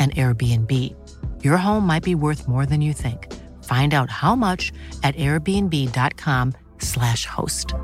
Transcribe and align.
an 0.00 0.10
Airbnb. 0.12 0.94
Your 1.44 1.58
home 1.58 1.86
might 1.86 2.02
be 2.02 2.14
worth 2.14 2.48
more 2.48 2.64
than 2.64 2.80
you 2.80 2.94
think. 2.94 3.30
Find 3.64 3.92
out 3.92 4.08
how 4.10 4.34
much 4.34 4.72
at 5.02 5.14
airbnb.com/slash 5.16 7.26
host. 7.26 7.74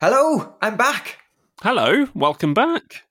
Hello, 0.00 0.54
I'm 0.62 0.76
back. 0.76 1.18
Hello, 1.62 2.06
welcome 2.14 2.54
back. 2.54 3.02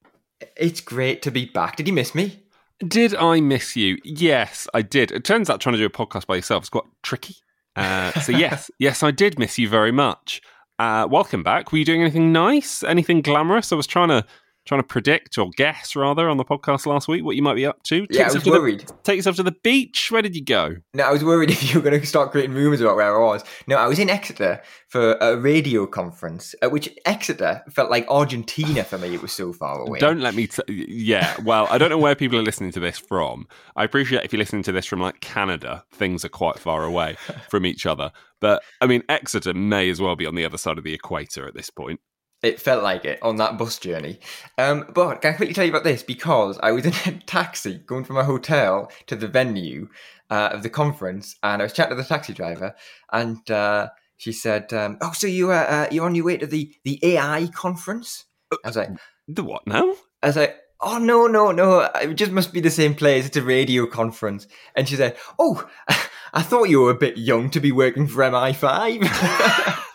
It's 0.55 0.79
great 0.79 1.21
to 1.23 1.31
be 1.31 1.45
back. 1.45 1.75
Did 1.75 1.87
you 1.87 1.93
miss 1.93 2.15
me? 2.15 2.43
Did 2.79 3.15
I 3.15 3.41
miss 3.41 3.75
you? 3.75 3.97
Yes, 4.03 4.67
I 4.73 4.83
did. 4.83 5.11
It 5.11 5.25
turns 5.25 5.49
out 5.49 5.59
trying 5.59 5.73
to 5.73 5.79
do 5.79 5.85
a 5.85 5.89
podcast 5.89 6.27
by 6.27 6.35
yourself 6.35 6.63
is 6.63 6.69
quite 6.69 6.83
tricky. 7.01 7.35
Uh, 7.75 8.11
so 8.21 8.31
yes, 8.31 8.69
yes, 8.79 9.03
I 9.03 9.11
did 9.11 9.39
miss 9.39 9.57
you 9.57 9.67
very 9.67 9.91
much. 9.91 10.41
Uh, 10.79 11.07
welcome 11.09 11.43
back. 11.43 11.71
Were 11.71 11.79
you 11.79 11.85
doing 11.85 12.01
anything 12.01 12.31
nice? 12.31 12.83
Anything 12.83 13.21
glamorous? 13.21 13.71
I 13.71 13.75
was 13.75 13.87
trying 13.87 14.09
to 14.09 14.23
trying 14.67 14.81
to 14.81 14.87
predict 14.87 15.37
or 15.37 15.49
guess 15.55 15.95
rather 15.95 16.29
on 16.29 16.37
the 16.37 16.45
podcast 16.45 16.85
last 16.85 17.07
week 17.07 17.23
what 17.23 17.35
you 17.35 17.41
might 17.41 17.55
be 17.55 17.65
up 17.65 17.81
to. 17.83 18.05
Take 18.07 18.17
yeah, 18.17 18.29
I 18.29 18.33
was 18.33 18.45
worried. 18.45 18.81
The, 18.81 18.93
take 19.03 19.15
yourself 19.15 19.37
to 19.37 19.43
the 19.43 19.55
beach. 19.63 20.11
Where 20.11 20.21
did 20.21 20.35
you 20.35 20.43
go? 20.43 20.75
No, 20.93 21.03
I 21.03 21.11
was 21.11 21.23
worried 21.23 21.49
if 21.51 21.63
you 21.63 21.79
were 21.79 21.89
going 21.89 21.99
to 21.99 22.05
start 22.05 22.31
creating 22.31 22.55
rumours 22.55 22.81
about 22.81 22.95
where 22.95 23.15
I 23.15 23.19
was. 23.19 23.43
No, 23.67 23.77
I 23.77 23.87
was 23.87 23.99
in 23.99 24.09
Exeter 24.09 24.61
for 24.89 25.13
a 25.13 25.37
radio 25.37 25.87
conference, 25.87 26.53
at 26.61 26.71
which 26.71 26.89
Exeter 27.05 27.63
felt 27.69 27.89
like 27.89 28.05
Argentina 28.09 28.83
for 28.83 28.97
me. 28.97 29.13
It 29.13 29.21
was 29.21 29.31
so 29.31 29.53
far 29.53 29.79
away. 29.87 29.99
Don't 29.99 30.19
let 30.19 30.35
me. 30.35 30.47
T- 30.47 30.61
yeah, 30.67 31.35
well, 31.43 31.67
I 31.69 31.77
don't 31.77 31.89
know 31.89 31.97
where 31.97 32.15
people 32.15 32.37
are 32.37 32.43
listening 32.43 32.71
to 32.73 32.79
this 32.79 32.97
from. 32.97 33.47
I 33.75 33.83
appreciate 33.83 34.23
if 34.23 34.33
you're 34.33 34.39
listening 34.39 34.63
to 34.63 34.71
this 34.71 34.85
from 34.85 35.01
like 35.01 35.21
Canada, 35.21 35.83
things 35.93 36.23
are 36.25 36.29
quite 36.29 36.59
far 36.59 36.83
away 36.83 37.17
from 37.49 37.65
each 37.65 37.85
other. 37.85 38.11
But 38.39 38.63
I 38.81 38.85
mean, 38.85 39.03
Exeter 39.09 39.53
may 39.53 39.89
as 39.89 40.01
well 40.01 40.15
be 40.15 40.25
on 40.25 40.35
the 40.35 40.45
other 40.45 40.57
side 40.57 40.77
of 40.77 40.83
the 40.83 40.93
equator 40.93 41.47
at 41.47 41.55
this 41.55 41.69
point. 41.69 41.99
It 42.43 42.61
felt 42.61 42.83
like 42.83 43.03
it 43.03 43.21
on 43.23 43.37
that 43.37 43.57
bus 43.57 43.79
journey. 43.79 44.19
Um, 44.59 44.85
but 44.93 45.21
can 45.21 45.33
I 45.33 45.37
quickly 45.37 45.55
tell 45.55 45.65
you 45.65 45.71
about 45.71 45.83
this? 45.83 46.03
Because 46.03 46.59
I 46.61 46.71
was 46.71 46.85
in 46.85 46.93
a 47.13 47.19
taxi 47.25 47.79
going 47.79 48.03
from 48.03 48.17
a 48.17 48.23
hotel 48.23 48.91
to 49.07 49.15
the 49.15 49.27
venue 49.27 49.89
uh, 50.29 50.49
of 50.51 50.61
the 50.61 50.69
conference, 50.69 51.35
and 51.41 51.61
I 51.61 51.65
was 51.65 51.73
chatting 51.73 51.97
to 51.97 52.01
the 52.01 52.07
taxi 52.07 52.33
driver, 52.33 52.75
and 53.11 53.49
uh, 53.49 53.89
she 54.17 54.31
said, 54.31 54.71
um, 54.71 54.97
"Oh, 55.01 55.13
so 55.13 55.25
you 55.25 55.51
uh, 55.51 55.55
uh 55.55 55.87
you're 55.89 56.05
on 56.05 56.15
your 56.15 56.25
way 56.25 56.37
to 56.37 56.45
the 56.45 56.75
the 56.83 56.99
AI 57.01 57.49
conference?" 57.53 58.25
I 58.51 58.67
was 58.67 58.77
like, 58.77 58.89
"The 59.27 59.43
what 59.43 59.65
now?" 59.65 59.95
I 60.21 60.27
was 60.27 60.35
like, 60.35 60.57
"Oh 60.79 60.99
no, 60.99 61.25
no, 61.25 61.51
no! 61.51 61.89
It 61.95 62.15
just 62.15 62.31
must 62.31 62.53
be 62.53 62.59
the 62.59 62.69
same 62.69 62.93
place. 62.93 63.25
It's 63.25 63.37
a 63.37 63.41
radio 63.41 63.87
conference." 63.87 64.47
And 64.75 64.87
she 64.87 64.95
said, 64.95 65.17
"Oh, 65.39 65.67
I 66.33 66.43
thought 66.43 66.69
you 66.69 66.81
were 66.81 66.91
a 66.91 66.95
bit 66.95 67.17
young 67.17 67.49
to 67.51 67.59
be 67.59 67.71
working 67.71 68.05
for 68.05 68.21
MI5." 68.21 69.83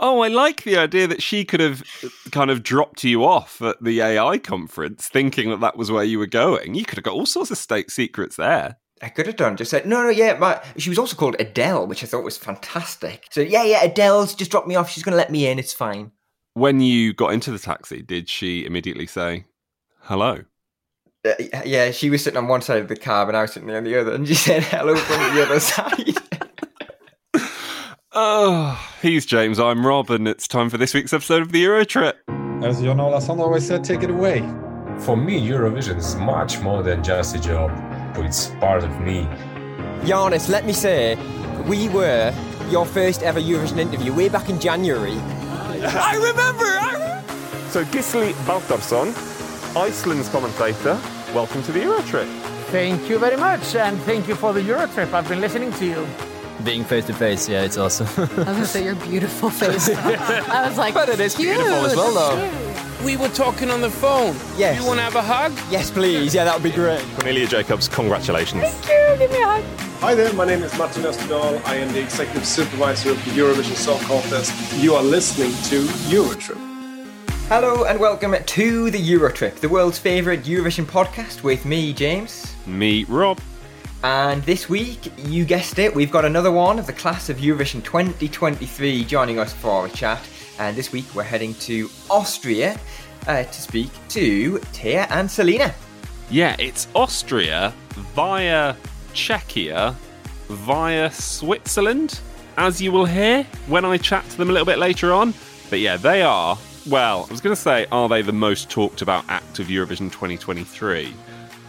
oh, 0.00 0.20
I 0.20 0.28
like 0.28 0.64
the 0.64 0.76
idea 0.76 1.06
that 1.06 1.22
she 1.22 1.44
could 1.44 1.60
have 1.60 1.82
kind 2.30 2.50
of 2.50 2.62
dropped 2.62 3.04
you 3.04 3.24
off 3.24 3.60
at 3.62 3.82
the 3.82 4.00
AI 4.00 4.38
conference, 4.38 5.08
thinking 5.08 5.50
that 5.50 5.60
that 5.60 5.76
was 5.76 5.90
where 5.90 6.04
you 6.04 6.18
were 6.18 6.26
going. 6.26 6.74
You 6.74 6.84
could 6.84 6.98
have 6.98 7.04
got 7.04 7.14
all 7.14 7.26
sorts 7.26 7.50
of 7.50 7.58
state 7.58 7.90
secrets 7.90 8.36
there. 8.36 8.76
I 9.02 9.08
could 9.08 9.26
have 9.26 9.36
done. 9.36 9.56
Just 9.56 9.70
said, 9.70 9.86
no, 9.86 10.02
no, 10.02 10.08
yeah. 10.08 10.38
My, 10.38 10.62
she 10.76 10.88
was 10.88 10.98
also 10.98 11.16
called 11.16 11.36
Adele, 11.38 11.86
which 11.86 12.02
I 12.02 12.06
thought 12.06 12.24
was 12.24 12.38
fantastic. 12.38 13.26
So, 13.30 13.40
yeah, 13.40 13.64
yeah, 13.64 13.82
Adele's 13.82 14.34
just 14.34 14.50
dropped 14.50 14.68
me 14.68 14.76
off. 14.76 14.88
She's 14.88 15.02
going 15.02 15.12
to 15.12 15.18
let 15.18 15.30
me 15.30 15.46
in. 15.46 15.58
It's 15.58 15.72
fine. 15.72 16.12
When 16.54 16.80
you 16.80 17.12
got 17.12 17.32
into 17.32 17.50
the 17.50 17.58
taxi, 17.58 18.02
did 18.02 18.28
she 18.28 18.64
immediately 18.64 19.06
say, 19.06 19.46
hello? 20.02 20.44
Uh, 21.24 21.32
yeah, 21.64 21.90
she 21.90 22.10
was 22.10 22.22
sitting 22.22 22.36
on 22.36 22.48
one 22.48 22.60
side 22.60 22.80
of 22.80 22.88
the 22.88 22.96
cab 22.96 23.28
and 23.28 23.36
I 23.36 23.42
was 23.42 23.52
sitting 23.52 23.70
on 23.70 23.84
the 23.84 23.98
other, 23.98 24.12
and 24.14 24.28
she 24.28 24.34
said 24.34 24.62
hello 24.62 24.94
from 24.94 25.34
the 25.34 25.42
other 25.42 25.60
side. 25.60 26.18
Oh, 28.16 28.80
he's 29.02 29.26
James, 29.26 29.58
I'm 29.58 29.84
Rob, 29.84 30.08
and 30.08 30.28
it's 30.28 30.46
time 30.46 30.70
for 30.70 30.78
this 30.78 30.94
week's 30.94 31.12
episode 31.12 31.42
of 31.42 31.50
the 31.50 31.58
Euro 31.60 31.84
Trip. 31.84 32.16
As 32.62 32.80
Jon 32.80 32.98
Olason 32.98 33.40
always 33.40 33.66
said, 33.66 33.82
take 33.82 34.04
it 34.04 34.10
away. 34.10 34.38
For 35.00 35.16
me, 35.16 35.40
Eurovision 35.44 35.98
is 35.98 36.14
much 36.14 36.60
more 36.60 36.84
than 36.84 37.02
just 37.02 37.34
a 37.34 37.40
job, 37.40 37.72
but 38.14 38.24
it's 38.24 38.50
part 38.60 38.84
of 38.84 39.00
me. 39.00 39.24
Giannis, 40.02 40.48
let 40.48 40.64
me 40.64 40.72
say, 40.72 41.16
we 41.66 41.88
were 41.88 42.32
your 42.70 42.86
first 42.86 43.24
ever 43.24 43.40
Eurovision 43.40 43.78
interview 43.78 44.14
way 44.14 44.28
back 44.28 44.48
in 44.48 44.60
January. 44.60 45.18
I 45.18 46.14
remember! 46.14 46.64
I 46.64 46.92
remember. 46.92 47.70
So, 47.70 47.84
Gisli 47.86 48.32
Baldursson, 48.46 49.08
Iceland's 49.76 50.28
commentator, 50.28 51.00
welcome 51.34 51.64
to 51.64 51.72
the 51.72 51.80
Eurotrip. 51.80 52.28
Thank 52.70 53.08
you 53.08 53.18
very 53.18 53.36
much, 53.36 53.74
and 53.74 54.00
thank 54.02 54.28
you 54.28 54.36
for 54.36 54.52
the 54.52 54.60
Eurotrip. 54.60 55.12
I've 55.12 55.28
been 55.28 55.40
listening 55.40 55.72
to 55.72 55.84
you 55.84 56.06
being 56.64 56.84
face 56.84 57.06
to 57.06 57.12
face, 57.14 57.48
yeah, 57.48 57.62
it's 57.62 57.76
awesome. 57.76 58.06
I 58.16 58.20
was 58.26 58.46
gonna 58.46 58.66
say 58.66 58.84
your 58.84 58.94
beautiful 58.96 59.50
face. 59.62 59.88
I 59.90 60.66
was 60.68 60.78
like, 60.78 60.94
but 60.94 61.08
it 61.08 61.20
is 61.20 61.34
cute. 61.36 61.54
beautiful 61.54 61.86
as 61.86 61.94
well, 61.96 62.14
though. 62.14 63.04
We 63.04 63.16
were 63.18 63.28
talking 63.28 63.70
on 63.70 63.82
the 63.82 63.90
phone. 63.90 64.34
Yes. 64.56 64.80
You 64.80 64.86
want 64.86 64.98
to 64.98 65.02
have 65.02 65.14
a 65.16 65.22
hug? 65.22 65.52
Yes, 65.70 65.90
please. 65.90 66.34
Yeah, 66.34 66.44
that 66.44 66.54
would 66.54 66.62
be 66.62 66.70
great. 66.70 67.04
Cornelia 67.16 67.46
Jakobs, 67.46 67.86
congratulations. 67.86 68.62
Thank 68.64 68.88
you. 68.88 69.26
Give 69.26 69.30
me 69.30 69.42
a 69.42 69.46
hug. 69.46 69.64
Hi 70.00 70.14
there, 70.14 70.32
my 70.32 70.44
name 70.46 70.62
is 70.62 70.76
Martin 70.78 71.02
Österdahl. 71.02 71.62
I 71.66 71.76
am 71.76 71.92
the 71.92 72.00
executive 72.00 72.46
supervisor 72.46 73.10
of 73.10 73.24
the 73.24 73.30
Eurovision 73.32 73.74
Song 73.76 74.00
Contest. 74.00 74.52
You 74.76 74.94
are 74.94 75.02
listening 75.02 75.50
to 75.70 75.82
Eurotrip. 76.08 76.58
Hello 77.48 77.84
and 77.84 78.00
welcome 78.00 78.34
to 78.42 78.90
the 78.90 78.98
Eurotrip, 78.98 79.56
the 79.56 79.68
world's 79.68 79.98
favourite 79.98 80.44
Eurovision 80.44 80.86
podcast 80.86 81.42
with 81.42 81.66
me, 81.66 81.92
James. 81.92 82.54
Me, 82.66 83.04
Rob. 83.04 83.38
And 84.04 84.42
this 84.42 84.68
week, 84.68 85.10
you 85.16 85.46
guessed 85.46 85.78
it, 85.78 85.94
we've 85.94 86.10
got 86.10 86.26
another 86.26 86.52
one 86.52 86.78
of 86.78 86.86
the 86.86 86.92
class 86.92 87.30
of 87.30 87.38
Eurovision 87.38 87.82
2023 87.82 89.02
joining 89.06 89.38
us 89.38 89.54
for 89.54 89.86
a 89.86 89.88
chat. 89.88 90.20
And 90.58 90.76
this 90.76 90.92
week, 90.92 91.06
we're 91.14 91.22
heading 91.22 91.54
to 91.54 91.88
Austria 92.10 92.78
uh, 93.26 93.44
to 93.44 93.62
speak 93.62 93.88
to 94.10 94.58
Teya 94.74 95.06
and 95.08 95.26
Salena. 95.26 95.72
Yeah, 96.28 96.54
it's 96.58 96.86
Austria 96.94 97.72
via 98.14 98.76
Czechia 99.14 99.94
via 100.48 101.10
Switzerland, 101.10 102.20
as 102.58 102.82
you 102.82 102.92
will 102.92 103.06
hear 103.06 103.44
when 103.68 103.86
I 103.86 103.96
chat 103.96 104.28
to 104.28 104.36
them 104.36 104.50
a 104.50 104.52
little 104.52 104.66
bit 104.66 104.78
later 104.78 105.14
on. 105.14 105.32
But 105.70 105.78
yeah, 105.78 105.96
they 105.96 106.20
are, 106.20 106.58
well, 106.86 107.24
I 107.26 107.32
was 107.32 107.40
going 107.40 107.56
to 107.56 107.62
say, 107.62 107.86
are 107.90 108.10
they 108.10 108.20
the 108.20 108.34
most 108.34 108.68
talked 108.68 109.00
about 109.00 109.24
act 109.30 109.60
of 109.60 109.68
Eurovision 109.68 110.12
2023? 110.12 111.14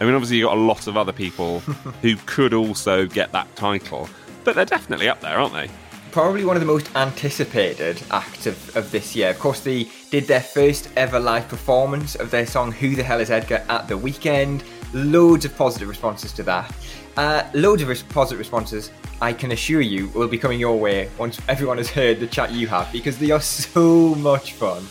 I 0.00 0.04
mean, 0.04 0.14
obviously, 0.14 0.36
you've 0.36 0.48
got 0.48 0.56
a 0.56 0.60
lot 0.60 0.86
of 0.86 0.96
other 0.96 1.12
people 1.12 1.60
who 2.02 2.16
could 2.26 2.52
also 2.52 3.06
get 3.06 3.32
that 3.32 3.54
title, 3.56 4.08
but 4.44 4.54
they're 4.54 4.64
definitely 4.64 5.08
up 5.08 5.20
there, 5.20 5.38
aren't 5.38 5.54
they? 5.54 5.70
Probably 6.12 6.44
one 6.44 6.56
of 6.56 6.60
the 6.60 6.66
most 6.66 6.94
anticipated 6.96 8.02
acts 8.10 8.46
of, 8.46 8.76
of 8.76 8.90
this 8.90 9.16
year. 9.16 9.30
Of 9.30 9.38
course, 9.38 9.60
they 9.60 9.88
did 10.10 10.24
their 10.24 10.40
first 10.40 10.90
ever 10.96 11.18
live 11.18 11.48
performance 11.48 12.14
of 12.14 12.30
their 12.30 12.46
song 12.46 12.72
Who 12.72 12.94
the 12.94 13.02
Hell 13.02 13.20
is 13.20 13.30
Edgar 13.30 13.64
at 13.68 13.88
the 13.88 13.96
weekend. 13.96 14.64
Loads 14.92 15.44
of 15.44 15.56
positive 15.56 15.88
responses 15.88 16.32
to 16.34 16.42
that. 16.44 16.74
Uh, 17.16 17.48
loads 17.54 17.82
of 17.82 17.88
res- 17.88 18.02
positive 18.02 18.38
responses, 18.38 18.90
I 19.22 19.32
can 19.32 19.52
assure 19.52 19.80
you, 19.80 20.08
will 20.08 20.28
be 20.28 20.38
coming 20.38 20.60
your 20.60 20.78
way 20.78 21.10
once 21.18 21.40
everyone 21.48 21.78
has 21.78 21.88
heard 21.88 22.20
the 22.20 22.26
chat 22.26 22.52
you 22.52 22.66
have 22.68 22.92
because 22.92 23.18
they 23.18 23.30
are 23.30 23.40
so 23.40 24.14
much 24.16 24.52
fun. 24.52 24.86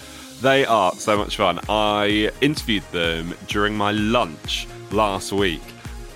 They 0.46 0.64
are 0.64 0.94
so 0.94 1.18
much 1.18 1.38
fun. 1.38 1.60
I 1.68 2.32
interviewed 2.40 2.84
them 2.92 3.34
during 3.48 3.76
my 3.76 3.94
lunch 3.94 4.68
last 4.92 5.32
week, 5.32 5.64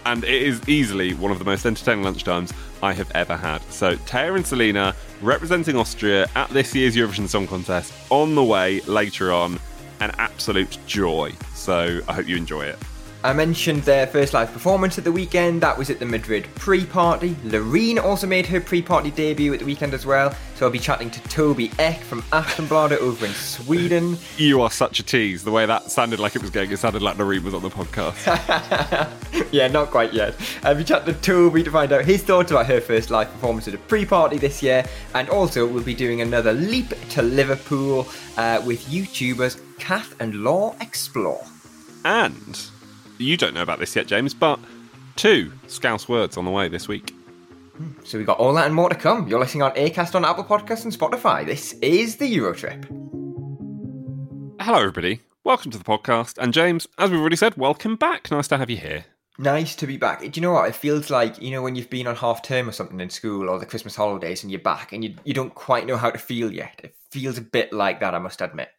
and 0.05 0.23
it 0.23 0.43
is 0.43 0.69
easily 0.69 1.15
one 1.15 1.31
of 1.31 1.39
the 1.39 1.45
most 1.45 1.65
entertaining 1.65 2.05
lunchtimes 2.05 2.53
I 2.83 2.93
have 2.93 3.09
ever 3.15 3.35
had. 3.35 3.59
So, 3.71 3.95
Teya 3.95 4.35
and 4.35 4.45
Salena 4.45 4.93
representing 5.23 5.75
Austria 5.75 6.29
at 6.35 6.47
this 6.51 6.75
year's 6.75 6.95
Eurovision 6.95 7.27
Song 7.27 7.47
Contest 7.47 7.91
on 8.11 8.35
the 8.35 8.43
way 8.43 8.81
later 8.81 9.31
on. 9.31 9.59
An 9.99 10.11
absolute 10.19 10.77
joy. 10.85 11.33
So, 11.55 11.99
I 12.07 12.13
hope 12.13 12.27
you 12.27 12.37
enjoy 12.37 12.65
it. 12.65 12.77
I 13.21 13.33
mentioned 13.33 13.83
their 13.83 14.07
first 14.07 14.33
live 14.33 14.53
performance 14.53 14.97
at 14.97 15.03
the 15.03 15.11
weekend. 15.11 15.59
That 15.61 15.77
was 15.77 15.89
at 15.89 15.99
the 15.99 16.05
Madrid 16.05 16.47
pre 16.55 16.85
party. 16.85 17.31
Loreen 17.43 18.01
also 18.01 18.25
made 18.25 18.45
her 18.45 18.61
pre 18.61 18.81
party 18.81 19.11
debut 19.11 19.53
at 19.53 19.59
the 19.59 19.65
weekend 19.65 19.93
as 19.93 20.05
well. 20.05 20.33
So 20.55 20.65
I'll 20.65 20.71
be 20.71 20.79
chatting 20.79 21.09
to 21.11 21.19
Tobbe 21.21 21.69
Ek 21.79 21.99
from 21.99 22.21
Aftonbladet 22.31 22.99
over 22.99 23.25
in 23.25 23.33
Sweden. 23.33 24.17
You 24.37 24.61
are 24.61 24.71
such 24.71 24.99
a 24.99 25.03
tease. 25.03 25.43
The 25.43 25.51
way 25.51 25.65
that 25.65 25.91
sounded 25.91 26.17
like 26.19 26.35
it 26.37 26.41
was 26.41 26.49
going, 26.49 26.71
it 26.71 26.79
sounded 26.79 27.01
like 27.01 27.17
Loreen 27.17 27.43
was 27.43 27.53
on 27.53 27.61
the 27.61 27.69
podcast. 27.69 28.15
yeah, 29.51 29.67
not 29.67 29.91
quite 29.91 30.13
yet. 30.13 30.33
I'll 30.63 30.75
be 30.75 30.85
chatting 30.85 31.13
to 31.13 31.19
Tobbe 31.19 31.63
to 31.65 31.71
find 31.71 31.91
out 31.91 32.05
his 32.05 32.23
thoughts 32.23 32.51
about 32.51 32.67
her 32.67 32.79
first 32.79 33.09
live 33.09 33.29
performance 33.33 33.67
at 33.67 33.73
a 33.73 33.77
pre 33.79 34.05
party 34.05 34.37
this 34.37 34.63
year. 34.63 34.85
And 35.13 35.27
also, 35.29 35.67
we'll 35.67 35.83
be 35.83 35.93
doing 35.93 36.21
another 36.21 36.53
leap 36.53 36.93
to 37.09 37.21
Liverpool 37.21 38.07
uh, 38.37 38.61
with 38.65 38.85
YouTubers 38.87 39.59
Cath 39.77 40.15
and 40.21 40.43
Lau 40.43 40.73
Explore. 40.79 41.43
And 42.05 42.69
you 43.19 43.37
don't 43.37 43.53
know 43.53 43.61
about 43.61 43.79
this 43.79 43.95
yet, 43.95 44.07
James, 44.07 44.33
but 44.33 44.59
two 45.15 45.51
Scouse 45.67 46.07
words 46.07 46.37
on 46.37 46.45
the 46.45 46.51
way 46.51 46.67
this 46.67 46.87
week. 46.87 47.13
So 48.03 48.17
we've 48.17 48.27
got 48.27 48.39
all 48.39 48.53
that 48.53 48.65
and 48.65 48.75
more 48.75 48.89
to 48.89 48.95
come. 48.95 49.27
You're 49.27 49.39
listening 49.39 49.61
on 49.61 49.71
Acast 49.73 50.15
on 50.15 50.25
Apple 50.25 50.43
Podcasts 50.43 50.83
and 50.83 50.93
Spotify. 50.93 51.45
This 51.45 51.73
is 51.73 52.17
the 52.17 52.33
Eurotrip. 52.37 52.85
Hello, 54.61 54.79
everybody. 54.79 55.21
Welcome 55.43 55.71
to 55.71 55.77
the 55.77 55.83
podcast. 55.83 56.37
And 56.37 56.53
James, 56.53 56.87
as 56.97 57.09
we've 57.09 57.19
already 57.19 57.37
said, 57.37 57.55
welcome 57.55 57.95
back. 57.95 58.29
Nice 58.31 58.47
to 58.49 58.57
have 58.57 58.69
you 58.69 58.77
here. 58.77 59.05
Nice 59.37 59.73
to 59.75 59.87
be 59.87 59.95
back. 59.95 60.19
Do 60.19 60.29
you 60.33 60.41
know 60.41 60.51
what? 60.51 60.67
It 60.67 60.75
feels 60.75 61.09
like, 61.09 61.41
you 61.41 61.51
know, 61.51 61.61
when 61.61 61.75
you've 61.75 61.89
been 61.89 62.07
on 62.07 62.17
half 62.17 62.41
term 62.41 62.67
or 62.67 62.73
something 62.73 62.99
in 62.99 63.09
school 63.09 63.49
or 63.49 63.57
the 63.57 63.65
Christmas 63.65 63.95
holidays 63.95 64.43
and 64.43 64.51
you're 64.51 64.59
back 64.59 64.91
and 64.91 65.01
you, 65.01 65.15
you 65.23 65.33
don't 65.33 65.55
quite 65.55 65.87
know 65.87 65.95
how 65.95 66.11
to 66.11 66.17
feel 66.17 66.51
yet. 66.51 66.81
It 66.83 66.95
feels 67.09 67.37
a 67.37 67.41
bit 67.41 67.71
like 67.71 68.01
that, 68.01 68.13
I 68.13 68.19
must 68.19 68.41
admit. 68.41 68.69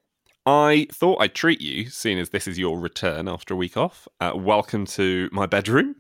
I 0.50 0.88
thought 0.91 1.23
I'd 1.23 1.35
treat 1.35 1.61
you, 1.61 1.88
seeing 1.91 2.19
as 2.19 2.31
this 2.31 2.49
is 2.49 2.58
your 2.58 2.81
return 2.81 3.29
after 3.29 3.55
a 3.55 3.56
week 3.56 3.76
off. 3.76 4.08
Uh, 4.20 4.32
welcome 4.35 4.85
to 4.87 5.29
my 5.31 5.47
bedroom. 5.47 5.94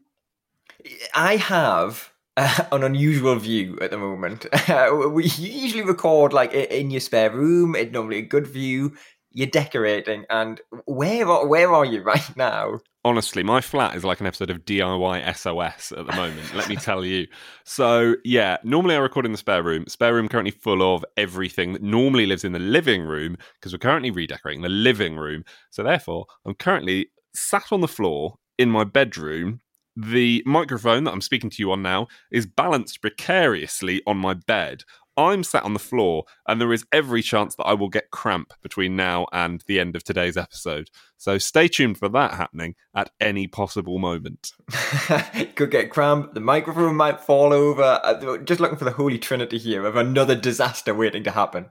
I 1.14 1.36
have 1.36 2.12
uh, 2.36 2.64
an 2.72 2.82
unusual 2.82 3.36
view 3.36 3.78
at 3.80 3.92
the 3.92 3.98
moment. 3.98 4.46
we 5.12 5.22
usually 5.22 5.84
record 5.84 6.32
like 6.32 6.52
in 6.52 6.90
your 6.90 7.00
spare 7.00 7.30
room. 7.30 7.76
It's 7.76 7.92
normally 7.92 8.18
a 8.18 8.22
good 8.22 8.48
view. 8.48 8.96
You're 9.32 9.46
decorating, 9.48 10.24
and 10.28 10.60
where 10.86 11.28
are, 11.28 11.46
where 11.46 11.72
are 11.72 11.84
you 11.84 12.02
right 12.04 12.36
now? 12.36 12.80
Honestly, 13.04 13.42
my 13.42 13.60
flat 13.60 13.96
is 13.96 14.04
like 14.04 14.20
an 14.20 14.26
episode 14.26 14.50
of 14.50 14.64
DIY 14.66 15.36
SOS 15.36 15.92
at 15.92 16.06
the 16.06 16.16
moment, 16.16 16.54
let 16.54 16.68
me 16.68 16.76
tell 16.76 17.02
you. 17.04 17.26
So, 17.64 18.16
yeah, 18.24 18.58
normally 18.62 18.94
I 18.94 18.98
record 18.98 19.24
in 19.24 19.32
the 19.32 19.38
spare 19.38 19.62
room. 19.62 19.86
Spare 19.88 20.14
room 20.14 20.28
currently 20.28 20.50
full 20.50 20.82
of 20.94 21.04
everything 21.16 21.72
that 21.72 21.82
normally 21.82 22.26
lives 22.26 22.44
in 22.44 22.52
the 22.52 22.58
living 22.58 23.02
room 23.02 23.36
because 23.54 23.72
we're 23.72 23.78
currently 23.78 24.10
redecorating 24.10 24.60
the 24.60 24.68
living 24.68 25.16
room. 25.16 25.44
So, 25.70 25.82
therefore, 25.82 26.26
I'm 26.44 26.54
currently 26.54 27.10
sat 27.34 27.72
on 27.72 27.80
the 27.80 27.88
floor 27.88 28.34
in 28.58 28.70
my 28.70 28.84
bedroom. 28.84 29.60
The 29.96 30.42
microphone 30.46 31.04
that 31.04 31.12
I'm 31.12 31.20
speaking 31.20 31.50
to 31.50 31.56
you 31.58 31.72
on 31.72 31.82
now 31.82 32.08
is 32.30 32.46
balanced 32.46 33.00
precariously 33.00 34.02
on 34.06 34.18
my 34.18 34.34
bed. 34.34 34.82
I'm 35.26 35.44
sat 35.44 35.62
on 35.62 35.72
the 35.72 35.78
floor, 35.78 36.24
and 36.46 36.60
there 36.60 36.72
is 36.72 36.84
every 36.92 37.22
chance 37.22 37.54
that 37.56 37.64
I 37.64 37.74
will 37.74 37.88
get 37.88 38.10
cramp 38.10 38.52
between 38.62 38.96
now 38.96 39.26
and 39.32 39.62
the 39.66 39.78
end 39.78 39.96
of 39.96 40.04
today's 40.04 40.36
episode. 40.36 40.90
So 41.16 41.38
stay 41.38 41.68
tuned 41.68 41.98
for 41.98 42.08
that 42.08 42.34
happening 42.34 42.74
at 42.94 43.10
any 43.20 43.46
possible 43.46 43.98
moment. 43.98 44.52
Could 45.54 45.70
get 45.70 45.90
cramp, 45.90 46.34
the 46.34 46.40
microphone 46.40 46.96
might 46.96 47.20
fall 47.20 47.52
over. 47.52 48.00
Uh, 48.02 48.38
just 48.38 48.60
looking 48.60 48.78
for 48.78 48.84
the 48.84 48.92
holy 48.92 49.18
trinity 49.18 49.58
here 49.58 49.84
of 49.84 49.96
another 49.96 50.34
disaster 50.34 50.94
waiting 50.94 51.24
to 51.24 51.30
happen. 51.30 51.66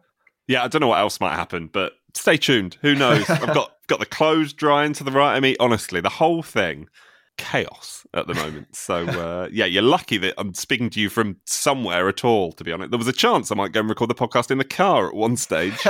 Yeah, 0.48 0.63
I 0.63 0.68
don't 0.68 0.81
know 0.81 0.88
what 0.88 1.00
else 1.00 1.19
might 1.19 1.36
happen, 1.36 1.69
but 1.72 1.94
stay 2.16 2.38
tuned. 2.38 2.78
Who 2.81 2.95
knows? 2.95 3.30
I've 3.30 3.54
got 3.54 3.75
got 3.88 4.00
the 4.00 4.06
clothes 4.06 4.54
drying 4.54 4.94
to 4.94 5.04
the 5.04 5.12
right 5.12 5.36
of 5.36 5.44
me. 5.44 5.56
Honestly, 5.60 6.02
the 6.02 6.10
whole 6.10 6.42
thing 6.42 6.88
chaos 7.39 8.06
at 8.13 8.27
the 8.27 8.33
moment. 8.36 8.75
So 8.75 9.07
uh, 9.07 9.47
yeah, 9.51 9.65
you're 9.65 9.81
lucky 9.81 10.18
that 10.18 10.36
I'm 10.38 10.53
speaking 10.53 10.89
to 10.91 11.00
you 11.00 11.09
from 11.09 11.38
somewhere 11.45 12.07
at 12.07 12.24
all. 12.24 12.51
To 12.51 12.63
be 12.63 12.71
honest, 12.71 12.91
there 12.91 12.97
was 12.97 13.07
a 13.07 13.13
chance 13.13 13.51
I 13.51 13.56
might 13.56 13.71
go 13.71 13.80
and 13.80 13.89
record 13.89 14.09
the 14.09 14.15
podcast 14.15 14.51
in 14.51 14.57
the 14.57 14.63
car 14.63 15.07
at 15.07 15.15
one 15.15 15.38
stage. 15.38 15.74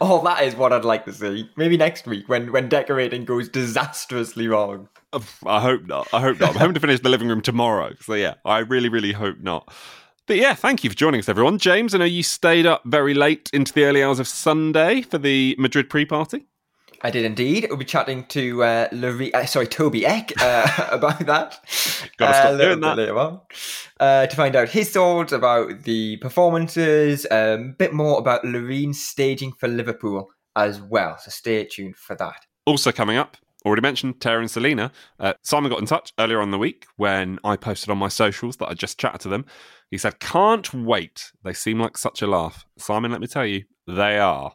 oh, 0.00 0.22
that 0.24 0.42
is 0.42 0.56
what 0.56 0.72
I'd 0.72 0.84
like 0.84 1.04
to 1.04 1.12
see. 1.12 1.48
Maybe 1.56 1.76
next 1.76 2.06
week 2.06 2.28
when 2.28 2.50
when 2.50 2.68
decorating 2.68 3.24
goes 3.24 3.48
disastrously 3.48 4.48
wrong. 4.48 4.88
I 5.46 5.60
hope 5.60 5.86
not. 5.86 6.08
I 6.12 6.20
hope 6.20 6.40
not. 6.40 6.50
I'm 6.50 6.56
hoping 6.56 6.74
to 6.74 6.80
finish 6.80 7.00
the 7.00 7.10
living 7.10 7.28
room 7.28 7.42
tomorrow. 7.42 7.94
So 8.00 8.14
yeah, 8.14 8.34
I 8.44 8.60
really, 8.60 8.88
really 8.88 9.12
hope 9.12 9.38
not. 9.40 9.72
But 10.26 10.36
yeah, 10.36 10.54
thank 10.54 10.84
you 10.84 10.90
for 10.90 10.96
joining 10.96 11.18
us, 11.18 11.28
everyone. 11.28 11.58
James, 11.58 11.94
I 11.94 11.98
know 11.98 12.04
you 12.04 12.22
stayed 12.22 12.64
up 12.64 12.82
very 12.86 13.12
late 13.12 13.50
into 13.52 13.72
the 13.72 13.84
early 13.84 14.02
hours 14.02 14.18
of 14.18 14.28
Sunday 14.28 15.02
for 15.02 15.18
the 15.18 15.56
Madrid 15.58 15.90
pre-party. 15.90 16.46
I 17.04 17.10
did 17.10 17.24
indeed. 17.24 17.66
We'll 17.68 17.78
be 17.78 17.84
chatting 17.84 18.24
to 18.26 18.62
uh, 18.62 18.88
Larry, 18.92 19.34
uh, 19.34 19.44
sorry, 19.46 19.66
Tobbe 19.66 20.04
Ek 20.04 20.32
uh, 20.40 20.88
about 20.90 21.18
that. 21.26 21.58
Got 22.16 22.28
to 22.28 22.34
stop 22.34 22.60
doing 22.60 22.80
that 22.80 22.96
later 22.96 23.18
on 23.18 23.40
uh, 23.98 24.26
to 24.26 24.36
find 24.36 24.54
out 24.54 24.68
his 24.68 24.90
thoughts 24.90 25.32
about 25.32 25.82
the 25.82 26.18
performances, 26.18 27.26
a 27.30 27.54
um, 27.54 27.74
bit 27.76 27.92
more 27.92 28.18
about 28.18 28.44
Loreen's 28.44 29.02
staging 29.02 29.52
for 29.52 29.68
Liverpool 29.68 30.30
as 30.54 30.80
well. 30.80 31.18
So 31.18 31.30
stay 31.30 31.64
tuned 31.64 31.96
for 31.96 32.14
that. 32.16 32.46
Also 32.66 32.92
coming 32.92 33.16
up, 33.16 33.36
already 33.66 33.82
mentioned 33.82 34.20
Teya 34.20 34.38
and 34.38 34.50
Salena. 34.50 34.92
Uh, 35.18 35.34
Simon 35.42 35.70
got 35.70 35.80
in 35.80 35.86
touch 35.86 36.12
earlier 36.20 36.40
on 36.40 36.52
the 36.52 36.58
week 36.58 36.86
when 36.96 37.40
I 37.42 37.56
posted 37.56 37.90
on 37.90 37.98
my 37.98 38.08
socials 38.08 38.56
that 38.58 38.68
I 38.68 38.74
just 38.74 39.00
chatted 39.00 39.20
to 39.22 39.28
them. 39.28 39.44
He 39.90 39.98
said, 39.98 40.20
"Can't 40.20 40.72
wait. 40.72 41.32
They 41.42 41.52
seem 41.52 41.80
like 41.80 41.98
such 41.98 42.22
a 42.22 42.26
laugh." 42.28 42.64
Simon, 42.78 43.10
let 43.10 43.20
me 43.20 43.26
tell 43.26 43.44
you, 43.44 43.64
they 43.86 44.18
are. 44.18 44.54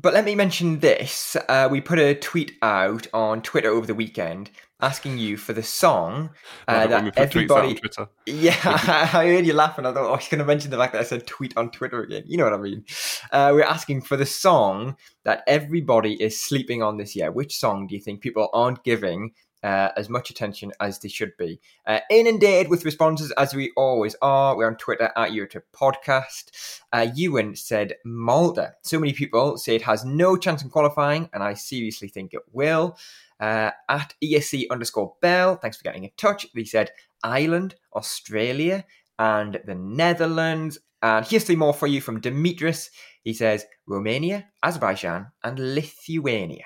But 0.00 0.12
let 0.12 0.24
me 0.24 0.34
mention 0.34 0.80
this. 0.80 1.36
Uh, 1.48 1.68
we 1.70 1.80
put 1.80 1.98
a 1.98 2.14
tweet 2.14 2.52
out 2.60 3.06
on 3.14 3.40
Twitter 3.40 3.70
over 3.70 3.86
the 3.86 3.94
weekend 3.94 4.50
asking 4.80 5.16
you 5.16 5.38
for 5.38 5.52
the 5.52 5.62
song 5.62 6.30
uh, 6.68 6.86
that 6.86 7.16
everybody. 7.16 7.80
Yeah, 8.26 8.56
I 8.64 9.26
heard 9.26 9.46
you 9.46 9.52
laughing. 9.52 9.86
I 9.86 9.92
thought, 9.92 10.04
oh, 10.04 10.12
I 10.12 10.16
was 10.16 10.28
going 10.28 10.40
to 10.40 10.44
mention 10.44 10.70
the 10.70 10.76
fact 10.76 10.92
that 10.92 11.00
I 11.00 11.04
said 11.04 11.26
tweet 11.26 11.56
on 11.56 11.70
Twitter 11.70 12.02
again. 12.02 12.24
You 12.26 12.36
know 12.36 12.44
what 12.44 12.52
I 12.52 12.58
mean? 12.58 12.84
Uh, 13.32 13.52
we're 13.54 13.62
asking 13.62 14.02
for 14.02 14.16
the 14.16 14.26
song 14.26 14.96
that 15.24 15.42
everybody 15.46 16.20
is 16.22 16.40
sleeping 16.40 16.82
on 16.82 16.96
this 16.96 17.16
year. 17.16 17.30
Which 17.30 17.56
song 17.56 17.86
do 17.86 17.94
you 17.94 18.00
think 18.00 18.20
people 18.20 18.48
aren't 18.52 18.84
giving 18.84 19.32
uh, 19.62 19.90
as 19.96 20.08
much 20.08 20.30
attention 20.30 20.72
as 20.80 20.98
they 20.98 21.08
should 21.08 21.36
be. 21.36 21.60
Uh, 21.86 22.00
inundated 22.10 22.68
with 22.68 22.84
responses 22.84 23.32
as 23.32 23.54
we 23.54 23.72
always 23.76 24.14
are. 24.22 24.56
We're 24.56 24.66
on 24.66 24.76
Twitter 24.76 25.10
at 25.16 25.30
Eurotrip 25.30 25.62
Podcast. 25.74 26.80
Uh, 26.92 27.08
Ewan 27.14 27.56
said 27.56 27.94
Malta. 28.04 28.74
So 28.82 28.98
many 28.98 29.12
people 29.12 29.58
say 29.58 29.76
it 29.76 29.82
has 29.82 30.04
no 30.04 30.36
chance 30.36 30.62
in 30.62 30.70
qualifying, 30.70 31.28
and 31.32 31.42
I 31.42 31.54
seriously 31.54 32.08
think 32.08 32.34
it 32.34 32.42
will. 32.52 32.96
Uh, 33.38 33.70
at 33.88 34.14
ESC 34.22 34.66
underscore 34.70 35.14
Bell, 35.20 35.56
thanks 35.56 35.76
for 35.76 35.84
getting 35.84 36.04
in 36.04 36.10
touch. 36.16 36.46
He 36.54 36.64
said 36.64 36.90
Ireland, 37.22 37.74
Australia, 37.94 38.84
and 39.18 39.60
the 39.66 39.74
Netherlands. 39.74 40.78
And 41.02 41.26
here's 41.26 41.44
three 41.44 41.56
more 41.56 41.74
for 41.74 41.86
you 41.86 42.00
from 42.00 42.20
Demetris. 42.20 42.90
He 43.22 43.34
says 43.34 43.66
Romania, 43.86 44.46
Azerbaijan, 44.62 45.32
and 45.42 45.58
Lithuania. 45.74 46.64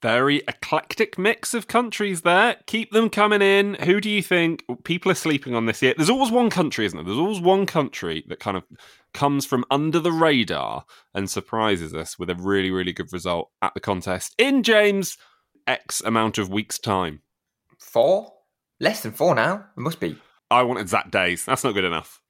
Very 0.00 0.42
eclectic 0.46 1.18
mix 1.18 1.54
of 1.54 1.66
countries 1.66 2.22
there. 2.22 2.56
Keep 2.66 2.92
them 2.92 3.10
coming 3.10 3.42
in. 3.42 3.74
Who 3.82 4.00
do 4.00 4.08
you 4.08 4.22
think 4.22 4.64
people 4.84 5.10
are 5.10 5.16
sleeping 5.16 5.56
on 5.56 5.66
this 5.66 5.82
year? 5.82 5.94
There's 5.96 6.10
always 6.10 6.30
one 6.30 6.50
country, 6.50 6.86
isn't 6.86 6.96
there? 6.96 7.04
There's 7.04 7.18
always 7.18 7.40
one 7.40 7.66
country 7.66 8.24
that 8.28 8.38
kind 8.38 8.56
of 8.56 8.62
comes 9.12 9.44
from 9.44 9.64
under 9.70 9.98
the 9.98 10.12
radar 10.12 10.84
and 11.14 11.28
surprises 11.28 11.94
us 11.94 12.16
with 12.16 12.30
a 12.30 12.36
really, 12.36 12.70
really 12.70 12.92
good 12.92 13.12
result 13.12 13.50
at 13.60 13.74
the 13.74 13.80
contest 13.80 14.34
in 14.38 14.62
James 14.62 15.18
X 15.66 16.00
amount 16.00 16.38
of 16.38 16.48
weeks' 16.48 16.78
time. 16.78 17.22
Four? 17.78 18.34
Less 18.78 19.02
than 19.02 19.12
four 19.12 19.34
now. 19.34 19.66
It 19.76 19.80
must 19.80 19.98
be. 19.98 20.16
I 20.50 20.62
want 20.62 20.78
exact 20.78 21.10
days. 21.10 21.44
That's 21.44 21.64
not 21.64 21.74
good 21.74 21.84
enough. 21.84 22.22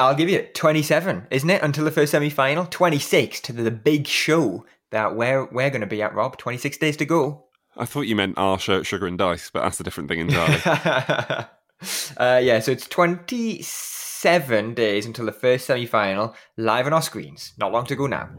I'll 0.00 0.14
give 0.14 0.28
you 0.28 0.46
27, 0.54 1.28
isn't 1.30 1.50
it? 1.50 1.62
Until 1.62 1.84
the 1.84 1.90
first 1.90 2.12
semi 2.12 2.30
final. 2.30 2.66
26 2.66 3.40
to 3.40 3.52
the 3.52 3.70
big 3.70 4.06
show 4.06 4.64
that 4.90 5.16
we're 5.16 5.44
we're 5.46 5.70
going 5.70 5.80
to 5.80 5.86
be 5.86 6.02
at, 6.02 6.14
Rob. 6.14 6.36
Twenty 6.38 6.58
six 6.58 6.76
days 6.76 6.96
to 6.98 7.04
go. 7.04 7.44
I 7.76 7.84
thought 7.84 8.02
you 8.02 8.16
meant 8.16 8.36
our 8.38 8.58
shirt, 8.58 8.86
sugar 8.86 9.06
and 9.06 9.16
dice, 9.16 9.50
but 9.50 9.62
that's 9.62 9.78
a 9.80 9.84
different 9.84 10.08
thing 10.08 10.20
entirely. 10.20 10.60
uh, 12.16 12.40
yeah, 12.42 12.58
so 12.60 12.72
it's 12.72 12.88
twenty 12.88 13.62
seven 13.62 14.74
days 14.74 15.06
until 15.06 15.26
the 15.26 15.32
first 15.32 15.66
semi 15.66 15.86
final, 15.86 16.34
live 16.56 16.86
on 16.86 16.92
our 16.92 17.02
screens. 17.02 17.52
Not 17.58 17.72
long 17.72 17.86
to 17.86 17.96
go 17.96 18.06
now. 18.06 18.30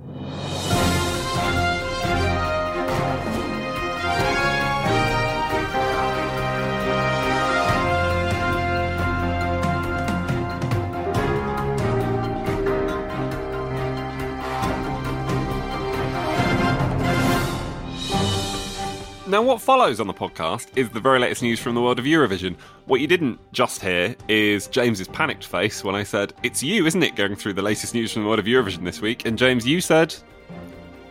Now, 19.29 19.43
what 19.43 19.61
follows 19.61 19.99
on 19.99 20.07
the 20.07 20.13
podcast 20.13 20.75
is 20.75 20.89
the 20.89 20.99
very 20.99 21.19
latest 21.19 21.43
news 21.43 21.59
from 21.59 21.75
the 21.75 21.81
world 21.81 21.99
of 21.99 22.05
Eurovision. 22.05 22.55
What 22.87 22.99
you 22.99 23.05
didn't 23.05 23.39
just 23.53 23.79
hear 23.79 24.15
is 24.27 24.65
James's 24.65 25.07
panicked 25.07 25.45
face 25.45 25.83
when 25.83 25.93
I 25.93 26.01
said, 26.01 26.33
It's 26.41 26.63
you, 26.63 26.87
isn't 26.87 27.03
it, 27.03 27.15
going 27.15 27.35
through 27.35 27.53
the 27.53 27.61
latest 27.61 27.93
news 27.93 28.11
from 28.11 28.23
the 28.23 28.27
world 28.27 28.39
of 28.39 28.45
Eurovision 28.45 28.83
this 28.83 29.01
week? 29.01 29.27
And 29.27 29.37
James, 29.37 29.67
you 29.67 29.81
said, 29.81 30.15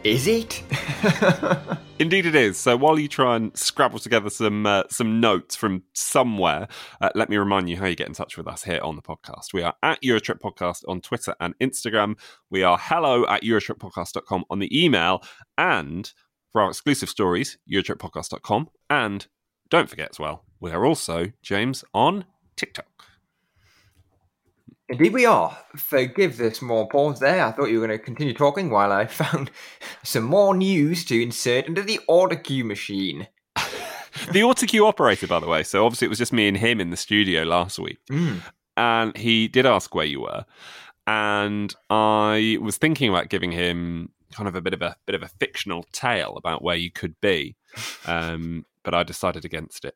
Is 0.02 0.26
it? 0.26 0.64
Indeed, 2.00 2.26
it 2.26 2.34
is. 2.34 2.58
So 2.58 2.76
while 2.76 2.98
you 2.98 3.06
try 3.06 3.36
and 3.36 3.56
scrabble 3.56 4.00
together 4.00 4.30
some 4.30 4.66
uh, 4.66 4.82
some 4.90 5.20
notes 5.20 5.54
from 5.54 5.84
somewhere, 5.92 6.66
uh, 7.00 7.10
let 7.14 7.28
me 7.28 7.36
remind 7.36 7.70
you 7.70 7.76
how 7.76 7.86
you 7.86 7.94
get 7.94 8.08
in 8.08 8.14
touch 8.14 8.36
with 8.36 8.48
us 8.48 8.64
here 8.64 8.80
on 8.82 8.96
the 8.96 9.02
podcast. 9.02 9.52
We 9.54 9.62
are 9.62 9.74
at 9.84 10.02
Eurotrip 10.02 10.40
Podcast 10.40 10.82
on 10.88 11.02
Twitter 11.02 11.36
and 11.38 11.56
Instagram. 11.60 12.18
We 12.50 12.64
are 12.64 12.78
hello 12.80 13.28
at 13.28 13.44
eurotrippodcast.com 13.44 14.44
on 14.50 14.58
the 14.58 14.84
email. 14.84 15.22
And 15.56 16.12
for 16.52 16.62
our 16.62 16.68
exclusive 16.68 17.08
stories, 17.08 17.58
eurotrippodcast.com. 17.70 18.68
And 18.90 19.26
don't 19.70 19.88
forget 19.90 20.10
as 20.10 20.18
well, 20.18 20.44
we 20.60 20.70
are 20.70 20.84
also, 20.84 21.32
James, 21.42 21.84
on 21.94 22.24
TikTok. 22.56 22.86
Indeed, 24.88 25.12
we 25.12 25.26
are. 25.26 25.56
Forgive 25.76 26.38
the 26.38 26.52
small 26.54 26.86
pause 26.86 27.20
there. 27.20 27.44
I 27.44 27.52
thought 27.52 27.66
you 27.66 27.78
were 27.80 27.86
going 27.86 27.98
to 27.98 28.02
continue 28.04 28.32
talking 28.32 28.70
while 28.70 28.90
I 28.90 29.06
found 29.22 29.50
some 30.02 30.24
more 30.24 30.56
news 30.56 31.04
to 31.06 31.22
insert 31.22 31.66
into 31.66 31.82
the 31.82 32.00
autocue 32.08 32.64
machine. 32.64 33.28
the 34.32 34.42
auto 34.42 34.66
cue 34.66 34.86
operator, 34.86 35.26
by 35.26 35.40
the 35.40 35.46
way. 35.46 35.62
So 35.62 35.84
obviously, 35.84 36.06
it 36.06 36.08
was 36.08 36.18
just 36.18 36.32
me 36.32 36.48
and 36.48 36.56
him 36.56 36.80
in 36.80 36.88
the 36.90 36.96
studio 36.96 37.42
last 37.42 37.78
week, 37.78 37.98
Mm. 38.10 38.40
and 38.78 39.14
he 39.16 39.46
did 39.46 39.66
ask 39.66 39.94
where 39.94 40.06
you 40.06 40.22
were, 40.22 40.46
and 41.06 41.74
I 41.90 42.56
was 42.62 42.78
thinking 42.78 43.10
about 43.10 43.28
giving 43.28 43.52
him 43.52 44.10
kind 44.32 44.48
of 44.48 44.54
a 44.54 44.60
bit 44.60 44.74
of 44.74 44.82
a 44.82 44.96
bit 45.06 45.14
of 45.14 45.22
a 45.22 45.28
fictional 45.28 45.84
tale 45.92 46.34
about 46.36 46.62
where 46.62 46.76
you 46.76 46.90
could 46.90 47.14
be, 47.20 47.56
um, 48.06 48.64
but 48.82 48.94
I 48.94 49.02
decided 49.02 49.44
against 49.44 49.84
it. 49.84 49.94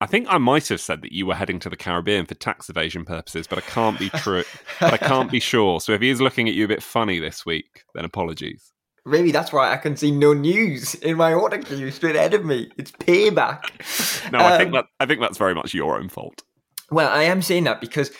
I 0.00 0.06
think 0.06 0.26
I 0.28 0.38
might 0.38 0.66
have 0.68 0.80
said 0.80 1.00
that 1.02 1.12
you 1.12 1.26
were 1.26 1.34
heading 1.36 1.60
to 1.60 1.70
the 1.70 1.76
Caribbean 1.76 2.26
for 2.26 2.34
tax 2.34 2.68
evasion 2.68 3.04
purposes, 3.04 3.46
but 3.46 3.58
I 3.58 3.60
can't 3.62 3.98
be 4.00 4.08
true. 4.10 4.42
but 4.80 4.92
I 4.92 4.96
can't 4.96 5.30
be 5.30 5.38
sure. 5.38 5.80
So 5.80 5.92
if 5.92 6.00
he 6.00 6.10
is 6.10 6.20
looking 6.20 6.48
at 6.48 6.54
you 6.54 6.64
a 6.64 6.68
bit 6.68 6.82
funny 6.82 7.20
this 7.20 7.46
week, 7.46 7.84
then 7.94 8.04
apologies. 8.04 8.72
Maybe 9.06 9.30
that's 9.30 9.52
why 9.52 9.72
I 9.72 9.76
can 9.76 9.96
see 9.96 10.10
no 10.10 10.32
news 10.32 10.94
in 10.96 11.16
my 11.16 11.30
autocue 11.32 11.92
straight 11.92 12.16
ahead 12.16 12.34
of 12.34 12.44
me. 12.44 12.68
It's 12.76 12.90
payback. 12.90 14.30
No, 14.32 14.40
I 14.40 14.56
think 14.58 14.68
Um, 14.68 14.72
that 14.72 14.86
I 14.98 15.06
think 15.06 15.20
that's 15.20 15.38
very 15.38 15.54
much 15.54 15.72
your 15.72 15.96
own 15.96 16.08
fault. 16.08 16.42
Well, 16.90 17.08
I 17.08 17.22
am 17.22 17.40
saying 17.40 17.64
that 17.64 17.80
because, 17.80 18.10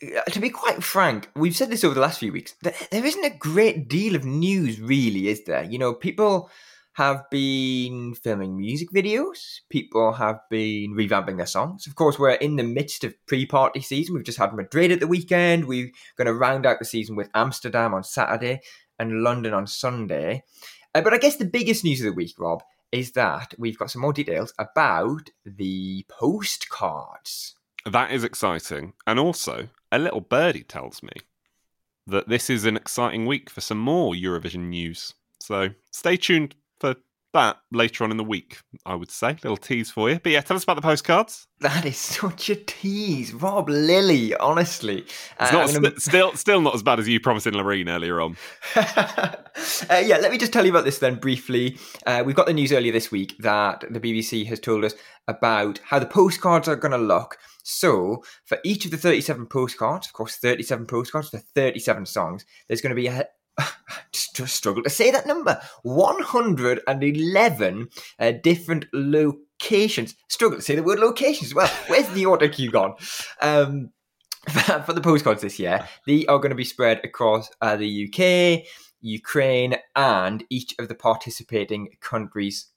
to 0.00 0.40
be 0.40 0.50
quite 0.50 0.82
frank, 0.82 1.30
we've 1.34 1.56
said 1.56 1.70
this 1.70 1.84
over 1.84 1.94
the 1.94 2.00
last 2.00 2.18
few 2.18 2.32
weeks. 2.32 2.54
There, 2.62 2.74
isn't 2.92 3.24
a 3.24 3.36
great 3.36 3.88
deal 3.88 4.16
of 4.16 4.24
news, 4.24 4.80
really, 4.80 5.28
is 5.28 5.44
there? 5.44 5.62
You 5.62 5.78
know, 5.78 5.94
people 5.94 6.50
have 6.94 7.28
been 7.30 8.14
filming 8.14 8.56
music 8.56 8.90
videos. 8.90 9.60
People 9.68 10.12
have 10.12 10.40
been 10.50 10.94
revamping 10.94 11.36
their 11.36 11.46
songs. 11.46 11.86
Of 11.86 11.94
course, 11.94 12.18
we're 12.18 12.32
in 12.32 12.56
the 12.56 12.62
midst 12.62 13.04
of 13.04 13.14
pre-party 13.26 13.80
season. 13.80 14.14
We've 14.14 14.24
just 14.24 14.38
had 14.38 14.54
Madrid 14.54 14.90
at 14.90 15.00
the 15.00 15.06
weekend. 15.06 15.66
We're 15.66 15.92
going 16.16 16.26
to 16.26 16.34
round 16.34 16.66
out 16.66 16.78
the 16.78 16.84
season 16.84 17.16
with 17.16 17.30
Amsterdam 17.34 17.94
on 17.94 18.02
Saturday 18.02 18.60
and 18.98 19.22
London 19.22 19.54
on 19.54 19.66
Sunday. 19.66 20.42
Uh, 20.94 21.00
but 21.00 21.14
I 21.14 21.18
guess 21.18 21.36
the 21.36 21.44
biggest 21.44 21.84
news 21.84 22.00
of 22.00 22.06
the 22.06 22.12
week, 22.12 22.34
Rob, 22.38 22.62
is 22.90 23.12
that 23.12 23.54
we've 23.56 23.78
got 23.78 23.90
some 23.90 24.02
more 24.02 24.12
details 24.12 24.52
about 24.58 25.30
the 25.44 26.04
postcards. 26.08 27.54
That 27.86 28.10
is 28.10 28.24
exciting. 28.24 28.94
And 29.06 29.18
also, 29.18 29.68
a 29.92 29.98
little 29.98 30.20
birdie 30.20 30.62
tells 30.64 31.02
me 31.02 31.12
that 32.06 32.28
this 32.28 32.50
is 32.50 32.64
an 32.64 32.76
exciting 32.76 33.26
week 33.26 33.50
for 33.50 33.60
some 33.60 33.78
more 33.78 34.14
Eurovision 34.14 34.68
news. 34.68 35.14
So 35.40 35.70
stay 35.90 36.16
tuned 36.16 36.54
for 36.78 36.96
that 37.32 37.58
later 37.70 38.02
on 38.02 38.10
in 38.10 38.16
the 38.16 38.24
week, 38.24 38.58
I 38.84 38.96
would 38.96 39.10
say. 39.10 39.32
Little 39.44 39.56
tease 39.56 39.90
for 39.90 40.10
you. 40.10 40.18
But 40.20 40.32
yeah, 40.32 40.40
tell 40.40 40.56
us 40.56 40.64
about 40.64 40.74
the 40.74 40.82
postcards. 40.82 41.46
That 41.60 41.84
is 41.84 41.96
such 41.96 42.50
a 42.50 42.56
tease, 42.56 43.32
Rob 43.32 43.68
Lilly. 43.68 44.34
Honestly, 44.36 45.02
It's 45.02 45.12
Uh, 45.38 45.52
not 45.52 45.68
I'm 45.68 45.74
gonna- 45.74 45.90
st- 45.90 46.02
still 46.02 46.34
still 46.36 46.60
not 46.60 46.74
as 46.74 46.82
bad 46.82 46.98
as 46.98 47.06
you 47.06 47.20
promising 47.20 47.52
Loreen 47.52 47.88
earlier 47.88 48.20
on. 48.20 48.36
uh, 48.76 50.02
yeah, 50.04 50.18
let 50.18 50.30
me 50.30 50.38
just 50.38 50.52
tell 50.52 50.64
you 50.64 50.70
about 50.72 50.84
this 50.84 50.98
then 50.98 51.16
briefly. 51.16 51.78
Uh, 52.06 52.22
we've 52.24 52.34
got 52.36 52.46
the 52.46 52.52
news 52.52 52.72
earlier 52.72 52.92
this 52.92 53.10
week 53.10 53.36
that 53.38 53.84
the 53.90 54.00
BBC 54.00 54.46
has 54.46 54.58
told 54.60 54.84
us 54.84 54.94
about 55.28 55.78
how 55.84 55.98
the 55.98 56.06
postcards 56.06 56.66
are 56.68 56.76
going 56.76 56.92
to 56.92 56.98
look. 56.98 57.38
So, 57.64 58.22
for 58.44 58.58
each 58.64 58.84
of 58.84 58.90
the 58.90 58.96
37 58.96 59.46
postcards, 59.46 60.06
of 60.06 60.12
course, 60.12 60.36
37 60.36 60.86
postcards 60.86 61.30
for 61.30 61.38
37 61.38 62.06
songs, 62.06 62.44
there's 62.68 62.80
going 62.80 62.94
to 62.94 63.00
be 63.00 63.08
a. 63.08 63.26
Just, 64.12 64.38
struggle 64.46 64.82
to 64.82 64.88
say 64.88 65.10
that 65.10 65.26
number 65.26 65.60
111 65.82 67.88
uh, 68.18 68.32
different 68.42 68.86
locations. 68.94 70.14
Struggle 70.28 70.58
to 70.58 70.64
say 70.64 70.76
the 70.76 70.82
word 70.82 70.98
locations 70.98 71.50
as 71.50 71.54
well. 71.54 71.70
Where's 71.88 72.08
the 72.08 72.24
auto 72.24 72.48
cue 72.48 72.70
gone? 72.70 72.94
Um, 73.42 73.90
for 74.86 74.94
the 74.94 75.02
postcards 75.02 75.42
this 75.42 75.58
year, 75.58 75.86
they 76.06 76.24
are 76.26 76.38
going 76.38 76.50
to 76.50 76.56
be 76.56 76.64
spread 76.64 77.00
across 77.04 77.50
uh, 77.60 77.76
the 77.76 78.08
UK, 78.08 78.66
Ukraine, 79.00 79.76
and 79.94 80.44
each 80.48 80.74
of 80.78 80.88
the 80.88 80.94
participating 80.94 81.90
countries. 82.00 82.68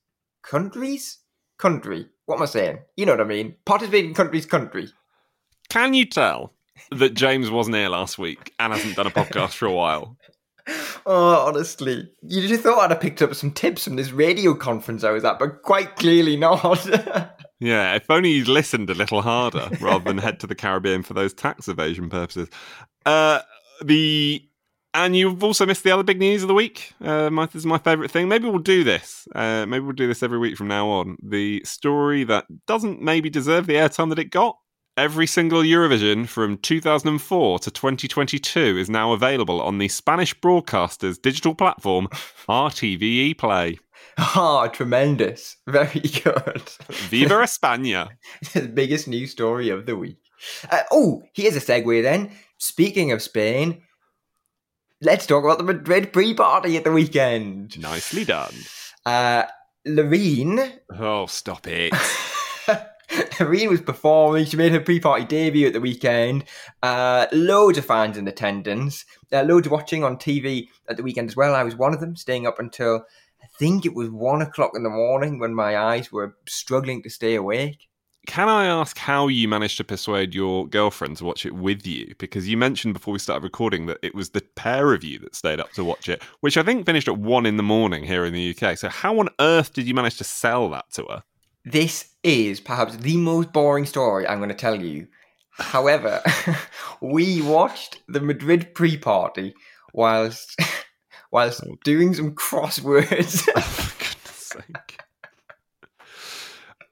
Countries? 0.42 1.20
Country. 1.58 2.08
What 2.26 2.36
am 2.36 2.44
I 2.44 2.46
saying? 2.46 2.80
You 2.96 3.06
know 3.06 3.14
what 3.14 3.22
I 3.22 3.26
mean. 3.26 3.56
Participating 3.66 4.14
country's 4.14 4.46
country. 4.46 4.90
Can 5.70 5.94
you 5.94 6.06
tell 6.06 6.54
that 6.92 7.14
James 7.14 7.50
wasn't 7.50 7.76
here 7.76 7.90
last 7.90 8.18
week 8.18 8.54
and 8.60 8.74
hasn't 8.74 8.96
done 8.96 9.08
a 9.08 9.12
podcast 9.12 9.54
for 9.54 9.66
a 9.66 9.74
while? 9.74 10.18
Oh, 11.06 11.48
honestly, 11.48 12.10
you 12.22 12.48
just 12.48 12.64
thought 12.64 12.80
I'd 12.80 12.92
have 12.92 13.02
picked 13.02 13.22
up 13.22 13.36
some 13.36 13.52
tips 13.52 13.84
from 13.84 13.98
this 13.98 14.12
radio 14.14 14.54
conference 14.54 15.04
I 15.04 15.12
was 15.12 15.26
at, 15.26 15.38
but 15.38 15.62
quite 15.62 15.98
clearly 15.98 16.38
not. 16.38 16.88
Yeah, 17.60 17.96
if 17.96 18.10
only 18.10 18.32
you'd 18.32 18.50
listened 18.50 18.90
a 18.90 18.94
little 18.94 19.22
harder 19.22 19.70
rather 19.80 20.04
than 20.04 20.18
head 20.18 20.42
to 20.42 20.48
the 20.48 20.56
Caribbean 20.56 21.02
for 21.02 21.14
those 21.14 21.34
tax 21.34 21.70
evasion 21.70 22.10
purposes. 22.10 22.50
Uh, 23.06 23.40
the 23.82 24.46
and 24.94 25.16
you've 25.16 25.44
also 25.44 25.66
missed 25.66 25.84
the 25.84 25.92
other 25.92 26.04
big 26.04 26.20
news 26.20 26.42
of 26.44 26.48
the 26.48 26.54
week. 26.54 26.94
Uh, 27.02 27.30
my, 27.30 27.46
this 27.48 27.56
is 27.56 27.66
my 27.66 27.78
favourite 27.78 28.12
thing. 28.12 28.28
Maybe 28.28 28.48
we'll 28.48 28.60
do 28.60 28.84
this. 28.84 29.28
Uh, 29.34 29.66
maybe 29.66 29.84
we'll 29.84 29.94
do 29.94 30.08
this 30.08 30.24
every 30.24 30.38
week 30.38 30.56
from 30.58 30.68
now 30.68 30.88
on. 30.90 31.18
The 31.24 31.62
story 31.66 32.24
that 32.26 32.46
doesn't 32.68 33.02
maybe 33.02 33.30
deserve 33.30 33.66
the 33.66 33.74
airtime 33.74 34.10
that 34.10 34.20
it 34.20 34.30
got. 34.32 34.58
Every 34.96 35.26
single 35.26 35.64
Eurovision 35.64 36.28
from 36.28 36.60
2004 36.60 37.60
to 37.60 37.72
2022 37.72 38.78
is 38.78 38.92
now 38.92 39.12
available 39.14 39.60
on 39.60 39.80
the 39.80 39.88
Spanish 39.88 40.36
broadcaster's 40.36 41.18
digital 41.18 41.56
platform, 41.56 42.08
RTVE 42.48 43.38
Play. 43.38 43.80
Ah, 44.18 44.68
tremendous. 44.68 45.58
Very 45.68 46.02
good. 46.02 46.62
Viva 47.10 47.34
España. 47.42 48.10
the 48.54 48.68
biggest 48.68 49.08
news 49.08 49.32
story 49.32 49.70
of 49.70 49.88
the 49.88 49.96
week. 49.96 50.20
Uh, 50.70 50.82
oh, 50.92 51.24
here's 51.34 51.56
a 51.56 51.60
segue 51.60 52.04
then. 52.04 52.30
Speaking 52.60 53.12
of 53.12 53.24
Spain, 53.24 53.82
let's 55.04 55.26
talk 55.26 55.44
about 55.44 55.58
the 55.58 55.64
Madrid 55.64 56.14
pre 56.14 56.34
party 56.34 56.78
at 56.78 56.84
the 56.84 56.92
weekend. 56.92 57.80
Nicely 57.80 58.26
done. 58.26 58.54
Uh, 59.06 59.44
Loreen. 59.88 60.80
Oh, 60.98 61.26
stop 61.26 61.68
it. 61.68 61.94
Loreen 63.38 63.70
was 63.70 63.82
performing. 63.82 64.46
She 64.46 64.58
made 64.58 64.72
her 64.72 64.80
pre-party 64.80 65.26
debut 65.26 65.68
at 65.68 65.74
the 65.74 65.82
weekend. 65.82 66.46
Uh, 66.82 67.28
loads 67.32 67.78
of 67.78 67.86
fans 67.86 68.18
in 68.18 68.28
attendance. 68.28 69.06
Uh, 69.32 69.44
loads 69.44 69.70
watching 69.70 70.04
on 70.04 70.18
TV 70.18 70.68
at 70.88 70.98
the 70.98 71.04
weekend 71.04 71.30
as 71.30 71.36
well. 71.36 71.54
I 71.54 71.64
was 71.64 71.76
one 71.76 71.94
of 71.94 72.00
them, 72.00 72.16
staying 72.16 72.48
up 72.48 72.60
until 72.60 73.06
I 73.42 73.48
think 73.60 73.86
it 73.86 73.94
was 73.94 74.10
one 74.10 74.42
o'clock 74.42 74.72
in 74.76 74.84
the 74.84 74.90
morning 74.90 75.38
when 75.38 75.54
my 75.54 75.78
eyes 75.78 76.12
were 76.12 76.36
struggling 76.48 77.04
to 77.04 77.10
stay 77.10 77.36
awake. 77.36 77.88
Can 78.26 78.48
I 78.48 78.66
ask 78.66 78.98
how 78.98 79.28
you 79.28 79.48
managed 79.50 79.78
to 79.78 79.84
persuade 79.84 80.34
your 80.34 80.66
girlfriend 80.68 81.18
to 81.18 81.26
watch 81.26 81.46
it 81.46 81.54
with 81.54 81.86
you? 81.86 82.16
Because 82.18 82.48
you 82.48 82.56
mentioned 82.56 82.94
before 82.94 83.12
we 83.12 83.20
started 83.20 83.44
recording 83.44 83.86
that 83.88 83.98
it 84.02 84.16
was 84.16 84.30
the 84.30 84.42
pair 84.56 84.94
of 84.94 85.04
you 85.04 85.20
that 85.20 85.36
stayed 85.36 85.60
up 85.60 85.72
to 85.74 85.84
watch 85.84 86.08
it, 86.08 86.24
which 86.40 86.56
I 86.56 86.64
think 86.64 86.86
finished 86.86 87.10
at 87.10 87.18
one 87.18 87.46
in 87.46 87.58
the 87.58 87.64
morning 87.64 88.04
here 88.04 88.24
in 88.24 88.34
the 88.34 88.56
UK. 88.56 88.78
So, 88.78 88.88
how 88.88 89.20
on 89.20 89.30
earth 89.40 89.74
did 89.74 89.86
you 89.88 89.94
manage 89.94 90.18
to 90.18 90.24
sell 90.24 90.70
that 90.70 90.90
to 90.94 91.04
her? 91.10 91.24
This 91.66 92.12
is 92.24 92.62
perhaps 92.62 92.96
the 92.96 93.18
most 93.18 93.52
boring 93.52 93.86
story 93.86 94.26
I'm 94.26 94.40
going 94.40 94.50
to 94.50 94.56
tell 94.56 94.82
you. 94.82 95.08
However, 95.52 96.22
we 97.02 97.42
watched 97.42 98.02
the 98.08 98.22
Madrid 98.22 98.74
pre-party 98.74 99.54
whilst 99.94 100.58
whilst 101.32 101.62
oh. 101.66 101.76
doing 101.84 102.14
some 102.14 102.34
crosswords. 102.36 103.48
Oh, 104.56 104.82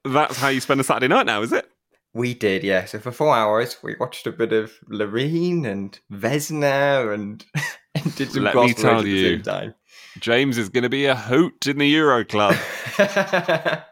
That's 0.03 0.38
how 0.38 0.50
you 0.50 0.62
spend 0.62 0.79
a 0.81 0.84
Saturday 0.84 1.08
night 1.08 1.25
now, 1.25 1.41
is 1.41 1.51
it? 1.51 1.67
We 2.13 2.34
did, 2.34 2.63
yeah. 2.63 2.86
So 2.86 3.00
for 3.00 3.12
four 3.12 3.34
hours, 3.36 3.77
we 3.81 3.96
watched 4.00 4.27
a 4.27 4.31
bit 4.31 4.51
of 4.51 4.74
Loreen 4.89 5.65
and 5.65 5.98
Vesna 6.12 7.13
and, 7.13 7.46
and 7.96 8.15
did 8.15 8.31
some 8.31 8.43
Let 8.43 8.55
me 8.55 8.74
tell 8.74 9.00
at 9.00 9.03
the 9.03 9.10
you, 9.10 9.36
same 9.36 9.43
time. 9.43 9.75
James 10.20 10.58
is 10.58 10.70
going 10.70 10.84
to 10.84 10.89
be 10.89 11.05
a 11.05 11.15
hoot 11.15 11.67
in 11.67 11.77
the 11.77 11.88
Euro 11.88 12.25
Club. 12.25 12.55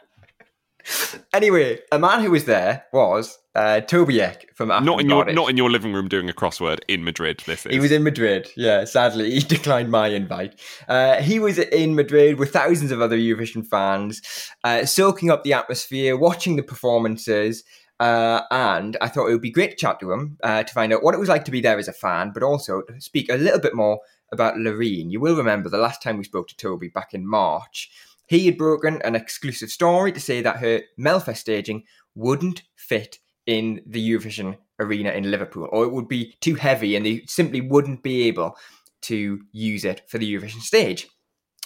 Anyway, 1.33 1.79
a 1.91 1.99
man 1.99 2.21
who 2.21 2.31
was 2.31 2.45
there 2.45 2.85
was 2.91 3.37
uh, 3.55 3.81
Tobbe 3.81 4.19
Ek 4.19 4.55
from 4.55 4.71
Afton 4.71 4.85
Not 4.85 5.01
in 5.01 5.09
your 5.09 5.31
not 5.31 5.49
in 5.49 5.57
your 5.57 5.69
living 5.69 5.93
room 5.93 6.07
doing 6.07 6.29
a 6.29 6.33
crossword 6.33 6.79
in 6.87 7.03
Madrid. 7.03 7.43
This 7.45 7.65
is. 7.65 7.73
He 7.73 7.79
was 7.79 7.91
in 7.91 8.03
Madrid. 8.03 8.49
Yeah, 8.55 8.85
sadly, 8.85 9.31
he 9.39 9.39
declined 9.39 9.91
my 9.91 10.07
invite. 10.07 10.59
Uh, 10.87 11.21
he 11.21 11.39
was 11.39 11.57
in 11.57 11.95
Madrid 11.95 12.39
with 12.39 12.51
thousands 12.51 12.91
of 12.91 13.01
other 13.01 13.17
Eurovision 13.17 13.65
fans, 13.65 14.21
uh, 14.63 14.85
soaking 14.85 15.29
up 15.29 15.43
the 15.43 15.53
atmosphere, 15.53 16.17
watching 16.17 16.55
the 16.55 16.63
performances. 16.63 17.63
Uh, 17.99 18.43
and 18.49 18.95
I 19.01 19.09
thought 19.09 19.27
it 19.27 19.33
would 19.33 19.41
be 19.41 19.51
great 19.51 19.71
to 19.71 19.75
chat 19.75 19.99
to 19.99 20.13
him 20.13 20.37
uh, 20.41 20.63
to 20.63 20.73
find 20.73 20.93
out 20.93 21.03
what 21.03 21.13
it 21.13 21.19
was 21.19 21.27
like 21.27 21.43
to 21.45 21.51
be 21.51 21.59
there 21.59 21.77
as 21.77 21.89
a 21.89 21.93
fan, 21.93 22.31
but 22.33 22.43
also 22.43 22.81
to 22.83 23.01
speak 23.01 23.29
a 23.29 23.35
little 23.35 23.59
bit 23.59 23.75
more 23.75 23.99
about 24.31 24.55
Loreen. 24.55 25.11
You 25.11 25.19
will 25.19 25.35
remember 25.35 25.69
the 25.69 25.77
last 25.77 26.01
time 26.01 26.17
we 26.17 26.23
spoke 26.23 26.47
to 26.47 26.55
Tobbe 26.55 26.93
back 26.93 27.13
in 27.13 27.27
March. 27.27 27.91
He 28.29 28.45
had 28.45 28.59
broken 28.59 29.01
an 29.01 29.15
exclusive 29.15 29.69
story 29.69 30.11
to 30.11 30.19
say 30.19 30.41
that 30.43 30.57
her 30.57 30.81
Melfest 30.99 31.37
staging 31.37 31.83
wouldn't 32.13 32.61
fit 32.75 33.17
in 33.47 33.81
the 33.87 34.07
Eurovision 34.07 34.55
arena 34.79 35.09
in 35.09 35.31
Liverpool, 35.31 35.67
or 35.71 35.83
it 35.83 35.91
would 35.91 36.07
be 36.07 36.35
too 36.39 36.53
heavy 36.53 36.95
and 36.95 37.03
they 37.03 37.23
simply 37.27 37.59
wouldn't 37.59 38.03
be 38.03 38.27
able 38.27 38.55
to 39.01 39.39
use 39.51 39.83
it 39.83 40.03
for 40.07 40.19
the 40.19 40.31
Eurovision 40.31 40.61
stage. 40.61 41.07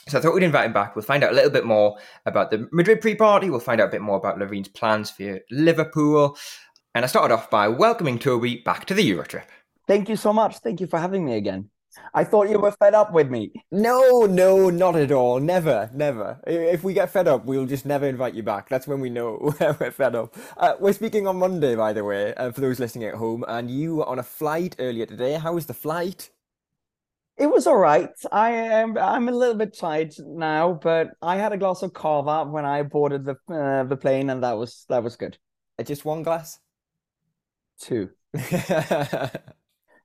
So 0.07 0.17
I 0.17 0.21
thought 0.21 0.33
we'd 0.33 0.43
invite 0.43 0.67
him 0.67 0.73
back. 0.73 0.95
We'll 0.95 1.03
find 1.03 1.21
out 1.21 1.33
a 1.33 1.35
little 1.35 1.51
bit 1.51 1.65
more 1.65 1.97
about 2.25 2.49
the 2.49 2.69
Madrid 2.71 3.01
pre-party. 3.01 3.49
We'll 3.49 3.59
find 3.59 3.81
out 3.81 3.89
a 3.89 3.91
bit 3.91 4.01
more 4.01 4.17
about 4.17 4.39
Loreen's 4.39 4.69
plans 4.69 5.11
for 5.11 5.41
Liverpool. 5.51 6.37
And 6.95 7.03
I 7.03 7.09
started 7.09 7.33
off 7.33 7.49
by 7.49 7.67
welcoming 7.67 8.19
Toby 8.19 8.61
back 8.63 8.85
to 8.85 8.93
the 8.93 9.09
Eurotrip. 9.09 9.47
Thank 9.85 10.07
you 10.07 10.15
so 10.15 10.31
much. 10.31 10.59
Thank 10.59 10.79
you 10.79 10.87
for 10.87 10.99
having 10.99 11.25
me 11.25 11.35
again. 11.35 11.69
I 12.13 12.23
thought 12.23 12.49
you 12.49 12.59
were 12.59 12.71
fed 12.71 12.93
up 12.93 13.13
with 13.13 13.29
me. 13.29 13.51
No, 13.71 14.21
no, 14.25 14.69
not 14.69 14.95
at 14.95 15.11
all. 15.11 15.39
Never, 15.39 15.89
never. 15.93 16.39
If 16.47 16.83
we 16.83 16.93
get 16.93 17.11
fed 17.11 17.27
up, 17.27 17.45
we'll 17.45 17.65
just 17.65 17.85
never 17.85 18.07
invite 18.07 18.33
you 18.33 18.43
back. 18.43 18.69
That's 18.69 18.87
when 18.87 18.99
we 18.99 19.09
know 19.09 19.53
we're 19.59 19.91
fed 19.91 20.15
up. 20.15 20.35
Uh, 20.57 20.73
we're 20.79 20.93
speaking 20.93 21.27
on 21.27 21.37
Monday, 21.37 21.75
by 21.75 21.93
the 21.93 22.03
way, 22.03 22.33
uh, 22.35 22.51
for 22.51 22.61
those 22.61 22.79
listening 22.79 23.07
at 23.07 23.15
home, 23.15 23.43
and 23.47 23.69
you 23.69 23.97
were 23.97 24.05
on 24.07 24.19
a 24.19 24.23
flight 24.23 24.75
earlier 24.79 25.05
today. 25.05 25.33
How 25.33 25.53
was 25.53 25.65
the 25.65 25.73
flight? 25.73 26.29
It 27.37 27.47
was 27.47 27.65
all 27.65 27.77
right. 27.77 28.11
I 28.31 28.51
am 28.51 28.97
I'm 28.97 29.27
a 29.27 29.31
little 29.31 29.55
bit 29.55 29.75
tired 29.77 30.13
now, 30.19 30.73
but 30.73 31.09
I 31.21 31.37
had 31.37 31.51
a 31.51 31.57
glass 31.57 31.81
of 31.81 31.93
cava 31.93 32.45
when 32.49 32.65
I 32.65 32.83
boarded 32.83 33.25
the 33.25 33.35
uh, 33.53 33.83
the 33.85 33.97
plane, 33.97 34.29
and 34.29 34.43
that 34.43 34.53
was 34.53 34.85
that 34.89 35.03
was 35.03 35.15
good. 35.15 35.37
Uh, 35.79 35.83
just 35.83 36.05
one 36.05 36.23
glass? 36.23 36.59
Two. 37.79 38.09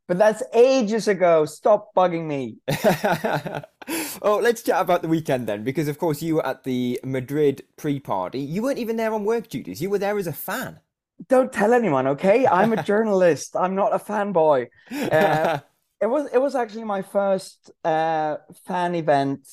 But 0.09 0.17
that's 0.17 0.43
ages 0.55 1.07
ago. 1.07 1.45
Stop 1.45 1.95
bugging 1.95 2.27
me. 2.27 2.57
oh, 4.23 4.41
let's 4.43 4.63
chat 4.63 4.81
about 4.81 5.03
the 5.03 5.09
weekend 5.09 5.47
then, 5.47 5.63
because 5.65 5.87
of 5.87 5.99
course 5.99 6.23
you 6.23 6.37
were 6.37 6.47
at 6.47 6.65
the 6.65 6.99
Madrid 7.05 7.63
pre-party. 7.77 8.41
You 8.41 8.63
weren't 8.63 8.79
even 8.79 8.97
there 8.97 9.13
on 9.13 9.25
work 9.25 9.49
duties. 9.49 9.83
You 9.83 9.91
were 9.91 9.99
there 9.99 10.17
as 10.17 10.27
a 10.27 10.33
fan. 10.33 10.81
Don't 11.29 11.53
tell 11.53 11.75
anyone, 11.75 12.07
okay? 12.07 12.47
I'm 12.47 12.73
a 12.73 12.83
journalist. 12.93 13.55
I'm 13.55 13.75
not 13.75 13.95
a 13.95 13.99
fanboy. 13.99 14.69
Uh, 14.91 15.59
it 16.01 16.07
was 16.07 16.31
it 16.33 16.39
was 16.39 16.55
actually 16.55 16.85
my 16.85 17.03
first 17.03 17.71
uh, 17.85 18.37
fan 18.67 18.95
event, 18.95 19.47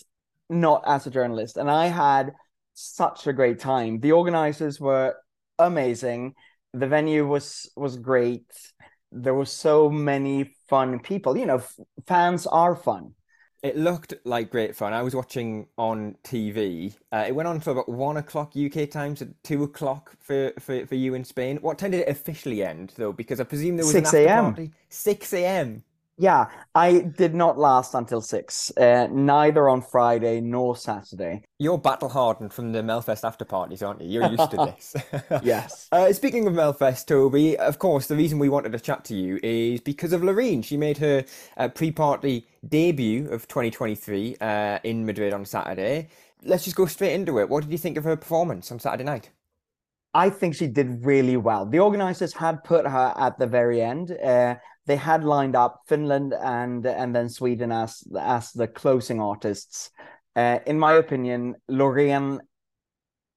not 0.49 0.83
as 0.87 1.05
a 1.05 1.11
journalist, 1.11 1.57
and 1.57 1.69
I 1.69 1.87
had 1.87 2.33
such 2.75 3.27
a 3.27 3.33
great 3.33 3.59
time. 3.59 3.99
The 3.99 4.13
organizers 4.13 4.79
were 4.79 5.15
amazing. 5.59 6.35
The 6.73 6.87
venue 6.87 7.27
was 7.27 7.69
was 7.75 7.97
great 7.97 8.45
there 9.15 9.33
were 9.33 9.45
so 9.45 9.89
many 9.89 10.55
fun 10.67 10.99
people. 10.99 11.37
You 11.37 11.45
know, 11.45 11.57
f- 11.57 11.79
fans 12.05 12.45
are 12.47 12.75
fun. 12.75 13.13
It 13.63 13.77
looked 13.77 14.13
like 14.25 14.51
great 14.51 14.75
fun. 14.75 14.93
I 14.93 15.01
was 15.01 15.15
watching 15.15 15.67
on 15.77 16.17
TV. 16.23 16.93
Uh, 17.11 17.25
it 17.27 17.33
went 17.33 17.47
on 17.47 17.59
for 17.59 17.71
about 17.71 17.89
one 17.89 18.17
o'clock 18.17 18.53
UK 18.55 18.89
time, 18.89 19.15
so 19.15 19.27
two 19.43 19.63
o'clock 19.63 20.15
for, 20.19 20.51
for, 20.59 20.85
for 20.85 20.95
you 20.95 21.15
in 21.15 21.23
Spain. 21.23 21.57
What 21.61 21.79
time 21.79 21.91
did 21.91 22.01
it 22.01 22.09
officially 22.09 22.63
end, 22.63 22.93
though? 22.97 23.11
Because 23.11 23.39
I 23.39 23.43
presume 23.45 23.77
there 23.77 23.85
was 23.85 23.93
6 23.93 24.13
an 24.13 24.17
after 24.19 24.27
a.m. 24.27 24.29
party. 24.29 24.71
Six 24.89 25.33
a.m. 25.33 25.83
Yeah, 26.17 26.45
I 26.73 26.99
did 26.99 27.35
not 27.35 27.57
last 27.57 27.93
until 27.93 28.21
six, 28.21 28.71
uh, 28.77 29.07
neither 29.11 29.67
on 29.67 29.81
Friday 29.81 30.39
nor 30.39 30.77
Saturday. 30.77 31.43
You're 31.59 31.77
battle 31.77 32.07
hardened 32.07 32.53
from 32.53 32.71
the 32.71 32.79
Melfest 32.79 33.25
after 33.25 33.43
parties, 33.43 33.83
aren't 33.83 34.01
you? 34.01 34.21
You're 34.21 34.31
used 34.31 34.51
to 34.51 34.57
this. 34.75 34.95
yes. 35.43 35.89
Uh, 35.91 36.13
speaking 36.13 36.47
of 36.47 36.53
Melfest, 36.53 37.07
Tobbe, 37.07 37.55
of 37.55 37.79
course, 37.79 38.07
the 38.07 38.15
reason 38.15 38.39
we 38.39 38.47
wanted 38.47 38.71
to 38.71 38.79
chat 38.79 39.03
to 39.05 39.15
you 39.15 39.39
is 39.43 39.81
because 39.81 40.13
of 40.13 40.21
Loreen. 40.21 40.63
She 40.63 40.77
made 40.77 40.97
her 40.99 41.25
uh, 41.57 41.67
pre 41.67 41.91
party 41.91 42.47
debut 42.65 43.29
of 43.29 43.49
2023 43.49 44.37
uh, 44.39 44.79
in 44.85 45.05
Madrid 45.05 45.33
on 45.33 45.43
Saturday. 45.43 46.07
Let's 46.43 46.63
just 46.63 46.77
go 46.77 46.85
straight 46.85 47.13
into 47.13 47.39
it. 47.39 47.49
What 47.49 47.63
did 47.63 47.73
you 47.73 47.77
think 47.77 47.97
of 47.97 48.05
her 48.05 48.15
performance 48.15 48.71
on 48.71 48.79
Saturday 48.79 49.03
night? 49.03 49.31
I 50.13 50.29
think 50.29 50.55
she 50.55 50.67
did 50.67 51.05
really 51.05 51.35
well. 51.35 51.65
The 51.65 51.79
organizers 51.79 52.31
had 52.31 52.63
put 52.63 52.87
her 52.87 53.13
at 53.17 53.37
the 53.37 53.47
very 53.47 53.81
end. 53.81 54.11
Uh, 54.11 54.55
they 54.85 54.95
had 54.95 55.23
lined 55.23 55.55
up 55.55 55.81
Finland 55.87 56.33
and 56.33 56.85
and 56.85 57.15
then 57.15 57.29
Sweden 57.29 57.71
as 57.71 58.03
as 58.19 58.51
the 58.51 58.67
closing 58.67 59.19
artists. 59.19 59.91
Uh, 60.35 60.59
in 60.65 60.77
my 60.77 60.93
opinion, 60.93 61.55
Loreen 61.69 62.39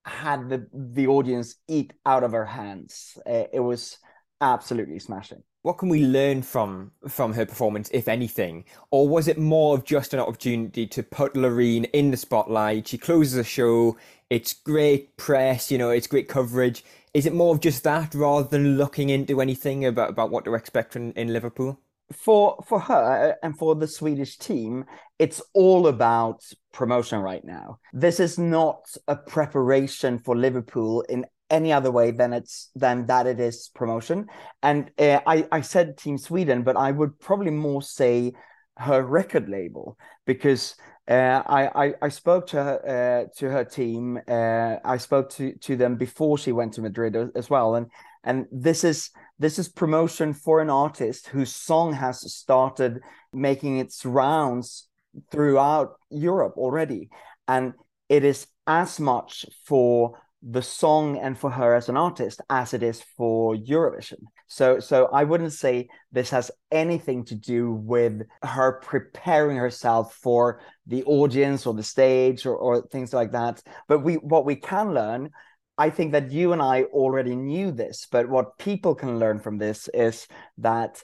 had 0.05 0.49
the 0.49 0.67
the 0.73 1.07
audience 1.07 1.57
eat 1.69 1.93
out 2.05 2.25
of 2.25 2.33
her 2.33 2.45
hands. 2.45 3.17
Uh, 3.27 3.45
it 3.53 3.61
was 3.61 3.99
absolutely 4.41 4.99
smashing. 4.99 5.43
What 5.63 5.79
can 5.79 5.89
we 5.89 6.05
learn 6.05 6.43
from 6.43 6.93
from 7.09 7.33
her 7.33 7.45
performance, 7.45 7.91
if 7.93 8.09
anything, 8.09 8.65
or 8.91 9.09
was 9.09 9.29
it 9.29 9.39
more 9.39 9.75
of 9.75 9.85
just 9.85 10.15
an 10.15 10.21
opportunity 10.21 10.87
to 10.87 11.03
put 11.03 11.35
Loreen 11.35 11.89
in 11.93 12.11
the 12.11 12.17
spotlight? 12.17 12.89
She 12.89 12.99
closes 12.99 13.35
the 13.35 13.45
show. 13.45 13.97
It's 14.31 14.53
great 14.53 15.17
press, 15.17 15.71
you 15.71 15.79
know, 15.79 15.91
it's 15.91 16.07
great 16.07 16.29
coverage. 16.29 16.85
Is 17.19 17.27
it 17.27 17.35
more 17.35 17.53
of 17.53 17.61
just 17.61 17.83
that 17.83 18.15
rather 18.15 18.47
than 18.47 18.77
looking 18.77 19.09
into 19.11 19.41
anything 19.41 19.85
about, 19.85 20.11
about 20.11 20.31
what 20.31 20.45
to 20.45 20.55
expect 20.55 20.95
in, 20.95 21.11
in 21.15 21.33
Liverpool? 21.33 21.81
For 22.13 22.63
for 22.65 22.79
her 22.79 23.37
and 23.43 23.59
for 23.59 23.75
the 23.75 23.89
Swedish 23.89 24.39
team, 24.39 24.85
it's 25.19 25.43
all 25.53 25.89
about 25.89 26.45
promotion 26.73 27.19
right 27.19 27.45
now. 27.45 27.81
This 27.93 28.21
is 28.21 28.39
not 28.39 28.87
a 29.09 29.17
preparation 29.17 30.21
for 30.21 30.37
Liverpool 30.37 31.01
in 31.09 31.27
any 31.51 31.73
other 31.73 31.91
way 31.91 32.13
than 32.13 32.33
it's 32.33 32.71
than 32.77 33.07
that 33.07 33.27
it 33.27 33.41
is 33.41 33.69
promotion. 33.75 34.29
And 34.63 34.93
uh, 34.97 35.19
I 35.27 35.49
I 35.51 35.63
said 35.63 35.99
Team 35.99 36.19
Sweden, 36.19 36.63
but 36.63 36.77
I 36.77 36.93
would 36.93 37.19
probably 37.19 37.51
more 37.51 37.83
say 37.83 38.33
her 38.79 39.03
record 39.03 39.49
label 39.49 39.99
because 40.27 40.77
uh, 41.09 41.43
I, 41.47 41.87
I, 41.87 41.95
I 42.03 42.09
spoke 42.11 42.47
to 42.49 42.63
her 42.63 43.27
uh, 43.29 43.39
to 43.39 43.51
her 43.51 43.65
team. 43.65 44.21
Uh, 44.29 44.77
I 44.85 44.99
spoke 44.99 45.31
to 45.31 45.55
to 45.55 45.77
them 45.77 45.97
before 45.97 46.39
she 46.39 46.53
went 46.53 46.75
to 46.75 46.83
Madrid 46.83 47.17
as 47.35 47.51
well, 47.51 47.75
and 47.75 47.91
and 48.25 48.47
this 48.53 48.85
is 48.85 49.11
this 49.39 49.59
is 49.59 49.69
promotion 49.69 50.35
for 50.35 50.61
an 50.61 50.71
artist 50.71 51.29
whose 51.29 51.55
song 51.55 51.93
has 51.95 52.33
started 52.33 53.01
making 53.33 53.79
its 53.79 54.05
rounds 54.05 54.89
throughout 55.31 55.95
Europe 56.11 56.55
already, 56.57 57.09
and 57.47 57.73
it 58.09 58.25
is 58.25 58.47
as 58.67 59.01
much 59.01 59.47
for 59.65 60.21
the 60.43 60.63
song 60.63 61.19
and 61.19 61.37
for 61.37 61.51
her 61.51 61.75
as 61.75 61.89
an 61.89 61.97
artist 61.97 62.41
as 62.49 62.73
it 62.73 62.83
is 62.83 63.03
for 63.17 63.57
Eurovision. 63.57 64.21
So 64.47 64.79
so 64.79 65.09
I 65.13 65.25
wouldn't 65.25 65.53
say 65.53 65.89
this 66.13 66.31
has 66.31 66.51
anything 66.71 67.25
to 67.27 67.35
do 67.35 67.73
with 67.73 68.23
her 68.43 68.81
preparing 68.81 69.57
herself 69.57 70.15
for 70.15 70.61
the 70.87 71.03
audience 71.05 71.67
or 71.67 71.75
the 71.75 71.83
stage 71.83 72.47
or, 72.47 72.57
or 72.57 72.87
things 72.87 73.13
like 73.13 73.33
that. 73.33 73.63
But 73.89 74.01
we 74.01 74.15
what 74.15 74.45
we 74.45 74.55
can 74.55 74.95
learn, 74.95 75.31
I 75.77 75.91
think 75.91 76.13
that 76.13 76.31
you 76.31 76.53
and 76.53 76.63
I 76.63 76.85
already 76.85 77.35
knew 77.35 77.73
this, 77.73 78.07
but 78.11 78.29
what 78.29 78.59
people 78.59 78.95
can 78.95 79.19
learn 79.19 79.41
from 79.41 79.59
this 79.59 79.89
is 79.93 80.29
that 80.59 81.03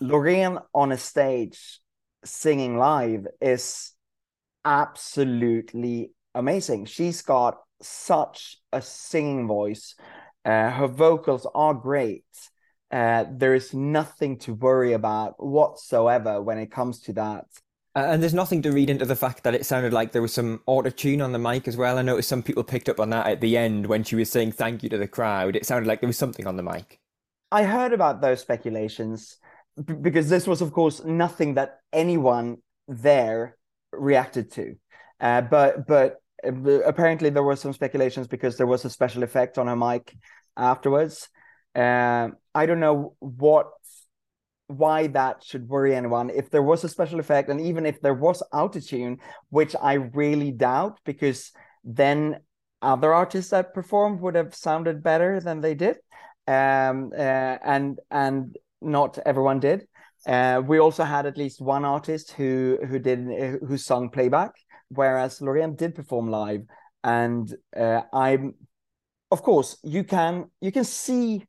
Loreen 0.00 0.60
on 0.74 0.90
a 0.90 0.98
stage 0.98 1.80
singing 2.24 2.76
live 2.78 3.26
is 3.40 3.92
absolutely 4.64 6.12
amazing. 6.34 6.86
She's 6.86 7.22
got 7.22 7.58
such 7.82 8.58
a 8.72 8.82
singing 8.82 9.46
voice. 9.46 9.94
Uh, 10.44 10.70
her 10.70 10.88
vocals 10.88 11.46
are 11.54 11.74
great. 11.74 12.24
Uh, 12.90 13.24
there 13.30 13.54
is 13.54 13.72
nothing 13.72 14.38
to 14.38 14.54
worry 14.54 14.92
about 14.92 15.34
whatsoever 15.42 16.42
when 16.42 16.58
it 16.58 16.70
comes 16.70 17.00
to 17.00 17.12
that. 17.14 17.46
And 17.94 18.22
there's 18.22 18.34
nothing 18.34 18.62
to 18.62 18.72
read 18.72 18.88
into 18.88 19.04
the 19.04 19.16
fact 19.16 19.44
that 19.44 19.54
it 19.54 19.66
sounded 19.66 19.92
like 19.92 20.12
there 20.12 20.22
was 20.22 20.32
some 20.32 20.60
auto 20.66 20.88
tune 20.88 21.20
on 21.20 21.32
the 21.32 21.38
mic 21.38 21.68
as 21.68 21.76
well. 21.76 21.98
I 21.98 22.02
noticed 22.02 22.28
some 22.28 22.42
people 22.42 22.64
picked 22.64 22.88
up 22.88 22.98
on 22.98 23.10
that 23.10 23.26
at 23.26 23.40
the 23.40 23.56
end 23.56 23.86
when 23.86 24.02
she 24.02 24.16
was 24.16 24.30
saying 24.30 24.52
thank 24.52 24.82
you 24.82 24.88
to 24.88 24.98
the 24.98 25.08
crowd. 25.08 25.56
It 25.56 25.66
sounded 25.66 25.86
like 25.86 26.00
there 26.00 26.08
was 26.08 26.16
something 26.16 26.46
on 26.46 26.56
the 26.56 26.62
mic. 26.62 27.00
I 27.50 27.64
heard 27.64 27.92
about 27.92 28.22
those 28.22 28.40
speculations 28.40 29.36
because 30.00 30.30
this 30.30 30.46
was, 30.46 30.62
of 30.62 30.72
course, 30.72 31.04
nothing 31.04 31.54
that 31.54 31.80
anyone 31.92 32.58
there 32.88 33.58
reacted 33.92 34.50
to. 34.52 34.76
Uh, 35.20 35.42
but 35.42 35.86
but 35.86 36.21
apparently 36.44 37.30
there 37.30 37.42
were 37.42 37.56
some 37.56 37.72
speculations 37.72 38.26
because 38.26 38.56
there 38.56 38.66
was 38.66 38.84
a 38.84 38.90
special 38.90 39.22
effect 39.22 39.58
on 39.58 39.66
her 39.66 39.76
mic 39.76 40.14
afterwards. 40.56 41.28
Uh, 41.74 42.28
I 42.54 42.66
don't 42.66 42.80
know 42.80 43.14
what 43.20 43.70
why 44.66 45.06
that 45.08 45.44
should 45.44 45.68
worry 45.68 45.94
anyone. 45.94 46.30
If 46.30 46.50
there 46.50 46.62
was 46.62 46.84
a 46.84 46.88
special 46.88 47.20
effect, 47.20 47.48
and 47.50 47.60
even 47.60 47.84
if 47.86 48.00
there 48.00 48.14
was 48.14 48.42
autotune, 48.52 49.18
which 49.50 49.74
I 49.80 49.94
really 49.94 50.50
doubt, 50.50 50.98
because 51.04 51.52
then 51.84 52.40
other 52.80 53.12
artists 53.12 53.50
that 53.50 53.74
performed 53.74 54.20
would 54.20 54.34
have 54.34 54.54
sounded 54.54 55.02
better 55.02 55.40
than 55.40 55.60
they 55.60 55.74
did, 55.74 55.96
um, 56.46 57.12
uh, 57.16 57.58
and 57.64 57.98
and 58.10 58.56
not 58.80 59.18
everyone 59.24 59.60
did. 59.60 59.86
Uh, 60.26 60.62
we 60.64 60.78
also 60.78 61.04
had 61.04 61.26
at 61.26 61.36
least 61.36 61.60
one 61.60 61.84
artist 61.84 62.32
who 62.32 62.78
who 62.88 62.98
did 62.98 63.60
who 63.66 63.76
sung 63.76 64.08
playback, 64.08 64.52
whereas 64.94 65.40
Loreen 65.40 65.76
did 65.76 65.94
perform 65.94 66.28
live. 66.30 66.62
And 67.04 67.52
uh, 67.76 68.02
I'm, 68.12 68.54
of 69.30 69.42
course, 69.42 69.76
you 69.82 70.04
can 70.04 70.50
you 70.60 70.72
can 70.72 70.84
see. 70.84 71.46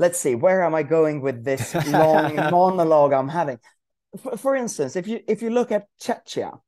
Let's 0.00 0.20
see, 0.20 0.36
where 0.36 0.62
am 0.62 0.76
I 0.76 0.84
going 0.84 1.22
with 1.22 1.44
this 1.44 1.74
long 1.88 2.36
monologue 2.52 3.12
I'm 3.12 3.28
having? 3.28 3.58
For, 4.22 4.36
for 4.36 4.54
instance, 4.54 4.94
if 4.94 5.08
you 5.08 5.20
if 5.26 5.42
you 5.42 5.50
look 5.50 5.72
at 5.72 5.86
Czechia, 6.00 6.60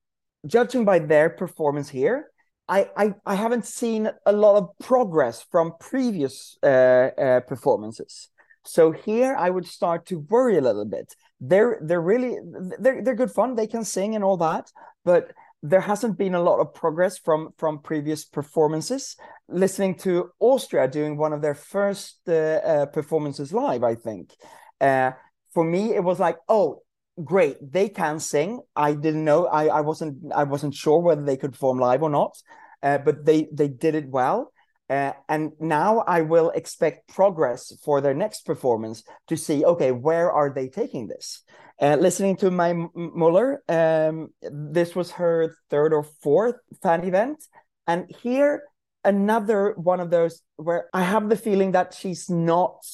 judging 0.47 0.85
by 0.85 0.99
their 0.99 1.31
performance 1.31 1.89
here, 1.89 2.31
I, 2.71 2.89
I, 2.97 3.15
I 3.27 3.35
haven't 3.35 3.67
seen 3.67 4.09
a 4.25 4.33
lot 4.33 4.57
of 4.57 4.69
progress 4.79 5.45
from 5.51 5.75
previous 5.81 6.57
uh, 6.63 6.67
uh, 6.67 7.41
performances. 7.41 8.29
So 8.65 8.93
here 8.93 9.35
I 9.37 9.51
would 9.51 9.67
start 9.67 10.07
to 10.07 10.21
worry 10.31 10.57
a 10.57 10.61
little 10.61 10.85
bit. 10.85 11.17
They're 11.41 11.81
they're 11.83 12.01
really 12.01 12.37
they're 12.79 13.03
they're 13.03 13.17
good 13.17 13.33
fun. 13.33 13.57
They 13.57 13.67
can 13.67 13.85
sing 13.85 14.15
and 14.15 14.23
all 14.23 14.37
that, 14.37 14.71
but 15.05 15.33
there 15.63 15.81
hasn't 15.81 16.17
been 16.17 16.35
a 16.35 16.43
lot 16.43 16.61
of 16.61 16.73
progress 16.75 17.19
from 17.19 17.51
from 17.59 17.81
previous 17.81 18.25
performances. 18.25 19.17
Listening 19.49 19.95
to 19.97 20.31
Austria 20.41 20.89
doing 20.89 21.17
one 21.17 21.33
of 21.33 21.43
their 21.43 21.55
first 21.55 22.21
uh, 22.29 22.33
uh, 22.33 22.87
performances 22.87 23.53
live, 23.53 23.83
I 23.83 23.95
think. 23.95 24.35
Uh, 24.81 25.13
for 25.53 25.65
me, 25.65 25.95
it 25.95 26.03
was 26.03 26.19
like, 26.19 26.39
oh, 26.49 26.83
great, 27.23 27.57
they 27.61 27.89
can 27.89 28.21
sing. 28.21 28.61
I 28.75 28.95
didn't 28.95 29.25
know. 29.25 29.47
I 29.47 29.67
I 29.67 29.81
wasn't 29.83 30.33
I 30.33 30.45
wasn't 30.45 30.75
sure 30.75 31.01
whether 31.01 31.25
they 31.25 31.37
could 31.37 31.53
perform 31.53 31.79
live 31.79 32.03
or 32.03 32.11
not, 32.11 32.37
uh, 32.83 32.99
but 32.99 33.25
they 33.27 33.49
they 33.53 33.69
did 33.69 33.95
it 33.95 34.09
well. 34.09 34.53
Uh, 34.89 35.13
and 35.29 35.53
now 35.61 36.01
I 36.01 36.23
will 36.23 36.51
expect 36.51 37.07
progress 37.07 37.73
for 37.85 38.01
their 38.01 38.15
next 38.15 38.45
performance 38.45 39.05
to 39.29 39.37
see, 39.37 39.65
okay, 39.65 39.93
where 39.93 40.33
are 40.33 40.53
they 40.53 40.69
taking 40.69 41.07
this? 41.07 41.45
Uh, 41.81 41.97
listening 41.97 42.37
to 42.37 42.51
Mae 42.51 42.75
Muller, 42.95 43.63
um, 43.67 44.29
this 44.43 44.95
was 44.95 45.13
her 45.13 45.57
third 45.71 45.95
or 45.95 46.03
fourth 46.03 46.57
fan 46.83 47.05
event. 47.05 47.43
And 47.87 48.05
here, 48.23 48.65
another 49.03 49.73
one 49.77 49.99
of 49.99 50.11
those 50.11 50.43
where 50.57 50.91
I 50.93 51.03
have 51.03 51.31
the 51.31 51.37
feeling 51.37 51.73
that 51.73 51.95
she's 51.95 52.29
not 52.29 52.85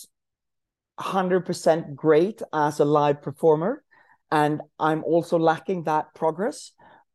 100% 1.01 1.96
great 1.96 2.42
as 2.53 2.79
a 2.79 2.85
live 2.85 3.22
performer. 3.22 3.83
And 4.31 4.61
I'm 4.79 5.03
also 5.03 5.37
lacking 5.37 5.85
that 5.85 6.14
progress. 6.14 6.70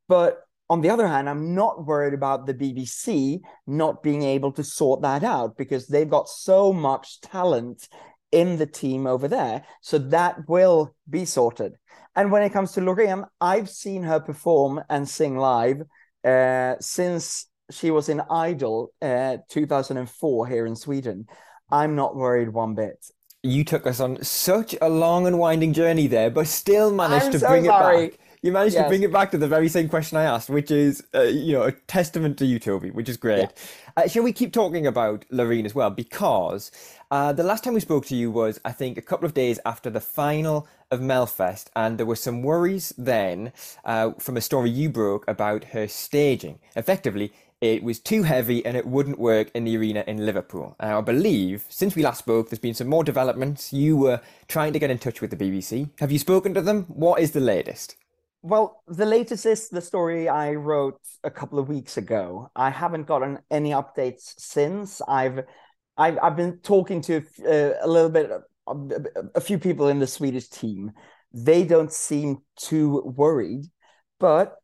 But 0.09 0.41
on 0.69 0.81
the 0.81 0.89
other 0.89 1.07
hand, 1.07 1.29
I'm 1.29 1.55
not 1.55 1.85
worried 1.85 2.13
about 2.13 2.47
the 2.47 2.53
BBC 2.53 3.39
not 3.65 4.03
being 4.03 4.23
able 4.23 4.51
to 4.53 4.63
sort 4.63 5.01
that 5.03 5.23
out 5.23 5.57
because 5.57 5.87
they've 5.87 6.09
got 6.09 6.27
so 6.27 6.73
much 6.73 7.21
talent 7.21 7.87
in 8.31 8.57
the 8.57 8.65
team 8.65 9.07
over 9.07 9.27
there. 9.27 9.63
So 9.81 9.97
that 9.97 10.47
will 10.47 10.95
be 11.09 11.25
sorted. 11.25 11.77
And 12.15 12.31
when 12.31 12.43
it 12.43 12.51
comes 12.51 12.73
to 12.73 12.81
Loreen, 12.81 13.25
I've 13.39 13.69
seen 13.69 14.03
her 14.03 14.19
perform 14.19 14.81
and 14.89 15.07
sing 15.07 15.37
live 15.37 15.83
uh, 16.25 16.75
since 16.79 17.47
she 17.69 17.89
was 17.89 18.09
in 18.09 18.21
Idol 18.29 18.91
uh, 19.01 19.37
2004 19.49 20.47
here 20.47 20.65
in 20.65 20.75
Sweden. 20.75 21.27
I'm 21.71 21.95
not 21.95 22.15
worried 22.15 22.49
one 22.49 22.75
bit. 22.75 23.05
You 23.43 23.63
took 23.63 23.87
us 23.87 23.99
on 23.99 24.21
such 24.23 24.75
a 24.81 24.89
long 24.89 25.25
and 25.25 25.39
winding 25.39 25.73
journey 25.73 26.07
there, 26.07 26.29
but 26.29 26.47
still 26.47 26.93
managed 26.93 27.27
I'm 27.27 27.31
to 27.31 27.39
so 27.39 27.47
bring 27.47 27.65
sorry. 27.65 28.05
it 28.05 28.11
back 28.11 28.19
you 28.41 28.51
managed 28.51 28.73
Yes. 28.75 28.85
to 28.85 28.89
bring 28.89 29.03
it 29.03 29.11
back 29.11 29.29
to 29.31 29.37
the 29.37 29.47
very 29.47 29.69
same 29.69 29.87
question 29.87 30.17
I 30.17 30.23
asked, 30.23 30.49
which 30.49 30.71
is, 30.71 31.03
uh, 31.13 31.21
you 31.21 31.53
know, 31.53 31.63
a 31.63 31.71
testament 31.71 32.37
to 32.39 32.45
you, 32.45 32.59
Tobbe, 32.59 32.91
which 32.93 33.07
is 33.07 33.17
great. 33.17 33.49
Uh, 33.95 34.07
shall 34.07 34.23
we 34.23 34.33
keep 34.33 34.51
talking 34.51 34.87
about 34.87 35.25
Loreen 35.31 35.65
as 35.65 35.75
well? 35.75 35.91
Because 35.91 36.71
uh, 37.11 37.33
the 37.33 37.43
last 37.43 37.63
time 37.63 37.73
we 37.75 37.79
spoke 37.79 38.05
to 38.07 38.15
you 38.15 38.31
was, 38.31 38.59
I 38.65 38.71
think, 38.71 38.97
a 38.97 39.01
couple 39.01 39.25
of 39.27 39.33
days 39.35 39.59
after 39.65 39.89
the 39.91 39.99
final 39.99 40.67
of 40.89 40.99
Melfest, 41.01 41.67
and 41.75 41.97
there 41.97 42.05
were 42.05 42.15
some 42.15 42.41
worries 42.41 42.93
then 42.97 43.53
uh, 43.85 44.11
from 44.13 44.37
a 44.37 44.41
story 44.41 44.69
you 44.71 44.89
broke 44.89 45.23
about 45.27 45.65
her 45.65 45.87
staging. 45.87 46.59
Effectively, 46.75 47.31
it 47.61 47.83
was 47.83 47.99
too 47.99 48.23
heavy 48.23 48.65
and 48.65 48.75
it 48.75 48.87
wouldn't 48.87 49.19
work 49.19 49.51
in 49.53 49.65
the 49.65 49.77
arena 49.77 50.03
in 50.07 50.25
Liverpool. 50.25 50.75
And 50.79 50.93
I 50.93 51.01
believe, 51.01 51.65
since 51.69 51.95
we 51.95 52.01
last 52.01 52.17
spoke, 52.17 52.49
there's 52.49 52.57
been 52.59 52.73
some 52.73 52.87
more 52.87 53.03
developments. 53.03 53.71
You 53.71 53.95
were 53.97 54.19
trying 54.47 54.73
to 54.73 54.79
get 54.79 54.89
in 54.89 54.97
touch 54.97 55.21
with 55.21 55.29
the 55.29 55.37
BBC. 55.37 55.89
Have 55.99 56.11
you 56.11 56.17
spoken 56.17 56.55
to 56.55 56.61
them? 56.61 56.85
What 56.87 57.21
is 57.21 57.31
the 57.33 57.39
latest? 57.39 57.95
Well, 58.43 58.81
the 58.87 59.05
latest 59.05 59.45
is 59.45 59.69
the 59.69 59.81
story 59.81 60.27
I 60.27 60.53
wrote 60.53 60.99
a 61.23 61.29
couple 61.29 61.59
of 61.59 61.69
weeks 61.69 61.97
ago. 61.97 62.49
I 62.55 62.71
haven't 62.71 63.05
gotten 63.05 63.39
any 63.51 63.69
updates 63.71 64.33
since. 64.39 65.01
I've 65.07 65.41
I've, 65.95 66.17
I've 66.23 66.35
been 66.35 66.59
talking 66.59 67.01
to 67.01 67.17
uh, 67.45 67.73
a 67.81 67.87
little 67.87 68.09
bit 68.09 68.31
a 69.35 69.41
few 69.41 69.59
people 69.59 69.89
in 69.89 69.99
the 69.99 70.07
Swedish 70.07 70.47
team. 70.47 70.91
They 71.33 71.63
don't 71.63 71.91
seem 71.91 72.37
too 72.57 73.01
worried, 73.15 73.65
but 74.19 74.55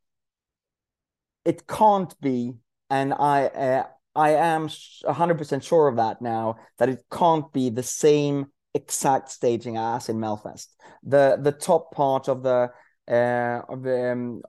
it 1.45 1.67
can't 1.67 2.19
be. 2.19 2.53
And 2.89 3.13
I 3.13 3.45
uh, 3.45 3.83
I 4.15 4.31
am 4.31 4.69
hundred 5.05 5.37
percent 5.37 5.63
sure 5.63 5.87
of 5.87 5.97
that 5.97 6.21
now. 6.21 6.55
That 6.79 6.89
it 6.89 7.03
can't 7.11 7.51
be 7.53 7.69
the 7.69 7.83
same 7.83 8.47
exact 8.73 9.29
staging 9.29 9.77
as 9.77 10.09
in 10.09 10.17
Melfest. 10.17 10.67
The 11.03 11.37
the 11.39 11.51
top 11.51 11.91
part 11.93 12.27
of 12.27 12.41
the 12.43 12.71
uh, 13.07 13.61
of 13.69 13.83
the 13.83 14.11
um, 14.11 14.41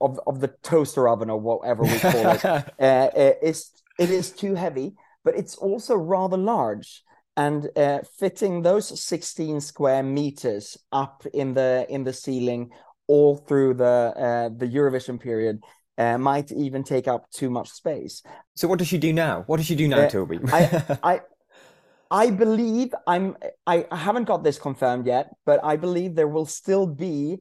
of 0.00 0.18
of 0.26 0.40
the 0.40 0.48
toaster 0.62 1.08
oven 1.08 1.30
or 1.30 1.38
whatever 1.38 1.82
we 1.82 1.98
call 1.98 2.30
it 2.30 2.44
uh, 2.80 3.10
is 3.42 3.70
it 3.98 4.10
is 4.10 4.30
too 4.30 4.54
heavy, 4.54 4.94
but 5.24 5.36
it's 5.36 5.56
also 5.56 5.94
rather 5.94 6.36
large. 6.36 7.02
And 7.36 7.70
uh, 7.76 8.00
fitting 8.18 8.62
those 8.62 9.00
16 9.02 9.60
square 9.60 10.02
meters 10.02 10.76
up 10.92 11.24
in 11.32 11.54
the 11.54 11.86
in 11.88 12.04
the 12.04 12.12
ceiling 12.12 12.70
all 13.06 13.36
through 13.36 13.74
the 13.74 14.12
uh, 14.16 14.48
the 14.56 14.66
Eurovision 14.66 15.18
period 15.18 15.62
uh, 15.96 16.18
might 16.18 16.50
even 16.52 16.82
take 16.82 17.08
up 17.08 17.30
too 17.30 17.50
much 17.50 17.70
space. 17.70 18.22
So 18.56 18.68
what 18.68 18.78
does 18.78 18.88
she 18.88 18.98
do 18.98 19.12
now? 19.12 19.44
What 19.46 19.58
does 19.58 19.66
she 19.66 19.76
do 19.76 19.88
now, 19.88 20.00
Uh, 20.00 20.08
Tobbe? 20.10 20.40
I, 20.52 20.98
I 21.14 21.20
I 22.10 22.30
believe 22.30 22.94
I'm 23.06 23.36
I 23.66 23.86
haven't 23.92 24.24
got 24.24 24.42
this 24.42 24.58
confirmed 24.58 25.06
yet, 25.06 25.30
but 25.46 25.60
I 25.62 25.76
believe 25.76 26.14
there 26.14 26.28
will 26.28 26.46
still 26.46 26.86
be 26.86 27.38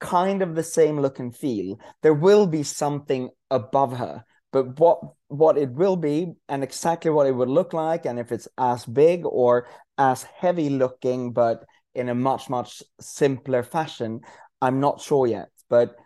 kind 0.00 0.42
of 0.42 0.54
the 0.54 0.62
same 0.62 1.00
look 1.00 1.18
and 1.18 1.34
feel. 1.34 1.78
There 2.02 2.14
will 2.14 2.46
be 2.46 2.62
something 2.62 3.30
above 3.50 3.96
her, 3.96 4.24
but 4.52 4.78
what 4.78 5.00
what 5.28 5.58
it 5.58 5.72
will 5.72 5.96
be 5.96 6.32
and 6.48 6.62
exactly 6.62 7.10
what 7.10 7.26
it 7.26 7.32
would 7.32 7.48
look 7.48 7.72
like, 7.72 8.06
and 8.06 8.18
if 8.18 8.32
it's 8.32 8.48
as 8.58 8.84
big 8.84 9.24
or 9.24 9.66
as 9.98 10.22
heavy 10.22 10.70
looking, 10.70 11.32
but 11.32 11.64
in 11.94 12.08
a 12.08 12.14
much 12.14 12.48
much 12.48 12.82
simpler 13.00 13.62
fashion, 13.62 14.20
I'm 14.60 14.80
not 14.80 15.00
sure 15.00 15.26
yet. 15.26 15.48
But 15.68 15.96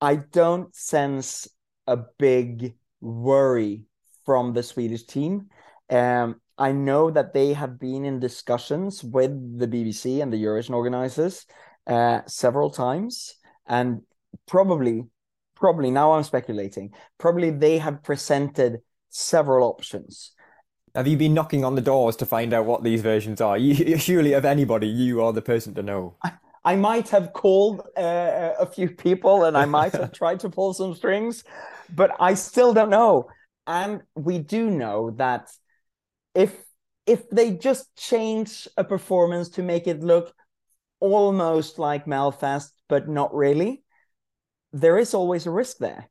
I 0.00 0.16
don't 0.16 0.74
sense 0.74 1.48
a 1.86 1.98
big 2.18 2.74
worry 3.00 3.84
from 4.24 4.52
the 4.52 4.62
Swedish 4.62 5.04
team. 5.04 5.48
Um, 5.88 6.40
I 6.58 6.72
know 6.72 7.10
that 7.10 7.34
they 7.34 7.52
have 7.52 7.78
been 7.78 8.04
in 8.04 8.18
discussions 8.18 9.04
with 9.04 9.30
the 9.58 9.68
BBC 9.68 10.22
and 10.22 10.32
the 10.32 10.42
Eurovision 10.42 10.74
organizers 10.74 11.46
uh, 11.86 12.20
several 12.26 12.70
times, 12.70 13.34
and 13.66 14.02
probably, 14.46 15.04
probably 15.54 15.90
now 15.90 16.12
I'm 16.12 16.22
speculating. 16.22 16.92
Probably 17.18 17.50
they 17.50 17.78
have 17.78 18.02
presented 18.02 18.80
several 19.10 19.68
options. 19.68 20.32
Have 20.94 21.06
you 21.06 21.16
been 21.16 21.34
knocking 21.34 21.64
on 21.64 21.74
the 21.74 21.82
doors 21.82 22.16
to 22.16 22.26
find 22.26 22.54
out 22.54 22.64
what 22.64 22.82
these 22.82 23.02
versions 23.02 23.40
are? 23.40 23.58
You, 23.66 23.98
surely, 23.98 24.32
of 24.32 24.44
anybody, 24.44 24.88
you 24.88 25.22
are 25.22 25.32
the 25.32 25.42
person 25.42 25.74
to 25.74 25.82
know. 25.82 26.16
I 26.66 26.74
might 26.74 27.08
have 27.10 27.32
called 27.32 27.82
uh, 27.96 28.50
a 28.58 28.66
few 28.66 28.90
people 28.90 29.44
and 29.44 29.56
I 29.56 29.66
might 29.66 29.92
have 29.92 30.10
tried 30.20 30.40
to 30.40 30.50
pull 30.50 30.74
some 30.74 30.96
strings, 30.96 31.44
but 31.94 32.10
I 32.18 32.34
still 32.34 32.74
don't 32.74 32.90
know. 32.90 33.28
And 33.68 34.02
we 34.16 34.38
do 34.38 34.68
know 34.68 35.12
that 35.12 35.48
if 36.34 36.52
if 37.06 37.30
they 37.30 37.52
just 37.52 37.94
change 37.96 38.66
a 38.76 38.82
performance 38.82 39.48
to 39.50 39.62
make 39.62 39.86
it 39.86 40.00
look 40.02 40.34
almost 41.00 41.78
like 41.78 42.06
Melfest, 42.06 42.70
but 42.88 43.08
not 43.08 43.34
really, 43.34 43.82
there 44.72 44.98
is 44.98 45.14
always 45.14 45.46
a 45.46 45.50
risk 45.50 45.78
there 45.78 46.08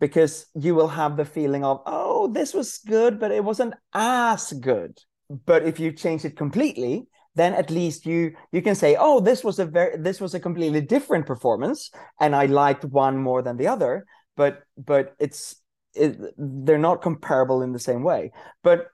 because 0.00 0.46
you 0.54 0.74
will 0.74 0.88
have 0.88 1.16
the 1.16 1.24
feeling 1.24 1.64
of, 1.64 1.82
oh, 1.86 2.28
this 2.28 2.54
was 2.54 2.78
good, 2.78 3.18
but 3.18 3.32
it 3.32 3.44
wasn't 3.44 3.74
as 3.92 4.52
good. 4.52 4.98
But 5.46 5.64
if 5.64 5.80
you 5.80 5.92
change 5.92 6.24
it 6.24 6.36
completely, 6.36 7.06
then 7.34 7.54
at 7.54 7.70
least 7.70 8.06
you 8.06 8.32
you 8.52 8.62
can 8.62 8.74
say, 8.74 8.96
oh, 8.98 9.20
this 9.20 9.42
was 9.42 9.58
a 9.58 9.64
very 9.64 9.96
this 9.96 10.20
was 10.20 10.34
a 10.34 10.40
completely 10.40 10.80
different 10.80 11.26
performance, 11.26 11.90
and 12.20 12.34
I 12.34 12.46
liked 12.46 12.84
one 12.84 13.16
more 13.16 13.42
than 13.42 13.56
the 13.56 13.68
other. 13.68 14.04
But 14.36 14.62
but 14.76 15.14
it's 15.18 15.56
it, 15.94 16.16
they're 16.36 16.78
not 16.78 17.02
comparable 17.02 17.62
in 17.62 17.72
the 17.72 17.78
same 17.78 18.02
way. 18.02 18.32
But 18.62 18.88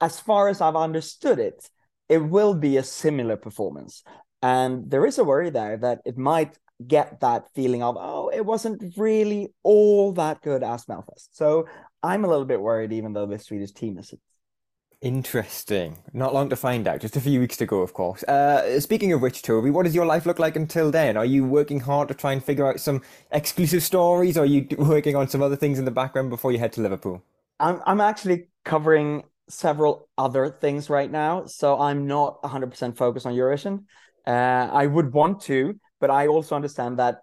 as 0.00 0.20
far 0.20 0.48
as 0.48 0.60
I've 0.60 0.76
understood 0.76 1.38
it, 1.38 1.68
it 2.08 2.18
will 2.18 2.54
be 2.54 2.76
a 2.76 2.82
similar 2.82 3.36
performance. 3.36 4.02
And 4.42 4.90
there 4.90 5.06
is 5.06 5.18
a 5.18 5.24
worry 5.24 5.50
there 5.50 5.76
that 5.78 6.02
it 6.04 6.18
might 6.18 6.58
get 6.86 7.20
that 7.20 7.48
feeling 7.54 7.82
of, 7.82 7.96
oh, 7.98 8.28
it 8.28 8.44
wasn't 8.44 8.96
really 8.96 9.52
all 9.62 10.12
that 10.12 10.42
good 10.42 10.62
as 10.62 10.84
Melfest. 10.86 11.28
So 11.32 11.66
I'm 12.02 12.24
a 12.24 12.28
little 12.28 12.44
bit 12.44 12.60
worried, 12.60 12.92
even 12.92 13.12
though 13.12 13.26
the 13.26 13.38
Swedish 13.38 13.72
team 13.72 13.98
is. 13.98 14.14
Interesting. 15.02 15.98
Not 16.12 16.34
long 16.34 16.48
to 16.48 16.56
find 16.56 16.88
out. 16.88 17.00
Just 17.00 17.16
a 17.16 17.20
few 17.20 17.40
weeks 17.40 17.56
to 17.58 17.66
go, 17.66 17.80
of 17.80 17.92
course. 17.92 18.22
Uh, 18.24 18.80
speaking 18.80 19.12
of 19.12 19.20
which, 19.20 19.42
Tobbe, 19.42 19.70
what 19.70 19.84
does 19.84 19.94
your 19.94 20.06
life 20.06 20.26
look 20.26 20.38
like 20.38 20.56
until 20.56 20.90
then? 20.90 21.16
Are 21.16 21.24
you 21.24 21.44
working 21.44 21.80
hard 21.80 22.08
to 22.08 22.14
try 22.14 22.32
and 22.32 22.42
figure 22.42 22.66
out 22.66 22.80
some 22.80 23.02
exclusive 23.30 23.82
stories? 23.82 24.38
Or 24.38 24.42
are 24.42 24.46
you 24.46 24.66
working 24.78 25.14
on 25.14 25.28
some 25.28 25.42
other 25.42 25.56
things 25.56 25.78
in 25.78 25.84
the 25.84 25.90
background 25.90 26.30
before 26.30 26.50
you 26.50 26.58
head 26.58 26.72
to 26.74 26.80
Liverpool? 26.80 27.22
I'm 27.60 27.80
I'm 27.86 28.00
actually 28.00 28.48
covering 28.64 29.24
several 29.48 30.08
other 30.18 30.50
things 30.50 30.90
right 30.90 31.10
now, 31.10 31.46
so 31.46 31.78
I'm 31.78 32.06
not 32.06 32.42
100% 32.42 32.96
focused 32.96 33.26
on 33.26 33.34
Eurovision. 33.34 33.84
Uh, 34.26 34.68
I 34.72 34.86
would 34.86 35.12
want 35.12 35.40
to, 35.42 35.78
but 36.00 36.10
I 36.10 36.26
also 36.26 36.56
understand 36.56 36.98
that 36.98 37.22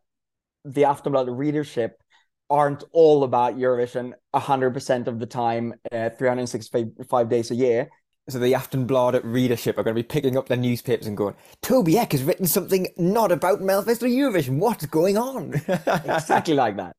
the 0.65 0.83
Aftonbladet 0.83 1.37
readership 1.37 2.01
aren't 2.49 2.83
all 2.91 3.23
about 3.23 3.57
Eurovision 3.57 4.13
100% 4.33 5.07
of 5.07 5.19
the 5.19 5.25
time, 5.25 5.73
uh, 5.91 6.09
365 6.09 7.29
days 7.29 7.51
a 7.51 7.55
year. 7.55 7.89
So 8.29 8.39
the 8.39 8.53
Aftonbladet 8.53 9.21
readership 9.23 9.77
are 9.77 9.83
going 9.83 9.95
to 9.95 10.01
be 10.01 10.07
picking 10.07 10.37
up 10.37 10.47
their 10.47 10.57
newspapers 10.57 11.07
and 11.07 11.17
going, 11.17 11.35
Tobbe 11.61 11.95
Ek 11.95 12.13
has 12.13 12.23
written 12.23 12.45
something 12.45 12.87
not 12.95 13.33
about 13.33 13.59
Melfest 13.59 14.01
or 14.01 14.07
Eurovision. 14.07 14.59
What's 14.59 14.85
going 14.85 15.17
on? 15.17 15.53
exactly 16.05 16.53
like 16.53 16.77
that. 16.77 16.95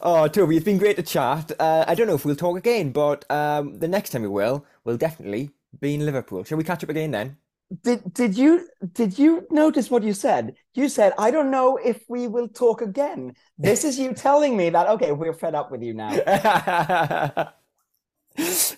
Oh, 0.00 0.28
Tobbe, 0.32 0.56
it's 0.56 0.64
been 0.64 0.78
great 0.78 0.96
to 0.96 1.02
chat. 1.02 1.52
Uh, 1.58 1.84
I 1.86 1.94
don't 1.94 2.06
know 2.06 2.14
if 2.14 2.24
we'll 2.24 2.36
talk 2.36 2.56
again, 2.56 2.90
but 2.90 3.30
um, 3.30 3.78
the 3.80 3.88
next 3.88 4.10
time 4.10 4.22
we 4.22 4.28
will, 4.28 4.64
we'll 4.84 4.96
definitely 4.96 5.50
be 5.78 5.94
in 5.94 6.06
Liverpool. 6.06 6.44
Shall 6.44 6.58
we 6.58 6.64
catch 6.64 6.82
up 6.82 6.90
again 6.90 7.10
then? 7.10 7.36
Did 7.82 8.14
did 8.14 8.38
you 8.38 8.68
did 8.92 9.18
you 9.18 9.46
notice 9.50 9.90
what 9.90 10.04
you 10.04 10.12
said? 10.12 10.54
You 10.74 10.88
said, 10.88 11.14
"I 11.18 11.32
don't 11.32 11.50
know 11.50 11.76
if 11.76 12.04
we 12.08 12.28
will 12.28 12.46
talk 12.48 12.80
again." 12.80 13.34
This 13.58 13.82
is 13.82 13.98
you 13.98 14.14
telling 14.14 14.56
me 14.56 14.70
that 14.70 14.86
okay, 14.88 15.10
we're 15.10 15.32
fed 15.32 15.56
up 15.56 15.72
with 15.72 15.82
you 15.82 15.92
now. 15.92 16.10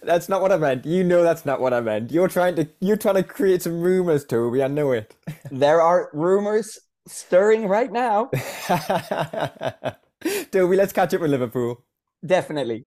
that's 0.03 0.29
not 0.29 0.41
what 0.41 0.53
I 0.53 0.57
meant. 0.57 0.87
You 0.87 1.05
know 1.05 1.23
that's 1.23 1.45
not 1.45 1.61
what 1.61 1.75
I 1.75 1.81
meant. 1.81 2.11
You're 2.11 2.29
trying 2.29 2.57
to 2.57 2.67
you're 2.81 2.97
trying 2.97 3.17
to 3.17 3.23
create 3.23 3.63
some 3.63 3.81
rumors, 3.81 4.25
Tobbe. 4.25 4.65
I 4.65 4.69
know 4.69 4.93
it. 4.93 5.15
there 5.51 5.83
are 5.83 6.09
rumors 6.15 6.79
stirring 7.07 7.69
right 7.69 7.93
now. 7.93 8.31
Tobbe, 10.51 10.77
let's 10.77 10.93
catch 10.95 11.13
up 11.13 11.21
with 11.21 11.31
Liverpool. 11.31 11.85
Definitely. 12.25 12.87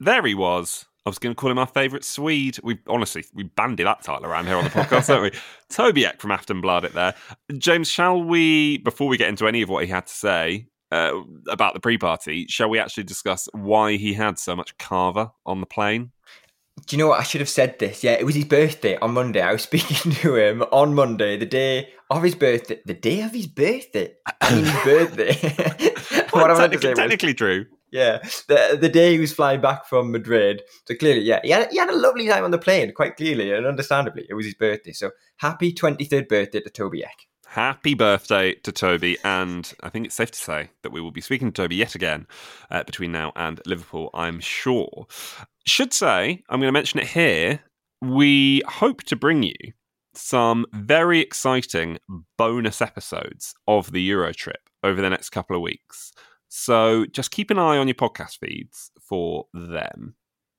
There 0.00 0.24
he 0.24 0.34
was. 0.34 0.86
I 1.06 1.10
was 1.10 1.18
going 1.18 1.34
to 1.34 1.38
call 1.38 1.50
him 1.50 1.58
our 1.58 1.66
favourite 1.66 2.02
Swede. 2.02 2.58
We 2.62 2.78
honestly 2.88 3.24
we 3.34 3.42
bandy 3.42 3.84
that 3.84 4.02
title 4.02 4.24
around 4.24 4.46
here 4.46 4.56
on 4.56 4.64
the 4.64 4.70
podcast, 4.70 5.08
don't 5.08 5.22
we? 5.22 5.30
Tobbe 5.70 6.04
Ek 6.04 6.20
from 6.20 6.30
Aftonbladet. 6.30 6.92
There, 6.92 7.14
James. 7.58 7.88
Shall 7.88 8.22
we? 8.22 8.78
Before 8.78 9.08
we 9.08 9.18
get 9.18 9.28
into 9.28 9.46
any 9.46 9.60
of 9.60 9.68
what 9.68 9.84
he 9.84 9.90
had 9.90 10.06
to 10.06 10.12
say 10.12 10.68
uh, 10.90 11.20
about 11.48 11.74
the 11.74 11.80
pre-party, 11.80 12.46
shall 12.48 12.70
we 12.70 12.78
actually 12.78 13.04
discuss 13.04 13.48
why 13.52 13.96
he 13.96 14.14
had 14.14 14.38
so 14.38 14.56
much 14.56 14.78
cava 14.78 15.32
on 15.44 15.60
the 15.60 15.66
plane? 15.66 16.12
Do 16.86 16.96
you 16.96 17.02
know 17.02 17.08
what? 17.08 17.20
I 17.20 17.22
should 17.22 17.40
have 17.40 17.48
said 17.50 17.78
this. 17.78 18.02
Yeah, 18.02 18.12
it 18.12 18.24
was 18.24 18.34
his 18.34 18.46
birthday 18.46 18.98
on 18.98 19.12
Monday. 19.12 19.42
I 19.42 19.52
was 19.52 19.62
speaking 19.70 20.12
to 20.12 20.36
him 20.36 20.62
on 20.72 20.94
Monday, 20.94 21.36
the 21.36 21.46
day 21.46 21.90
of 22.10 22.22
his 22.22 22.34
birthday. 22.34 22.80
The 22.84 22.94
day 22.94 23.20
of 23.22 23.32
his 23.32 23.46
birthday. 23.46 24.14
I 24.40 24.54
mean, 24.54 24.64
his 24.64 24.84
birthday. 24.84 25.34
what 26.30 26.48
well, 26.48 26.56
technically, 26.56 26.94
technically 26.94 27.34
true. 27.34 27.66
Yeah, 27.94 28.18
the 28.48 28.76
the 28.80 28.88
day 28.88 29.12
he 29.12 29.20
was 29.20 29.32
flying 29.32 29.60
back 29.60 29.86
from 29.86 30.10
Madrid. 30.10 30.62
So 30.88 30.96
clearly, 30.96 31.20
yeah, 31.20 31.38
he 31.44 31.50
had, 31.50 31.70
he 31.70 31.78
had 31.78 31.90
a 31.90 31.96
lovely 31.96 32.26
time 32.26 32.42
on 32.42 32.50
the 32.50 32.58
plane, 32.58 32.92
quite 32.92 33.16
clearly 33.16 33.52
and 33.52 33.64
understandably. 33.64 34.26
It 34.28 34.34
was 34.34 34.46
his 34.46 34.56
birthday. 34.56 34.90
So 34.90 35.12
happy 35.36 35.72
23rd 35.72 36.28
birthday 36.28 36.60
to 36.60 36.70
Tobbe 36.70 37.04
Ek. 37.04 37.28
Happy 37.46 37.94
birthday 37.94 38.54
to 38.54 38.72
Tobbe. 38.72 39.16
And 39.22 39.72
I 39.84 39.90
think 39.90 40.06
it's 40.06 40.16
safe 40.16 40.32
to 40.32 40.38
say 40.38 40.70
that 40.82 40.90
we 40.90 41.00
will 41.00 41.12
be 41.12 41.20
speaking 41.20 41.52
to 41.52 41.62
Tobbe 41.62 41.76
yet 41.76 41.94
again 41.94 42.26
uh, 42.68 42.82
between 42.82 43.12
now 43.12 43.32
and 43.36 43.60
Liverpool, 43.64 44.10
I'm 44.12 44.40
sure. 44.40 45.06
Should 45.64 45.92
say, 45.92 46.42
I'm 46.48 46.58
going 46.58 46.66
to 46.68 46.72
mention 46.72 46.98
it 46.98 47.06
here. 47.06 47.60
We 48.02 48.60
hope 48.66 49.04
to 49.04 49.14
bring 49.14 49.44
you 49.44 49.54
some 50.14 50.66
very 50.72 51.20
exciting 51.20 51.98
bonus 52.36 52.82
episodes 52.82 53.54
of 53.68 53.92
the 53.92 54.02
Euro 54.02 54.32
trip 54.32 54.68
over 54.82 55.00
the 55.00 55.10
next 55.10 55.30
couple 55.30 55.54
of 55.54 55.62
weeks. 55.62 56.12
So 56.56 57.04
just 57.06 57.32
keep 57.32 57.50
an 57.50 57.58
eye 57.58 57.78
on 57.78 57.88
your 57.88 57.96
podcast 57.96 58.38
feeds 58.38 58.92
for 59.00 59.46
them. 59.52 60.14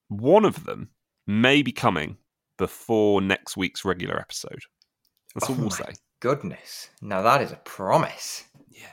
One 0.10 0.44
of 0.44 0.66
them 0.66 0.90
may 1.26 1.62
be 1.62 1.72
coming 1.72 2.18
before 2.58 3.22
next 3.22 3.56
week's 3.56 3.86
regular 3.86 4.20
episode. 4.20 4.60
That's 5.34 5.50
oh 5.50 5.54
all 5.54 5.60
we'll 5.62 5.70
say. 5.70 5.94
Goodness. 6.20 6.90
Now 7.02 7.22
that 7.22 7.42
is 7.42 7.54
a 7.54 7.56
promise. 7.56 8.44
Yeah. 8.70 8.92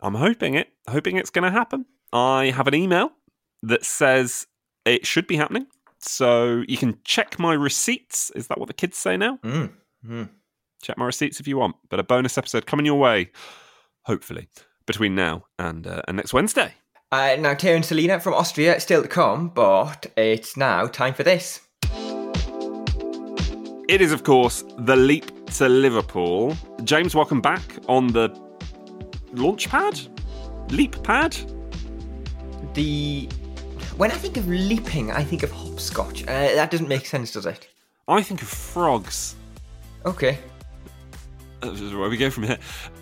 I'm 0.00 0.16
hoping 0.16 0.54
it. 0.54 0.72
Hoping 0.88 1.18
it's 1.18 1.30
going 1.30 1.44
to 1.44 1.56
happen. 1.56 1.86
I 2.12 2.46
have 2.46 2.66
an 2.66 2.74
email 2.74 3.12
that 3.62 3.84
says 3.84 4.48
it 4.84 5.06
should 5.06 5.28
be 5.28 5.36
happening. 5.36 5.68
So 6.00 6.64
you 6.66 6.76
can 6.76 6.98
check 7.04 7.38
my 7.38 7.52
receipts. 7.52 8.32
Is 8.34 8.48
that 8.48 8.58
what 8.58 8.66
the 8.66 8.74
kids 8.74 8.98
say 8.98 9.16
now? 9.16 9.38
Mm. 9.44 9.72
Mm. 10.04 10.30
Check 10.82 10.98
my 10.98 11.06
receipts 11.06 11.38
if 11.38 11.46
you 11.46 11.58
want. 11.58 11.76
But 11.88 12.00
a 12.00 12.02
bonus 12.02 12.36
episode 12.36 12.66
coming 12.66 12.86
your 12.86 12.98
way, 12.98 13.30
hopefully 14.02 14.48
between 14.86 15.14
now 15.14 15.44
and, 15.58 15.86
uh, 15.86 16.02
and 16.08 16.16
next 16.16 16.32
Wednesday. 16.32 16.74
Uh, 17.12 17.36
now, 17.40 17.54
Teya 17.54 17.74
and 17.74 17.84
Salena 17.84 18.20
from 18.20 18.34
Austria 18.34 18.78
still 18.78 19.02
to 19.02 19.08
come, 19.08 19.48
but 19.48 20.06
it's 20.16 20.56
now 20.56 20.86
time 20.86 21.12
for 21.12 21.24
this. 21.24 21.60
It 23.88 24.00
is, 24.00 24.12
of 24.12 24.22
course, 24.22 24.62
the 24.78 24.94
leap 24.94 25.46
to 25.54 25.68
Liverpool. 25.68 26.56
James, 26.84 27.16
welcome 27.16 27.40
back 27.40 27.62
on 27.88 28.06
the 28.06 28.28
launch 29.32 29.68
pad? 29.68 29.98
Leap 30.70 31.02
pad? 31.02 31.36
The. 32.74 33.28
When 33.96 34.12
I 34.12 34.14
think 34.14 34.36
of 34.36 34.46
leaping, 34.46 35.10
I 35.10 35.24
think 35.24 35.42
of 35.42 35.50
hopscotch. 35.50 36.22
Uh, 36.22 36.54
that 36.54 36.70
doesn't 36.70 36.88
make 36.88 37.06
sense, 37.06 37.32
does 37.32 37.46
it? 37.46 37.66
I 38.06 38.22
think 38.22 38.40
of 38.42 38.48
frogs. 38.48 39.34
Okay. 40.06 40.38
This 41.60 41.80
is 41.80 41.92
where 41.92 42.08
we 42.08 42.16
go 42.16 42.30
from 42.30 42.44
here. 42.44 42.58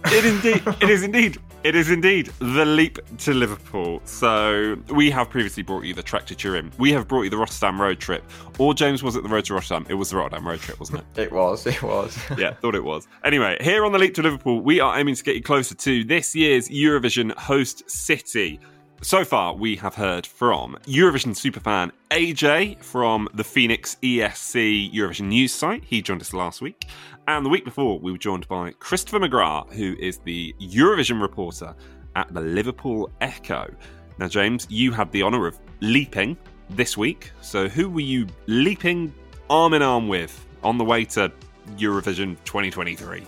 It 0.06 0.24
indeed, 0.24 0.62
it 0.80 0.88
is 0.88 1.02
indeed 1.02 1.38
it 1.64 1.74
is 1.74 1.90
indeed 1.90 2.30
the 2.38 2.64
leap 2.64 2.98
to 3.18 3.34
Liverpool. 3.34 4.00
So 4.04 4.76
we 4.88 5.10
have 5.10 5.28
previously 5.28 5.62
brought 5.62 5.84
you 5.84 5.94
the 5.94 6.02
trek 6.02 6.26
to 6.26 6.34
Turin. 6.34 6.72
We 6.78 6.92
have 6.92 7.08
brought 7.08 7.22
you 7.22 7.30
the 7.30 7.36
Rotterdam 7.36 7.80
road 7.80 7.98
trip. 7.98 8.24
Or 8.58 8.74
James 8.74 9.02
was 9.02 9.16
it 9.16 9.22
the 9.22 9.28
road 9.28 9.44
to 9.46 9.54
Rotterdam? 9.54 9.86
It 9.88 9.94
was 9.94 10.10
the 10.10 10.16
Rotterdam 10.16 10.46
road 10.46 10.60
trip, 10.60 10.78
wasn't 10.78 11.00
it? 11.00 11.04
It 11.28 11.32
was. 11.32 11.66
It 11.66 11.82
was. 11.82 12.16
yeah, 12.38 12.54
thought 12.54 12.74
it 12.74 12.84
was. 12.84 13.06
Anyway, 13.24 13.56
here 13.60 13.84
on 13.84 13.92
the 13.92 13.98
leap 13.98 14.14
to 14.14 14.22
Liverpool, 14.22 14.60
we 14.60 14.80
are 14.80 14.98
aiming 14.98 15.16
to 15.16 15.22
get 15.22 15.34
you 15.34 15.42
closer 15.42 15.74
to 15.74 16.04
this 16.04 16.34
year's 16.34 16.68
Eurovision 16.68 17.32
host 17.36 17.88
city. 17.90 18.60
So 19.00 19.24
far, 19.24 19.54
we 19.54 19.76
have 19.76 19.94
heard 19.94 20.26
from 20.26 20.76
Eurovision 20.84 21.32
superfan 21.32 21.92
AJ 22.10 22.82
from 22.82 23.28
the 23.32 23.44
Phoenix 23.44 23.96
ESC 24.02 24.92
Eurovision 24.92 25.28
news 25.28 25.54
site. 25.54 25.84
He 25.84 26.02
joined 26.02 26.20
us 26.20 26.34
last 26.34 26.60
week. 26.60 26.88
And 27.28 27.46
the 27.46 27.48
week 27.48 27.64
before, 27.64 28.00
we 28.00 28.10
were 28.10 28.18
joined 28.18 28.48
by 28.48 28.72
Christopher 28.72 29.20
McGrath, 29.20 29.72
who 29.72 29.94
is 30.00 30.18
the 30.18 30.52
Eurovision 30.60 31.22
reporter 31.22 31.76
at 32.16 32.34
the 32.34 32.40
Liverpool 32.40 33.08
Echo. 33.20 33.72
Now, 34.18 34.26
James, 34.26 34.66
you 34.68 34.90
had 34.90 35.12
the 35.12 35.22
honour 35.22 35.46
of 35.46 35.60
leaping 35.80 36.36
this 36.70 36.96
week. 36.96 37.30
So, 37.40 37.68
who 37.68 37.88
were 37.88 38.00
you 38.00 38.26
leaping 38.46 39.14
arm 39.48 39.74
in 39.74 39.82
arm 39.82 40.08
with 40.08 40.44
on 40.64 40.76
the 40.76 40.84
way 40.84 41.04
to 41.04 41.30
Eurovision 41.76 42.36
2023? 42.44 43.22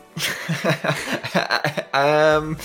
um, 1.95 2.57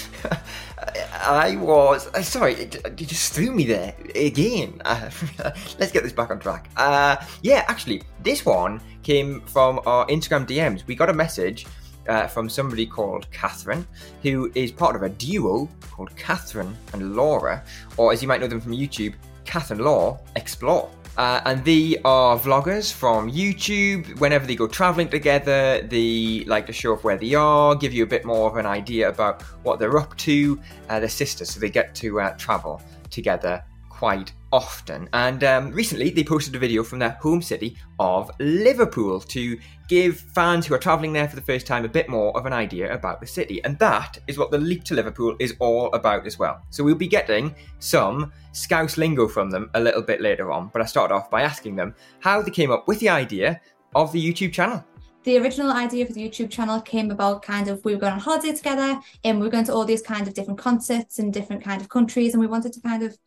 I 1.14 1.56
was 1.56 2.08
uh, 2.08 2.22
sorry, 2.22 2.70
you 2.98 3.06
just 3.06 3.34
threw 3.34 3.52
me 3.52 3.66
there 3.66 3.96
again. 4.16 4.82
Uh, 4.96 5.52
let's 5.80 5.92
get 5.92 6.04
this 6.04 6.14
back 6.14 6.32
on 6.32 6.40
track. 6.40 6.70
Uh, 6.78 7.16
yeah, 7.42 7.66
actually, 7.68 8.02
this 8.24 8.46
one 8.46 8.80
came 9.04 9.42
from 9.42 9.80
our 9.86 10.06
Instagram 10.08 10.48
DMs. 10.48 10.86
We 10.88 10.96
got 10.96 11.10
a 11.10 11.14
message 11.14 11.66
uh, 12.08 12.28
from 12.28 12.50
somebody 12.50 12.86
called 12.86 13.30
Catherine, 13.32 13.86
who 14.22 14.52
is 14.56 14.72
part 14.72 14.96
of 14.96 15.04
a 15.04 15.10
duo 15.10 15.68
called 15.92 16.16
Catherine 16.16 16.76
and 16.94 17.16
Laura, 17.16 17.64
or 17.98 18.14
as 18.14 18.22
you 18.22 18.28
might 18.28 18.42
know 18.42 18.48
them 18.48 18.62
from 18.62 18.72
YouTube, 18.72 19.16
Cath 19.44 19.72
and 19.72 19.82
Lau 19.82 20.20
Explore. 20.36 20.90
Uh, 21.18 21.42
and 21.46 21.64
they 21.64 21.98
are 22.04 22.38
vloggers 22.38 22.92
from 22.92 23.32
YouTube. 23.32 24.20
Whenever 24.20 24.46
they 24.46 24.56
go 24.56 24.68
traveling 24.68 25.08
together, 25.08 25.82
they 25.82 26.44
like 26.46 26.66
to 26.66 26.74
show 26.74 26.94
off 26.94 27.04
where 27.04 27.18
they 27.18 27.34
are, 27.34 27.74
give 27.76 27.94
you 27.94 28.04
a 28.04 28.08
bit 28.08 28.26
more 28.26 28.50
of 28.50 28.58
an 28.58 28.66
idea 28.66 29.08
about 29.08 29.42
what 29.64 29.80
they're 29.80 29.98
up 29.98 30.16
to. 30.18 30.60
Uh, 30.90 31.00
they're 31.00 31.08
sisters, 31.08 31.52
so 31.52 31.60
they 31.60 31.70
get 31.70 31.96
to 31.96 32.20
uh, 32.20 32.32
travel 32.38 32.82
together 33.10 33.64
quite 33.96 34.34
often. 34.52 35.08
And 35.14 35.44
um, 35.44 35.72
recently, 35.72 36.10
they 36.10 36.24
posted 36.24 36.54
a 36.56 36.60
video 36.60 36.84
from 36.84 37.00
their 37.00 37.18
home 37.22 37.42
city 37.42 37.78
of 37.98 38.30
Liverpool 38.40 39.22
to 39.22 39.58
give 39.88 40.20
fans 40.20 40.66
who 40.66 40.74
are 40.74 40.80
travelling 40.80 41.14
there 41.14 41.30
for 41.30 41.38
the 41.38 41.42
first 41.42 41.66
time 41.66 41.86
a 41.86 41.90
bit 41.90 42.10
more 42.10 42.36
of 42.38 42.46
an 42.46 42.52
idea 42.52 42.94
about 42.94 43.22
the 43.22 43.28
city. 43.28 43.64
And 43.64 43.80
that 43.80 44.18
is 44.28 44.38
what 44.38 44.52
the 44.52 44.58
Leap 44.58 44.84
to 44.86 44.96
Liverpool 44.96 45.36
is 45.40 45.56
all 45.60 45.94
about 45.94 46.28
as 46.28 46.38
well. 46.38 46.62
So 46.72 46.84
we'll 46.84 46.96
be 46.96 47.08
getting 47.08 47.56
some 47.80 48.34
Scouse 48.52 48.98
lingo 48.98 49.28
from 49.28 49.50
them 49.50 49.70
a 49.76 49.80
little 49.80 50.02
bit 50.02 50.20
later 50.20 50.52
on. 50.52 50.70
But 50.74 50.82
I 50.82 50.86
started 50.86 51.14
off 51.14 51.30
by 51.30 51.44
asking 51.44 51.78
them 51.78 51.96
how 52.20 52.42
they 52.42 52.52
came 52.52 52.72
up 52.72 52.88
with 52.88 53.00
the 53.00 53.10
idea 53.10 53.62
of 53.96 54.12
the 54.12 54.22
YouTube 54.22 54.52
channel 54.52 54.84
the 55.26 55.40
original 55.40 55.72
idea 55.72 56.06
for 56.06 56.14
the 56.14 56.30
YouTube 56.30 56.52
channel 56.52 56.80
came 56.80 57.10
about 57.10 57.42
kind 57.42 57.68
of 57.68 57.84
we 57.84 57.94
were 57.94 58.00
going 58.00 58.14
on 58.14 58.20
holiday 58.20 58.54
together 58.54 59.00
and 59.24 59.40
we 59.40 59.46
were 59.48 59.52
going 59.52 59.66
to 59.66 59.74
all 59.74 59.84
these 59.84 60.04
kind 60.04 60.28
of 60.28 60.36
different 60.36 60.60
concerts 60.60 61.18
in 61.18 61.32
different 61.32 61.64
kind 61.64 61.82
of 61.82 61.90
countries 61.90 62.34
and 62.34 62.40
we 62.42 62.46
wanted 62.46 62.72
to 62.72 62.80
kind 62.82 63.02
of 63.02 63.18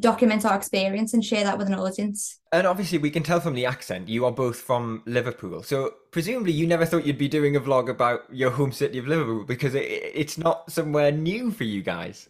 document 0.00 0.44
our 0.44 0.56
experience 0.56 1.14
and 1.14 1.24
share 1.24 1.44
that 1.44 1.58
with 1.58 1.68
an 1.68 1.74
audience. 1.74 2.38
And 2.52 2.66
obviously, 2.66 2.98
we 2.98 3.10
can 3.10 3.22
tell 3.22 3.40
from 3.40 3.54
the 3.54 3.66
accent 3.66 4.08
you 4.08 4.24
are 4.24 4.32
both 4.32 4.58
from 4.58 5.02
Liverpool. 5.06 5.62
So 5.62 5.94
presumably, 6.10 6.52
you 6.52 6.66
never 6.66 6.84
thought 6.84 7.06
you'd 7.06 7.18
be 7.18 7.28
doing 7.28 7.56
a 7.56 7.60
vlog 7.60 7.88
about 7.88 8.22
your 8.30 8.50
home 8.50 8.72
city 8.72 8.98
of 8.98 9.06
Liverpool 9.06 9.44
because 9.44 9.74
it, 9.74 9.84
it's 9.84 10.38
not 10.38 10.70
somewhere 10.70 11.12
new 11.12 11.50
for 11.50 11.64
you 11.64 11.82
guys. 11.82 12.28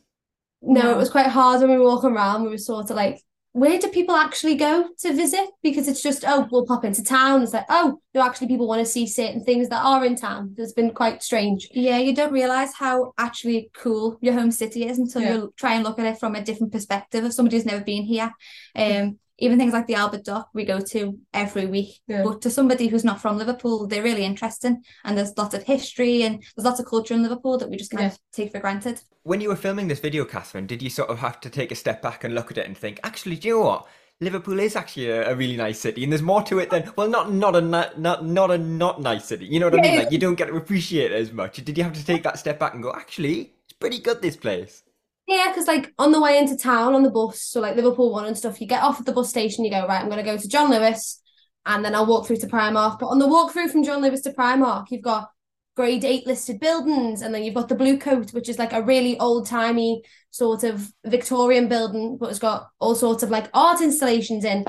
No, 0.63 0.91
it 0.91 0.97
was 0.97 1.11
quite 1.11 1.29
hard 1.29 1.61
when 1.61 1.71
we 1.71 1.79
were 1.79 1.85
walking 1.85 2.11
around. 2.11 2.45
We 2.45 2.51
were 2.51 2.59
sort 2.59 2.91
of 2.91 2.97
like 2.97 3.21
where 3.57 3.79
do 3.79 3.89
people 3.89 4.15
actually 4.15 4.55
go 4.55 4.87
to 4.99 5.15
visit? 5.15 5.49
Because 5.63 5.89
it's 5.89 6.03
just, 6.03 6.27
oh, 6.29 6.47
we'll 6.51 6.67
pop 6.67 6.85
into 6.85 7.03
town. 7.03 7.43
It's 7.43 7.55
like, 7.55 7.65
oh, 7.71 8.03
no, 8.13 8.21
actually, 8.21 8.49
people 8.49 8.69
want 8.69 8.85
to 8.85 8.93
see 8.93 9.07
certain 9.07 9.43
things 9.43 9.71
that 9.71 9.83
are 9.83 10.05
in 10.05 10.15
town. 10.15 10.55
It's 10.59 10.75
been 10.75 10.91
quite 10.91 11.23
strange. 11.23 11.67
Yeah, 11.73 11.97
you 11.97 12.15
don't 12.15 12.35
realize 12.35 12.75
how 12.75 13.15
actually 13.17 13.71
cool 13.73 14.19
your 14.21 14.35
home 14.35 14.51
city 14.51 14.87
is 14.87 14.99
until 14.99 15.23
yeah. 15.23 15.33
you 15.33 15.55
try 15.57 15.73
and 15.73 15.85
look 15.85 15.99
at 15.99 16.05
it 16.05 16.21
from 16.21 16.35
a 16.35 16.45
different 16.45 16.71
perspective 16.71 17.25
of 17.25 17.33
somebody 17.33 17.57
who's 17.57 17.65
never 17.65 17.83
been 17.83 18.03
here. 18.03 18.31
Um, 18.75 19.19
even 19.39 19.59
things 19.59 19.73
like 19.73 19.87
the 19.87 19.95
Albert 19.95 20.25
Dock 20.25 20.49
we 20.55 20.65
go 20.65 20.81
to 20.81 21.19
every 21.35 21.67
week. 21.67 22.01
Yeah. 22.07 22.23
But 22.23 22.41
to 22.43 22.51
somebody 22.51 22.89
who's 22.89 23.05
not 23.05 23.21
from 23.21 23.37
Liverpool, 23.37 23.87
they're 23.87 24.03
really 24.03 24.25
interesting. 24.25 24.83
And 25.05 25.17
there's 25.17 25.37
lots 25.37 25.55
of 25.55 25.65
history 25.65 26.23
and 26.23 26.43
there's 26.57 26.65
lots 26.65 26.81
of 26.81 26.87
culture 26.87 27.15
in 27.15 27.23
Liverpool 27.23 27.59
that 27.59 27.69
we 27.69 27.77
just 27.77 27.91
kind 27.91 28.03
yeah. 28.03 28.13
of 28.13 28.19
take 28.33 28.53
for 28.53 28.61
granted. 28.61 29.01
When 29.25 29.41
you 29.41 29.49
were 29.49 29.57
filming 29.57 29.89
this 29.89 30.01
video, 30.01 30.25
Catherine, 30.25 30.67
did 30.67 30.83
you 30.83 30.91
sort 30.91 31.11
of 31.11 31.19
have 31.19 31.41
to 31.41 31.51
take 31.51 31.71
a 31.71 31.75
step 31.75 32.01
back 32.01 32.25
and 32.25 32.35
look 32.35 32.51
at 32.51 32.59
it 32.59 32.67
and 32.67 32.77
think, 32.77 33.01
actually, 33.03 33.37
do 33.37 33.49
you 33.49 33.55
know 33.55 33.65
what? 33.65 33.87
Liverpool 34.19 34.59
is 34.61 34.77
actually 34.77 35.11
a, 35.11 35.31
a 35.31 35.35
really 35.35 35.59
nice 35.59 35.79
city, 35.79 36.03
and 36.03 36.11
there's 36.11 36.23
more 36.23 36.43
to 36.45 36.59
it 36.59 36.71
than 36.71 36.91
well, 36.97 37.07
not 37.07 37.31
not 37.31 37.55
a 37.55 37.61
not 37.61 37.99
not 37.99 38.51
a 38.51 38.57
not 38.57 39.03
nice 39.03 39.27
city. 39.27 39.45
You 39.45 39.61
know 39.61 39.67
what 39.67 39.79
I 39.79 39.83
mean? 39.83 39.99
Like 39.99 40.11
you 40.11 40.17
don't 40.17 40.37
get 40.37 40.47
to 40.47 40.57
appreciate 40.57 41.13
it 41.13 41.21
as 41.21 41.33
much. 41.33 41.63
Did 41.63 41.77
you 41.77 41.85
have 41.85 41.93
to 41.93 42.03
take 42.05 42.23
that 42.23 42.39
step 42.39 42.59
back 42.59 42.73
and 42.73 42.83
go, 42.83 42.95
actually, 42.95 43.53
it's 43.65 43.75
pretty 43.79 43.99
good 43.99 44.23
this 44.23 44.37
place? 44.37 44.85
Yeah, 45.27 45.47
because 45.49 45.67
like 45.67 45.93
on 45.99 46.13
the 46.13 46.21
way 46.21 46.39
into 46.39 46.57
town 46.57 46.95
on 46.95 47.03
the 47.03 47.11
bus, 47.11 47.43
so 47.43 47.61
like 47.61 47.75
Liverpool 47.75 48.13
one 48.13 48.27
and 48.27 48.39
stuff, 48.39 48.61
you 48.61 48.67
get 48.67 48.83
off 48.83 49.01
at 49.01 49.07
the 49.07 49.13
bus 49.13 49.29
station, 49.29 49.65
you 49.65 49.71
go, 49.71 49.87
right, 49.87 50.01
I'm 50.01 50.09
gonna 50.09 50.23
go 50.23 50.37
to 50.37 50.49
John 50.49 50.71
Lewis 50.71 51.21
and 51.65 51.85
then 51.85 51.95
I'll 51.97 52.07
walk 52.07 52.27
through 52.27 52.37
to 52.39 52.47
Primark. 52.47 53.01
But 53.01 53.09
on 53.09 53.19
the 53.19 53.27
walk 53.27 53.53
through 53.53 53.69
from 53.69 53.83
John 53.83 54.03
Lewis 54.03 54.23
to 54.23 54.33
Primark, 54.33 54.87
you've 54.91 55.03
got 55.03 55.31
grade 55.77 56.05
eight 56.05 56.27
listed 56.27 56.61
buildings, 56.61 57.23
and 57.23 57.35
then 57.35 57.43
you've 57.43 57.55
got 57.55 57.69
the 57.69 57.75
Blue 57.75 57.99
Coat, 57.99 58.33
which 58.33 58.49
is 58.49 58.59
like 58.59 58.73
a 58.73 58.83
really 58.83 59.19
old 59.19 59.47
timey 59.47 60.03
sort 60.31 60.63
of 60.63 60.93
Victorian 61.05 61.69
building, 61.69 62.17
but 62.19 62.31
it's 62.31 62.39
got 62.39 62.69
all 62.79 62.95
sorts 62.95 63.23
of 63.23 63.31
like 63.31 63.51
art 63.53 63.81
installations 63.81 64.45
in. 64.45 64.65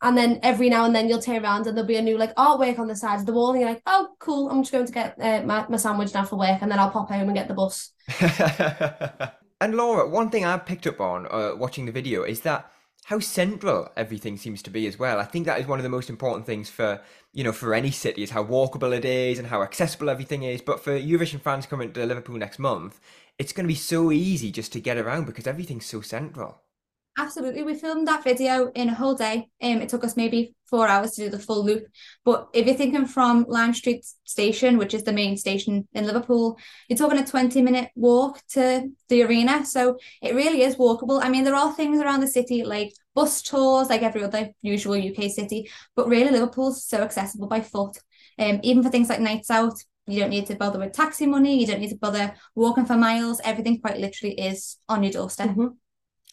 And 0.00 0.16
then 0.16 0.40
every 0.44 0.70
now 0.70 0.84
and 0.84 0.94
then 0.94 1.08
you'll 1.08 1.20
turn 1.20 1.42
around 1.42 1.66
and 1.66 1.76
there'll 1.76 1.86
be 1.86 1.96
a 1.96 2.02
new 2.02 2.16
like 2.16 2.34
artwork 2.36 2.78
on 2.78 2.86
the 2.86 2.96
side 2.96 3.20
of 3.20 3.26
the 3.26 3.32
wall, 3.32 3.50
and 3.50 3.60
you're 3.60 3.70
like, 3.70 3.82
oh, 3.86 4.08
cool, 4.18 4.48
I'm 4.48 4.62
just 4.62 4.72
going 4.72 4.86
to 4.86 4.92
get 4.92 5.16
uh, 5.20 5.42
my, 5.44 5.66
my 5.68 5.76
sandwich 5.76 6.14
now 6.14 6.24
for 6.24 6.38
work, 6.38 6.62
and 6.62 6.70
then 6.72 6.78
I'll 6.78 6.90
pop 6.90 7.10
home 7.10 7.28
and 7.28 7.34
get 7.34 7.48
the 7.48 7.54
bus. 7.54 7.92
And 9.60 9.74
Laura, 9.74 10.08
one 10.08 10.30
thing 10.30 10.44
I 10.44 10.56
picked 10.58 10.86
up 10.86 11.00
on 11.00 11.26
uh, 11.30 11.54
watching 11.56 11.86
the 11.86 11.92
video 11.92 12.22
is 12.22 12.40
that 12.42 12.70
how 13.06 13.18
central 13.18 13.90
everything 13.96 14.36
seems 14.36 14.62
to 14.62 14.70
be 14.70 14.86
as 14.86 14.98
well. 14.98 15.18
I 15.18 15.24
think 15.24 15.46
that 15.46 15.58
is 15.58 15.66
one 15.66 15.78
of 15.78 15.82
the 15.82 15.88
most 15.88 16.10
important 16.10 16.46
things 16.46 16.68
for 16.68 17.00
you 17.32 17.42
know 17.42 17.52
for 17.52 17.74
any 17.74 17.90
city 17.90 18.22
is 18.22 18.30
how 18.30 18.44
walkable 18.44 18.96
it 18.96 19.04
is 19.04 19.38
and 19.38 19.48
how 19.48 19.62
accessible 19.62 20.10
everything 20.10 20.42
is. 20.42 20.60
But 20.60 20.84
for 20.84 20.92
Eurovision 20.92 21.40
fans 21.40 21.66
coming 21.66 21.92
to 21.92 22.06
Liverpool 22.06 22.36
next 22.36 22.58
month, 22.58 23.00
it's 23.38 23.52
going 23.52 23.64
to 23.64 23.72
be 23.72 23.74
so 23.74 24.12
easy 24.12 24.52
just 24.52 24.72
to 24.74 24.80
get 24.80 24.98
around 24.98 25.26
because 25.26 25.46
everything's 25.46 25.86
so 25.86 26.02
central. 26.02 26.60
Absolutely. 27.18 27.64
We 27.64 27.74
filmed 27.74 28.06
that 28.06 28.22
video 28.22 28.70
in 28.76 28.88
a 28.88 28.94
whole 28.94 29.14
day. 29.14 29.48
Um, 29.60 29.82
it 29.82 29.88
took 29.88 30.04
us 30.04 30.16
maybe 30.16 30.54
four 30.66 30.86
hours 30.86 31.10
to 31.12 31.24
do 31.24 31.28
the 31.28 31.38
full 31.38 31.64
loop. 31.64 31.84
But 32.24 32.48
if 32.54 32.64
you're 32.64 32.76
thinking 32.76 33.06
from 33.06 33.44
Lime 33.48 33.74
Street 33.74 34.04
Station, 34.22 34.78
which 34.78 34.94
is 34.94 35.02
the 35.02 35.12
main 35.12 35.36
station 35.36 35.88
in 35.94 36.06
Liverpool, 36.06 36.56
you're 36.88 36.96
talking 36.96 37.18
a 37.18 37.26
20 37.26 37.60
minute 37.60 37.90
walk 37.96 38.40
to 38.50 38.88
the 39.08 39.22
arena. 39.24 39.66
So 39.66 39.98
it 40.22 40.36
really 40.36 40.62
is 40.62 40.76
walkable. 40.76 41.20
I 41.20 41.28
mean, 41.28 41.42
there 41.42 41.56
are 41.56 41.72
things 41.72 42.00
around 42.00 42.20
the 42.20 42.28
city 42.28 42.62
like 42.62 42.92
bus 43.16 43.42
tours, 43.42 43.88
like 43.88 44.02
every 44.02 44.22
other 44.22 44.50
usual 44.62 44.94
UK 44.94 45.28
city, 45.28 45.68
but 45.96 46.06
really 46.06 46.30
Liverpool's 46.30 46.84
so 46.84 46.98
accessible 46.98 47.48
by 47.48 47.62
foot. 47.62 47.98
Um, 48.38 48.60
even 48.62 48.84
for 48.84 48.90
things 48.90 49.08
like 49.08 49.20
nights 49.20 49.50
out, 49.50 49.74
you 50.06 50.20
don't 50.20 50.30
need 50.30 50.46
to 50.46 50.54
bother 50.54 50.78
with 50.78 50.92
taxi 50.92 51.26
money, 51.26 51.58
you 51.58 51.66
don't 51.66 51.80
need 51.80 51.90
to 51.90 51.96
bother 51.96 52.32
walking 52.54 52.86
for 52.86 52.96
miles. 52.96 53.40
Everything 53.42 53.80
quite 53.80 53.98
literally 53.98 54.38
is 54.38 54.76
on 54.88 55.02
your 55.02 55.12
doorstep. 55.12 55.48
Mm-hmm. 55.48 55.66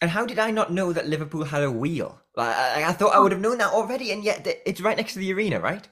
And 0.02 0.10
how 0.10 0.26
did 0.26 0.38
I 0.38 0.50
not 0.50 0.72
know 0.72 0.92
that 0.92 1.08
Liverpool 1.08 1.44
had 1.44 1.62
a 1.62 1.70
wheel? 1.70 2.20
Like, 2.34 2.54
I, 2.54 2.84
I 2.84 2.92
thought 2.92 3.14
I 3.14 3.18
would 3.18 3.32
have 3.32 3.40
known 3.40 3.58
that 3.58 3.72
already, 3.72 4.12
and 4.12 4.22
yet 4.22 4.46
it's 4.66 4.80
right 4.80 4.96
next 4.96 5.14
to 5.14 5.18
the 5.18 5.32
arena, 5.32 5.58
right? 5.58 5.88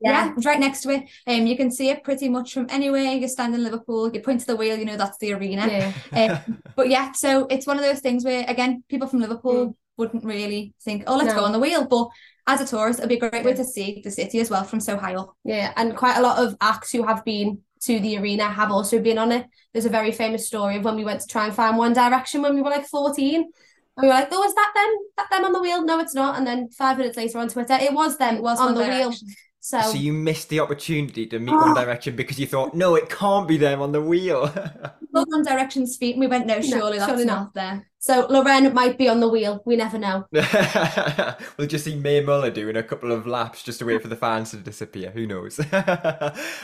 Yeah, 0.00 0.32
it's 0.36 0.46
right 0.46 0.60
next 0.60 0.82
to 0.82 0.90
it. 0.90 1.08
Um, 1.26 1.46
you 1.46 1.56
can 1.56 1.70
see 1.72 1.90
it 1.90 2.04
pretty 2.04 2.28
much 2.28 2.54
from 2.54 2.66
anywhere. 2.70 3.12
You 3.12 3.26
stand 3.26 3.54
in 3.54 3.64
Liverpool, 3.64 4.12
you 4.12 4.20
point 4.20 4.40
to 4.40 4.46
the 4.46 4.56
wheel, 4.56 4.76
you 4.76 4.84
know 4.84 4.96
that's 4.96 5.18
the 5.18 5.32
arena. 5.32 5.92
Yeah. 6.12 6.40
um, 6.46 6.62
but 6.76 6.88
yeah, 6.88 7.12
so 7.12 7.46
it's 7.46 7.66
one 7.66 7.78
of 7.78 7.82
those 7.82 8.00
things 8.00 8.24
where 8.24 8.44
again, 8.46 8.84
people 8.88 9.08
from 9.08 9.20
Liverpool 9.20 9.68
mm. 9.68 9.74
wouldn't 9.96 10.24
really 10.24 10.72
think, 10.84 11.04
oh, 11.06 11.16
let's 11.16 11.34
no. 11.34 11.40
go 11.40 11.44
on 11.44 11.52
the 11.52 11.58
wheel. 11.58 11.84
But 11.86 12.08
as 12.46 12.60
a 12.60 12.66
tourist, 12.66 13.00
it'd 13.00 13.08
be 13.08 13.16
a 13.16 13.30
great 13.30 13.44
way 13.44 13.54
to 13.54 13.64
see 13.64 14.00
the 14.04 14.10
city 14.10 14.38
as 14.38 14.50
well 14.50 14.62
from 14.62 14.78
so 14.78 14.96
high 14.96 15.16
up. 15.16 15.34
Yeah, 15.44 15.72
and 15.76 15.96
quite 15.96 16.16
a 16.16 16.22
lot 16.22 16.38
of 16.38 16.56
acts 16.60 16.92
who 16.92 17.04
have 17.04 17.24
been 17.24 17.62
to 17.82 18.00
the 18.00 18.18
arena 18.18 18.44
have 18.44 18.70
also 18.70 19.00
been 19.00 19.18
on 19.18 19.32
it. 19.32 19.46
There's 19.72 19.84
a 19.86 19.90
very 19.90 20.12
famous 20.12 20.46
story 20.46 20.76
of 20.76 20.84
when 20.84 20.96
we 20.96 21.04
went 21.04 21.20
to 21.20 21.26
try 21.26 21.46
and 21.46 21.54
find 21.54 21.76
One 21.76 21.92
Direction 21.92 22.42
when 22.42 22.54
we 22.54 22.62
were 22.62 22.70
like 22.70 22.86
14 22.86 23.34
And 23.36 23.50
we 23.96 24.08
were 24.08 24.14
like, 24.14 24.28
oh, 24.32 24.44
is 24.44 24.54
that 24.54 24.72
them? 24.74 24.96
That 25.16 25.30
them 25.30 25.44
on 25.44 25.52
the 25.52 25.60
wheel? 25.60 25.84
No, 25.84 25.98
it's 26.00 26.14
not. 26.14 26.36
And 26.36 26.46
then 26.46 26.68
five 26.70 26.98
minutes 26.98 27.16
later 27.16 27.38
on 27.38 27.48
Twitter, 27.48 27.74
it 27.80 27.92
was 27.92 28.18
them. 28.18 28.36
It 28.36 28.42
was 28.42 28.60
on 28.60 28.74
the 28.74 28.82
wheel. 28.82 29.12
So, 29.60 29.80
so 29.80 29.94
you 29.94 30.12
missed 30.12 30.48
the 30.48 30.60
opportunity 30.60 31.26
to 31.26 31.38
meet 31.38 31.52
ah. 31.52 31.66
One 31.66 31.74
Direction 31.74 32.16
because 32.16 32.38
you 32.38 32.46
thought, 32.46 32.74
no, 32.74 32.94
it 32.94 33.10
can't 33.10 33.46
be 33.46 33.56
them 33.56 33.82
on 33.82 33.92
the 33.92 34.00
wheel. 34.00 34.42
Look 35.12 35.28
One 35.30 35.42
Direction's 35.42 35.96
feet, 35.96 36.14
and 36.14 36.20
we 36.20 36.26
went, 36.26 36.46
no, 36.46 36.60
surely 36.60 36.98
no, 36.98 37.06
that's 37.06 37.10
surely 37.10 37.24
not. 37.24 37.38
not 37.38 37.54
there. 37.54 37.87
So 38.00 38.28
Loreen 38.28 38.72
might 38.72 38.96
be 38.96 39.08
on 39.08 39.18
the 39.18 39.28
wheel. 39.28 39.60
We 39.64 39.74
never 39.74 39.98
know. 39.98 40.26
we'll 40.32 41.66
just 41.66 41.84
see 41.84 41.96
Mae 41.96 42.20
Muller 42.20 42.50
doing 42.50 42.76
a 42.76 42.82
couple 42.82 43.10
of 43.10 43.26
laps 43.26 43.64
just 43.64 43.80
to 43.80 43.84
wait 43.84 44.02
for 44.02 44.08
the 44.08 44.16
fans 44.16 44.52
to 44.52 44.56
disappear. 44.58 45.10
Who 45.10 45.26
knows? 45.26 45.58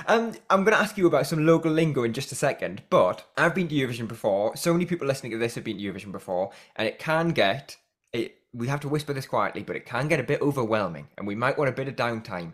um, 0.07 0.33
I'm 0.49 0.63
going 0.63 0.67
to 0.67 0.79
ask 0.79 0.97
you 0.97 1.09
about 1.09 1.27
some 1.27 1.45
local 1.45 1.73
lingo 1.73 2.05
in 2.05 2.13
just 2.13 2.31
a 2.31 2.37
second, 2.37 2.83
but 2.89 3.27
I've 3.37 3.55
been 3.55 3.67
to 3.69 3.75
Eurovision 3.75 4.07
before. 4.07 4.57
So 4.57 4.73
many 4.73 4.87
people 4.87 5.09
listening 5.09 5.33
to 5.33 5.39
this 5.39 5.57
have 5.57 5.65
been 5.65 5.79
to 5.79 5.83
Eurovision 5.83 6.13
before, 6.13 6.53
and 6.77 6.87
it 6.87 7.01
can 7.01 7.31
get 7.31 7.77
it. 8.13 8.37
We 8.53 8.69
have 8.69 8.81
to 8.81 8.89
whisper 8.89 9.13
this 9.13 9.27
quietly, 9.27 9.65
but 9.65 9.75
it 9.75 9.87
can 9.87 10.07
get 10.07 10.21
a 10.21 10.25
bit 10.25 10.41
overwhelming, 10.41 11.09
and 11.19 11.27
we 11.27 11.35
might 11.35 11.59
want 11.59 11.69
a 11.69 11.73
bit 11.73 11.89
of 11.89 11.97
downtime. 11.97 12.53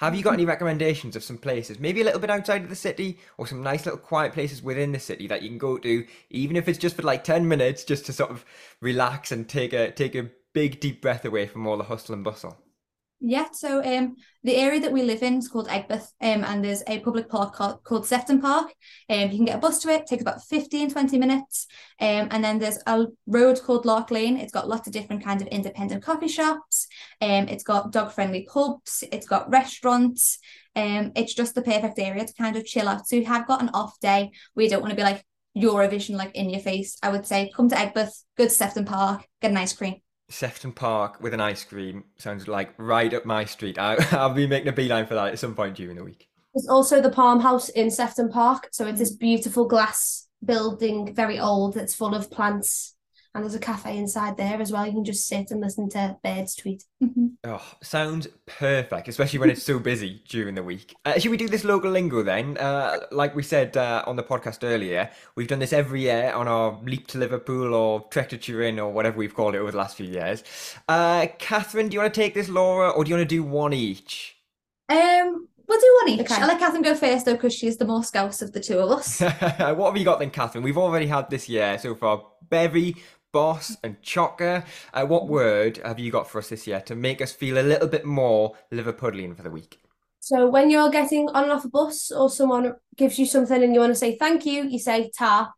Have 0.00 0.14
you 0.14 0.22
got 0.22 0.32
any 0.32 0.46
recommendations 0.46 1.14
of 1.14 1.22
some 1.22 1.36
places, 1.36 1.78
maybe 1.78 2.00
a 2.00 2.04
little 2.04 2.20
bit 2.20 2.30
outside 2.30 2.62
of 2.62 2.70
the 2.70 2.74
city, 2.74 3.18
or 3.36 3.46
some 3.46 3.62
nice 3.62 3.84
little 3.84 4.00
quiet 4.00 4.32
places 4.32 4.62
within 4.62 4.92
the 4.92 4.98
city 4.98 5.26
that 5.26 5.42
you 5.42 5.50
can 5.50 5.58
go 5.58 5.76
to, 5.76 6.06
even 6.30 6.56
if 6.56 6.68
it's 6.68 6.78
just 6.78 6.96
for 6.96 7.02
like 7.02 7.22
ten 7.22 7.46
minutes, 7.46 7.84
just 7.84 8.06
to 8.06 8.14
sort 8.14 8.30
of 8.30 8.46
relax 8.80 9.30
and 9.30 9.46
take 9.46 9.74
a 9.74 9.90
take 9.90 10.14
a 10.14 10.30
big 10.54 10.80
deep 10.80 11.02
breath 11.02 11.26
away 11.26 11.46
from 11.46 11.66
all 11.66 11.76
the 11.76 11.84
hustle 11.84 12.14
and 12.14 12.24
bustle? 12.24 12.56
Yeah, 13.22 13.48
so 13.52 13.84
um, 13.84 14.16
the 14.44 14.56
area 14.56 14.80
that 14.80 14.92
we 14.92 15.02
live 15.02 15.22
in 15.22 15.36
is 15.36 15.48
called 15.48 15.68
Aigburth, 15.68 16.08
um, 16.22 16.42
and 16.42 16.64
there's 16.64 16.82
a 16.86 17.00
public 17.00 17.28
park 17.28 17.54
called, 17.54 17.84
called 17.84 18.06
Sefton 18.06 18.40
Park. 18.40 18.72
Um, 19.10 19.30
you 19.30 19.36
can 19.36 19.44
get 19.44 19.56
a 19.56 19.60
bus 19.60 19.78
to 19.80 19.90
it, 19.90 20.02
it 20.02 20.06
takes 20.06 20.22
about 20.22 20.42
15, 20.44 20.90
20 20.90 21.18
minutes. 21.18 21.66
Um, 22.00 22.28
and 22.30 22.42
then 22.42 22.58
there's 22.58 22.78
a 22.86 23.06
road 23.26 23.60
called 23.62 23.84
Lark 23.84 24.10
Lane. 24.10 24.38
It's 24.38 24.52
got 24.52 24.70
lots 24.70 24.86
of 24.86 24.94
different 24.94 25.22
kinds 25.22 25.42
of 25.42 25.48
independent 25.48 26.02
coffee 26.02 26.28
shops. 26.28 26.86
Um, 27.20 27.46
it's 27.48 27.62
got 27.62 27.92
dog-friendly 27.92 28.48
pubs. 28.50 29.04
It's 29.12 29.26
got 29.26 29.50
restaurants. 29.50 30.38
Um, 30.74 31.12
it's 31.14 31.34
just 31.34 31.54
the 31.54 31.62
perfect 31.62 31.98
area 31.98 32.24
to 32.24 32.34
kind 32.34 32.56
of 32.56 32.64
chill 32.64 32.88
out. 32.88 33.06
So 33.06 33.16
you 33.16 33.26
have 33.26 33.46
got 33.46 33.60
an 33.60 33.68
off 33.74 34.00
day 34.00 34.30
where 34.54 34.64
you 34.64 34.70
don't 34.70 34.80
want 34.80 34.92
to 34.92 34.96
be 34.96 35.02
like 35.02 35.26
Eurovision 35.56 36.16
like 36.16 36.34
in 36.34 36.48
your 36.48 36.60
face, 36.60 36.96
I 37.02 37.10
would 37.10 37.26
say 37.26 37.50
come 37.54 37.68
to 37.68 37.74
Aigburth, 37.74 38.22
go 38.38 38.44
to 38.44 38.50
Sefton 38.50 38.84
Park, 38.84 39.26
get 39.42 39.50
an 39.50 39.56
ice 39.56 39.72
cream. 39.72 39.96
Sefton 40.30 40.72
Park 40.72 41.20
with 41.20 41.34
an 41.34 41.40
ice 41.40 41.64
cream 41.64 42.04
sounds 42.16 42.48
like 42.48 42.72
right 42.78 43.12
up 43.12 43.26
my 43.26 43.44
street. 43.44 43.78
I, 43.78 43.96
I'll 44.12 44.32
be 44.32 44.46
making 44.46 44.68
a 44.68 44.72
beeline 44.72 45.06
for 45.06 45.14
that 45.14 45.32
at 45.32 45.38
some 45.38 45.54
point 45.54 45.76
during 45.76 45.96
the 45.96 46.04
week. 46.04 46.28
There's 46.54 46.68
also 46.68 47.00
the 47.00 47.10
Palm 47.10 47.40
House 47.40 47.68
in 47.68 47.90
Sefton 47.90 48.30
Park. 48.30 48.68
So 48.72 48.86
it's 48.86 48.98
this 48.98 49.14
beautiful 49.14 49.66
glass 49.66 50.28
building, 50.44 51.14
very 51.14 51.38
old, 51.38 51.74
that's 51.74 51.94
full 51.94 52.14
of 52.14 52.30
plants. 52.30 52.94
And 53.32 53.44
there's 53.44 53.54
a 53.54 53.60
cafe 53.60 53.96
inside 53.96 54.36
there 54.36 54.60
as 54.60 54.72
well. 54.72 54.84
You 54.84 54.92
can 54.92 55.04
just 55.04 55.28
sit 55.28 55.52
and 55.52 55.60
listen 55.60 55.88
to 55.90 56.16
birds 56.22 56.56
tweet. 56.56 56.84
Oh, 57.44 57.62
sounds 57.82 58.26
perfect, 58.44 59.08
especially 59.08 59.38
when 59.38 59.50
it's 59.50 59.62
so 59.62 59.78
busy 59.78 60.22
during 60.28 60.56
the 60.56 60.62
week. 60.62 60.94
Uh, 61.04 61.18
should 61.18 61.30
we 61.30 61.36
do 61.36 61.48
this 61.48 61.64
local 61.64 61.90
lingo 61.90 62.22
then? 62.22 62.58
Uh, 62.58 62.98
like 63.12 63.34
we 63.34 63.42
said 63.42 63.76
uh, 63.76 64.02
on 64.06 64.16
the 64.16 64.22
podcast 64.22 64.58
earlier, 64.62 65.10
we've 65.36 65.48
done 65.48 65.60
this 65.60 65.72
every 65.72 66.02
year 66.02 66.32
on 66.32 66.48
our 66.48 66.78
Leap 66.82 67.06
to 67.08 67.18
Liverpool 67.18 67.72
or 67.72 68.02
Trek 68.10 68.28
to 68.30 68.36
Turin 68.36 68.78
or 68.78 68.92
whatever 68.92 69.16
we've 69.16 69.34
called 69.34 69.54
it 69.54 69.58
over 69.58 69.70
the 69.70 69.78
last 69.78 69.96
few 69.96 70.06
years. 70.06 70.42
Uh, 70.88 71.28
Catherine, 71.38 71.88
do 71.88 71.94
you 71.94 72.00
want 72.00 72.12
to 72.12 72.20
take 72.20 72.34
this, 72.34 72.48
Laura, 72.48 72.90
or 72.90 73.04
do 73.04 73.10
you 73.10 73.16
want 73.16 73.28
to 73.28 73.34
do 73.34 73.42
one 73.42 73.72
each? 73.72 74.36
Um, 74.88 75.48
we'll 75.68 75.80
do 75.80 75.98
one 76.02 76.08
each. 76.10 76.20
Okay. 76.20 76.34
I'll 76.34 76.48
let 76.48 76.58
Catherine 76.58 76.82
go 76.82 76.94
first 76.94 77.24
though, 77.24 77.34
because 77.34 77.54
she's 77.54 77.76
the 77.76 77.86
more 77.86 78.04
scouse 78.04 78.42
of 78.42 78.52
the 78.52 78.60
two 78.60 78.78
of 78.78 78.90
us. 78.90 79.20
what 79.20 79.86
have 79.86 79.96
you 79.96 80.04
got 80.04 80.18
then, 80.18 80.30
Catherine? 80.30 80.64
We've 80.64 80.76
already 80.76 81.06
had 81.06 81.30
this 81.30 81.48
year 81.48 81.78
so 81.78 81.94
far. 81.94 82.26
Bevy, 82.48 82.96
Boss, 83.32 83.76
and 83.82 84.00
Chocker. 84.02 84.64
Uh, 84.92 85.06
what 85.06 85.28
word 85.28 85.78
have 85.84 85.98
you 85.98 86.10
got 86.10 86.28
for 86.28 86.38
us 86.38 86.48
this 86.48 86.66
year 86.66 86.80
to 86.82 86.94
make 86.94 87.20
us 87.20 87.32
feel 87.32 87.58
a 87.58 87.62
little 87.62 87.88
bit 87.88 88.04
more 88.04 88.56
Liverpudlian 88.72 89.36
for 89.36 89.42
the 89.42 89.50
week? 89.50 89.80
So 90.20 90.48
when 90.48 90.70
you're 90.70 90.90
getting 90.90 91.28
on 91.30 91.44
and 91.44 91.52
off 91.52 91.64
a 91.64 91.68
bus 91.68 92.10
or 92.10 92.28
someone 92.28 92.74
gives 92.96 93.18
you 93.18 93.26
something 93.26 93.62
and 93.62 93.72
you 93.72 93.80
want 93.80 93.92
to 93.92 93.98
say 93.98 94.16
thank 94.16 94.44
you, 94.44 94.64
you 94.64 94.78
say 94.78 95.10
ta. 95.16 95.52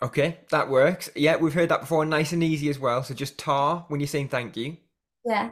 Okay, 0.00 0.38
that 0.50 0.68
works. 0.68 1.10
Yeah, 1.14 1.36
we've 1.36 1.54
heard 1.54 1.68
that 1.68 1.80
before. 1.80 2.04
Nice 2.04 2.32
and 2.32 2.42
easy 2.42 2.68
as 2.68 2.78
well. 2.78 3.02
So 3.02 3.14
just 3.14 3.38
ta 3.38 3.84
when 3.88 4.00
you're 4.00 4.06
saying 4.06 4.28
thank 4.28 4.56
you. 4.56 4.76
Yeah. 5.24 5.50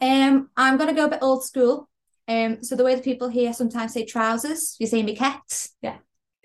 Um, 0.00 0.50
I'm 0.56 0.76
gonna 0.76 0.94
go 0.94 1.06
a 1.06 1.08
bit 1.08 1.22
old 1.22 1.44
school. 1.44 1.88
Um, 2.26 2.62
so 2.62 2.76
the 2.76 2.84
way 2.84 2.94
that 2.94 3.04
people 3.04 3.28
here 3.28 3.52
sometimes 3.54 3.94
say 3.94 4.04
trousers, 4.04 4.76
you 4.78 4.86
say 4.86 5.02
me 5.02 5.16
kecks. 5.16 5.70
Yeah. 5.80 5.96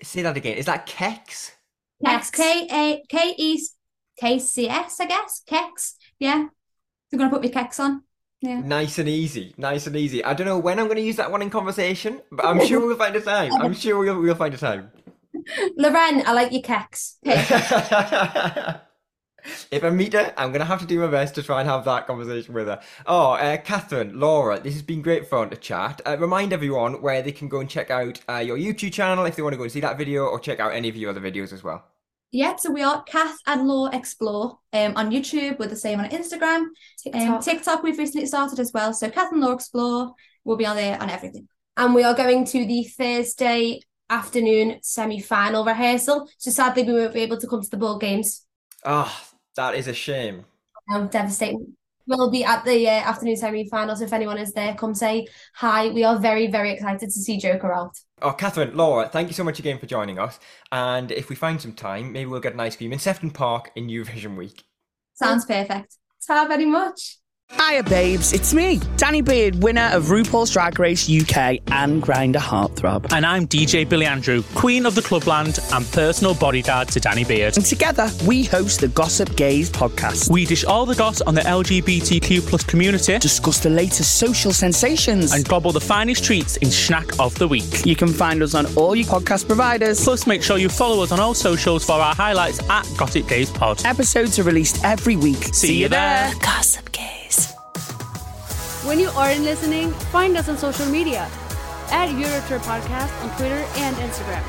Say 0.02 0.22
that 0.22 0.36
again. 0.36 0.56
Is 0.56 0.66
that 0.66 0.86
keks? 0.86 1.52
Kecks. 2.04 2.32
K 2.32 2.66
A 2.70 3.02
K 3.08 3.34
E 3.36 3.60
K 4.18 4.38
C 4.38 4.68
S, 4.68 5.00
I 5.00 5.06
guess. 5.06 5.42
Kecks. 5.48 5.94
Yeah. 6.18 6.46
You're 7.10 7.18
gonna 7.18 7.30
put 7.30 7.42
me 7.42 7.50
kecks 7.50 7.80
on. 7.80 8.02
Yeah. 8.40 8.60
Nice 8.60 8.98
and 8.98 9.08
easy. 9.08 9.54
Nice 9.56 9.86
and 9.86 9.96
easy. 9.96 10.22
I 10.22 10.34
don't 10.34 10.46
know 10.46 10.58
when 10.58 10.78
I'm 10.78 10.84
going 10.84 10.98
to 10.98 11.02
use 11.02 11.16
that 11.16 11.32
one 11.32 11.40
in 11.40 11.48
conversation, 11.48 12.20
but 12.30 12.44
I'm 12.44 12.62
sure 12.66 12.78
we'll 12.78 12.94
find 12.94 13.16
a 13.16 13.20
time. 13.22 13.50
I'm 13.54 13.72
sure 13.82 13.98
we'll, 13.98 14.20
we'll 14.20 14.34
find 14.34 14.52
a 14.52 14.58
time. 14.58 14.90
Loreen, 15.78 16.22
I 16.26 16.32
like 16.32 16.52
your 16.52 16.60
kecks. 16.60 17.14
If 19.70 19.84
I 19.84 19.90
meet 19.90 20.14
her, 20.14 20.32
I'm 20.38 20.50
going 20.50 20.60
to 20.60 20.66
have 20.66 20.80
to 20.80 20.86
do 20.86 21.00
my 21.00 21.06
best 21.06 21.34
to 21.34 21.42
try 21.42 21.60
and 21.60 21.68
have 21.68 21.84
that 21.84 22.06
conversation 22.06 22.54
with 22.54 22.66
her. 22.66 22.80
Oh, 23.04 23.32
uh, 23.32 23.58
Catherine, 23.58 24.18
Laura, 24.18 24.58
this 24.58 24.72
has 24.72 24.82
been 24.82 25.02
great 25.02 25.28
fun 25.28 25.50
to 25.50 25.56
chat. 25.56 26.00
Uh, 26.06 26.16
remind 26.18 26.54
everyone 26.54 27.02
where 27.02 27.20
they 27.20 27.32
can 27.32 27.48
go 27.48 27.60
and 27.60 27.68
check 27.68 27.90
out 27.90 28.20
uh, 28.26 28.38
your 28.38 28.56
YouTube 28.56 28.94
channel 28.94 29.26
if 29.26 29.36
they 29.36 29.42
want 29.42 29.52
to 29.52 29.58
go 29.58 29.64
and 29.64 29.72
see 29.72 29.80
that 29.80 29.98
video 29.98 30.24
or 30.24 30.40
check 30.40 30.60
out 30.60 30.72
any 30.72 30.88
of 30.88 30.96
your 30.96 31.10
other 31.10 31.20
videos 31.20 31.52
as 31.52 31.62
well. 31.62 31.84
Yeah, 32.34 32.56
so 32.56 32.72
we 32.72 32.82
are 32.82 33.00
Cath 33.04 33.36
and 33.46 33.68
Lau 33.68 33.86
Explore 33.86 34.58
um, 34.72 34.94
on 34.96 35.12
YouTube. 35.12 35.56
We're 35.56 35.68
the 35.68 35.76
same 35.76 36.00
on 36.00 36.10
Instagram. 36.10 36.62
Um, 36.62 36.72
TikTok. 37.12 37.44
TikTok 37.44 37.82
we've 37.84 37.96
recently 37.96 38.26
started 38.26 38.58
as 38.58 38.72
well. 38.74 38.92
So 38.92 39.08
Cath 39.08 39.30
and 39.30 39.40
Lau 39.40 39.52
Explore 39.52 40.12
will 40.42 40.56
be 40.56 40.66
on 40.66 40.74
there 40.74 41.00
on 41.00 41.10
everything. 41.10 41.46
And 41.76 41.94
we 41.94 42.02
are 42.02 42.12
going 42.12 42.44
to 42.46 42.66
the 42.66 42.82
Thursday 42.82 43.82
afternoon 44.10 44.80
semi 44.82 45.20
final 45.20 45.64
rehearsal. 45.64 46.28
So 46.38 46.50
sadly, 46.50 46.82
we 46.82 46.94
won't 46.94 47.14
be 47.14 47.20
able 47.20 47.38
to 47.38 47.46
come 47.46 47.62
to 47.62 47.70
the 47.70 47.76
ball 47.76 47.98
games. 47.98 48.44
Ah, 48.84 49.30
that 49.54 49.76
is 49.76 49.86
a 49.86 49.94
shame. 49.94 50.44
Um, 50.92 51.06
devastating. 51.06 51.76
We'll 52.06 52.30
be 52.30 52.44
at 52.44 52.64
the 52.64 52.88
uh, 52.88 52.90
afternoon 52.90 53.36
semi 53.36 53.68
finals. 53.68 54.00
If 54.00 54.12
anyone 54.12 54.38
is 54.38 54.52
there, 54.52 54.74
come 54.74 54.94
say 54.94 55.26
hi. 55.54 55.88
We 55.88 56.04
are 56.04 56.18
very, 56.18 56.48
very 56.48 56.72
excited 56.72 57.06
to 57.06 57.10
see 57.10 57.38
Joker 57.38 57.72
out. 57.72 57.96
Oh, 58.22 58.32
Catherine, 58.32 58.76
Laura, 58.76 59.08
thank 59.08 59.28
you 59.28 59.34
so 59.34 59.44
much 59.44 59.58
again 59.58 59.78
for 59.78 59.86
joining 59.86 60.18
us. 60.18 60.38
And 60.70 61.10
if 61.10 61.28
we 61.28 61.36
find 61.36 61.60
some 61.60 61.72
time, 61.72 62.12
maybe 62.12 62.26
we'll 62.26 62.40
get 62.40 62.54
an 62.54 62.60
ice 62.60 62.76
cream 62.76 62.92
in 62.92 62.98
Sefton 62.98 63.30
Park 63.30 63.70
in 63.74 63.88
Eurovision 63.88 64.36
week. 64.36 64.64
Sounds 65.14 65.44
perfect. 65.44 65.96
Ta 66.26 66.46
very 66.46 66.66
much. 66.66 67.18
Hiya, 67.60 67.84
babes. 67.84 68.32
It's 68.32 68.52
me, 68.52 68.80
Danny 68.96 69.22
Beard, 69.22 69.62
winner 69.62 69.88
of 69.92 70.04
RuPaul's 70.06 70.50
Drag 70.50 70.78
Race 70.78 71.08
UK 71.08 71.60
and 71.70 72.02
Grindr 72.02 72.36
Heartthrob. 72.36 73.10
And 73.12 73.24
I'm 73.24 73.46
DJ 73.46 73.88
Billy 73.88 74.06
Andrew, 74.06 74.42
Queen 74.54 74.84
of 74.86 74.94
the 74.94 75.00
Clubland 75.00 75.58
and 75.72 75.86
personal 75.92 76.34
body 76.34 76.62
dad 76.62 76.88
to 76.88 77.00
Danny 77.00 77.24
Beard. 77.24 77.56
And 77.56 77.64
together, 77.64 78.10
we 78.26 78.44
host 78.44 78.80
the 78.80 78.88
Gossip 78.88 79.34
Gaze 79.36 79.70
podcast. 79.70 80.30
We 80.30 80.44
dish 80.44 80.64
all 80.64 80.84
the 80.84 80.94
goss 80.96 81.20
on 81.22 81.34
the 81.34 81.40
LGBTQ 81.42 82.46
plus 82.46 82.64
community, 82.64 83.18
discuss 83.18 83.60
the 83.60 83.70
latest 83.70 84.18
social 84.18 84.52
sensations, 84.52 85.32
and 85.32 85.48
gobble 85.48 85.72
the 85.72 85.80
finest 85.80 86.24
treats 86.24 86.56
in 86.58 86.70
Snack 86.70 87.06
of 87.18 87.34
the 87.36 87.48
Week. 87.48 87.86
You 87.86 87.96
can 87.96 88.08
find 88.08 88.42
us 88.42 88.54
on 88.54 88.66
all 88.76 88.94
your 88.96 89.06
podcast 89.06 89.46
providers. 89.46 90.02
Plus, 90.04 90.26
make 90.26 90.42
sure 90.42 90.58
you 90.58 90.68
follow 90.68 91.02
us 91.02 91.12
on 91.12 91.20
all 91.20 91.34
socials 91.34 91.84
for 91.84 91.92
our 91.92 92.14
highlights 92.14 92.60
at 92.68 92.86
Gossip 92.98 93.26
Gaze 93.28 93.50
Pod. 93.50 93.84
Episodes 93.86 94.38
are 94.38 94.42
released 94.44 94.84
every 94.84 95.16
week. 95.16 95.42
See 95.54 95.80
you 95.80 95.88
there. 95.88 96.32
Gossip 96.40 96.90
Gaze. 96.92 97.23
When 98.84 98.98
you 99.00 99.08
aren't 99.10 99.40
listening, 99.40 99.90
find 100.12 100.36
us 100.36 100.48
on 100.48 100.58
social 100.58 100.86
media 100.86 101.22
at 101.90 102.08
Eurotrip 102.10 102.60
Podcast 102.60 103.22
on 103.22 103.36
Twitter 103.36 103.64
and 103.76 103.96
Instagram. 103.96 104.42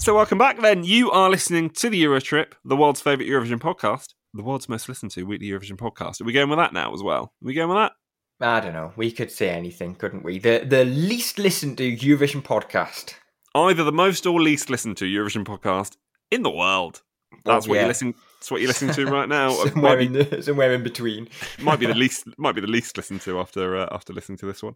So, 0.00 0.14
welcome 0.14 0.38
back 0.38 0.60
then. 0.60 0.84
You 0.84 1.10
are 1.10 1.30
listening 1.30 1.70
to 1.70 1.88
the 1.90 2.02
Eurotrip, 2.02 2.52
the 2.64 2.76
world's 2.76 3.00
favourite 3.00 3.28
Eurovision 3.28 3.58
podcast, 3.60 4.14
the 4.34 4.42
world's 4.42 4.68
most 4.68 4.88
listened 4.88 5.12
to 5.12 5.24
weekly 5.24 5.48
Eurovision 5.48 5.76
podcast. 5.76 6.20
Are 6.20 6.24
we 6.24 6.32
going 6.32 6.48
with 6.48 6.58
that 6.58 6.72
now 6.72 6.92
as 6.94 7.02
well? 7.02 7.22
Are 7.24 7.30
we 7.42 7.54
going 7.54 7.68
with 7.68 7.76
that? 7.78 7.92
I 8.40 8.60
don't 8.60 8.72
know. 8.72 8.92
We 8.96 9.10
could 9.10 9.30
say 9.32 9.50
anything, 9.50 9.94
couldn't 9.96 10.24
we? 10.24 10.38
The 10.38 10.64
the 10.66 10.84
least 10.84 11.38
listened 11.38 11.78
to 11.78 11.96
Eurovision 11.96 12.42
podcast. 12.42 13.14
Either 13.54 13.82
the 13.84 13.92
most 13.92 14.26
or 14.26 14.40
least 14.40 14.70
listened 14.70 14.96
to 14.98 15.04
Eurovision 15.04 15.44
podcast 15.44 15.96
in 16.30 16.42
the 16.42 16.50
world. 16.50 17.02
That's 17.44 17.66
Oh, 17.66 17.70
what 17.70 17.74
yeah. 17.76 17.80
you're 17.82 17.88
listening. 17.88 18.14
That's 18.38 18.50
what 18.52 18.60
you're 18.60 18.68
listening 18.68 18.94
to 18.94 19.06
right 19.06 19.28
now. 19.28 19.50
Somewhere 19.66 19.96
might 19.96 20.06
in 20.06 20.12
the, 20.12 20.42
somewhere 20.42 20.72
in 20.72 20.84
between. 20.84 21.28
might 21.58 21.80
be 21.80 21.86
the 21.86 21.94
least. 21.96 22.26
Might 22.38 22.54
be 22.54 22.60
the 22.60 22.68
least 22.68 22.96
listened 22.96 23.20
to 23.22 23.40
after 23.40 23.76
uh, 23.76 23.88
after 23.90 24.12
listening 24.12 24.38
to 24.38 24.46
this 24.46 24.62
one. 24.62 24.74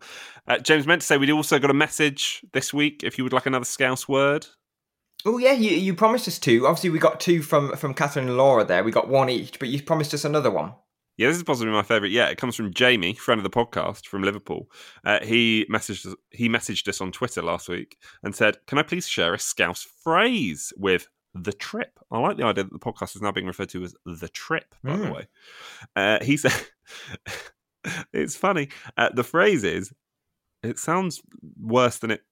Uh, 0.49 0.59
James 0.59 0.87
meant 0.87 1.03
to 1.03 1.07
say 1.07 1.17
we'd 1.17 1.31
also 1.31 1.59
got 1.59 1.71
a 1.71 1.75
message 1.75 2.45
this 2.53 2.75
week. 2.75 3.03
If 3.05 3.19
you 3.19 3.25
would 3.25 3.33
like 3.33 3.47
another 3.47 3.65
Scouse 3.65 4.09
word, 4.09 4.47
Oh 5.25 5.39
yeah, 5.39 5.53
you, 5.53 5.71
you 5.71 5.95
promised 5.95 6.27
us 6.27 6.39
two. 6.39 6.67
Obviously, 6.67 6.91
we 6.91 6.99
got 6.99 7.21
two 7.21 7.43
from 7.43 7.77
from 7.77 7.95
Catherine 7.95 8.29
and 8.29 8.37
Laura 8.37 8.65
there. 8.65 8.83
We 8.83 8.91
got 8.91 9.09
one 9.09 9.31
each, 9.31 9.59
but 9.59 9.69
you 9.69 9.81
promised 9.83 10.15
us 10.15 10.25
another 10.25 10.51
one. 10.51 10.75
Yeah, 11.17 11.29
this 11.29 11.37
is 11.37 11.43
possibly 11.43 11.73
my 11.73 11.83
favourite. 11.83 12.11
Yeah, 12.11 12.27
it 12.27 12.39
comes 12.39 12.57
from 12.57 12.73
Jamie, 12.73 13.15
friend 13.15 13.39
of 13.39 13.45
the 13.45 13.51
podcast 13.51 14.07
from 14.07 14.23
Liverpool. 14.23 14.71
Uh, 15.05 15.21
he 15.23 15.67
messaged 15.71 16.07
us, 16.07 16.15
he 16.31 16.49
messaged 16.49 16.89
us 16.89 17.01
on 17.01 17.13
Twitter 17.13 17.43
last 17.43 17.69
week 17.69 17.99
and 18.25 18.35
said, 18.35 18.59
"Can 18.67 18.79
I 18.79 18.83
please 18.83 19.07
share 19.07 19.33
a 19.33 19.39
Scouse 19.39 19.87
phrase 20.03 20.73
with 20.77 21.09
the 21.35 21.53
trip?" 21.53 21.99
I 22.11 22.19
like 22.19 22.37
the 22.37 22.45
idea 22.45 22.65
that 22.65 22.73
the 22.73 22.79
podcast 22.79 23.17
is 23.17 23.23
now 23.23 23.33
being 23.33 23.47
referred 23.47 23.71
to 23.71 23.85
as 23.85 23.95
the 24.05 24.29
trip. 24.29 24.75
By 24.83 24.97
the 24.97 25.05
Mm. 25.07 25.15
way, 25.15 25.27
uh, 25.97 26.25
he 26.25 26.37
said, 26.37 26.53
"It's 28.13 28.37
funny. 28.37 28.69
Uh, 28.97 29.11
the 29.15 29.25
phrase 29.25 29.65
is, 29.65 29.93
it 30.63 30.79
sounds 30.79 31.21
worse 31.61 31.99
than 31.99 32.11
it 32.11 32.25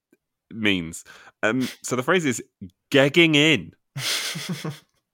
means. 0.51 1.03
Um, 1.43 1.67
so 1.83 1.95
the 1.95 2.03
phrase 2.03 2.25
is 2.25 2.43
gegging 2.91 3.35
in." 3.35 3.73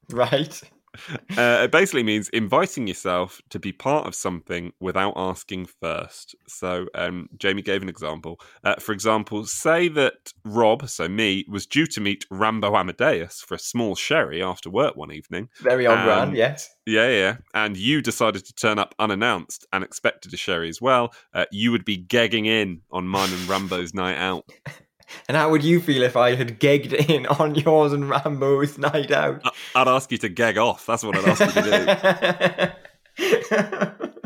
Right. 0.10 0.62
Uh, 1.38 1.66
it 1.66 1.72
basically 1.72 2.02
means 2.02 2.30
inviting 2.30 2.88
yourself 2.88 3.40
to 3.50 3.60
be 3.60 3.72
part 3.72 4.08
of 4.08 4.16
something 4.16 4.72
without 4.80 5.14
asking 5.16 5.68
first. 5.68 6.36
So, 6.48 6.88
um, 6.96 7.30
Jamie 7.38 7.62
gave 7.62 7.84
an 7.84 7.90
example. 7.90 8.40
Uh, 8.64 8.76
for 8.76 8.92
example, 8.92 9.46
say 9.46 9.88
that 9.90 10.34
Rob, 10.44 10.90
so 10.90 11.08
me, 11.08 11.46
was 11.48 11.68
due 11.68 11.86
to 11.88 12.02
meet 12.02 12.26
Rambo 12.32 12.76
Amadeus 12.76 13.42
for 13.42 13.54
a 13.54 13.60
small 13.60 13.96
sherry 13.96 14.42
after 14.42 14.70
work 14.70 14.96
one 14.96 15.12
evening. 15.12 15.50
Very 15.62 15.86
on 15.86 16.00
Um, 16.00 16.06
brand, 16.06 16.36
yes. 16.36 16.70
Yeah, 16.88 17.10
yeah. 17.10 17.38
And 17.54 17.78
you 17.78 18.02
decided 18.02 18.46
to 18.46 18.54
turn 18.54 18.80
up 18.80 18.96
unannounced 18.98 19.68
and 19.74 19.84
expected 19.84 20.34
a 20.34 20.38
sherry 20.38 20.70
as 20.70 20.82
well. 20.82 21.14
Uh, 21.34 21.46
you 21.52 21.72
would 21.72 21.86
be 21.86 21.98
gegging 21.98 22.48
in 22.48 22.82
on 22.92 23.08
mine 23.08 23.32
and 23.32 23.48
Rambo's 23.48 23.94
night 23.94 24.18
out. 24.18 24.50
And 25.28 25.38
how 25.38 25.50
would 25.50 25.64
you 25.64 25.80
feel 25.80 26.04
if 26.04 26.16
I 26.16 26.36
had 26.36 26.60
gegged 26.60 26.94
in 27.10 27.26
on 27.28 27.56
yours 27.56 27.94
and 27.94 28.10
Rambo's 28.10 28.78
night 28.78 29.12
out? 29.12 29.42
I'd 29.76 29.88
ask 29.88 30.12
you 30.12 30.18
to 30.20 30.30
geg 30.30 30.58
off. 30.58 30.86
That's 30.86 31.04
what 31.04 31.18
I'd 31.18 31.26
ask 31.26 31.56
you 31.56 31.62
to 31.62 32.78
do. 33.18 34.04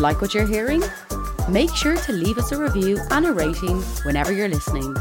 Like 0.00 0.22
what 0.22 0.32
you're 0.32 0.46
hearing? 0.46 0.82
Make 1.50 1.74
sure 1.74 1.94
to 1.94 2.12
leave 2.12 2.38
us 2.38 2.52
a 2.52 2.58
review 2.58 2.98
and 3.10 3.26
a 3.26 3.32
rating 3.32 3.82
whenever 4.04 4.32
you're 4.32 4.48
listening. 4.48 4.96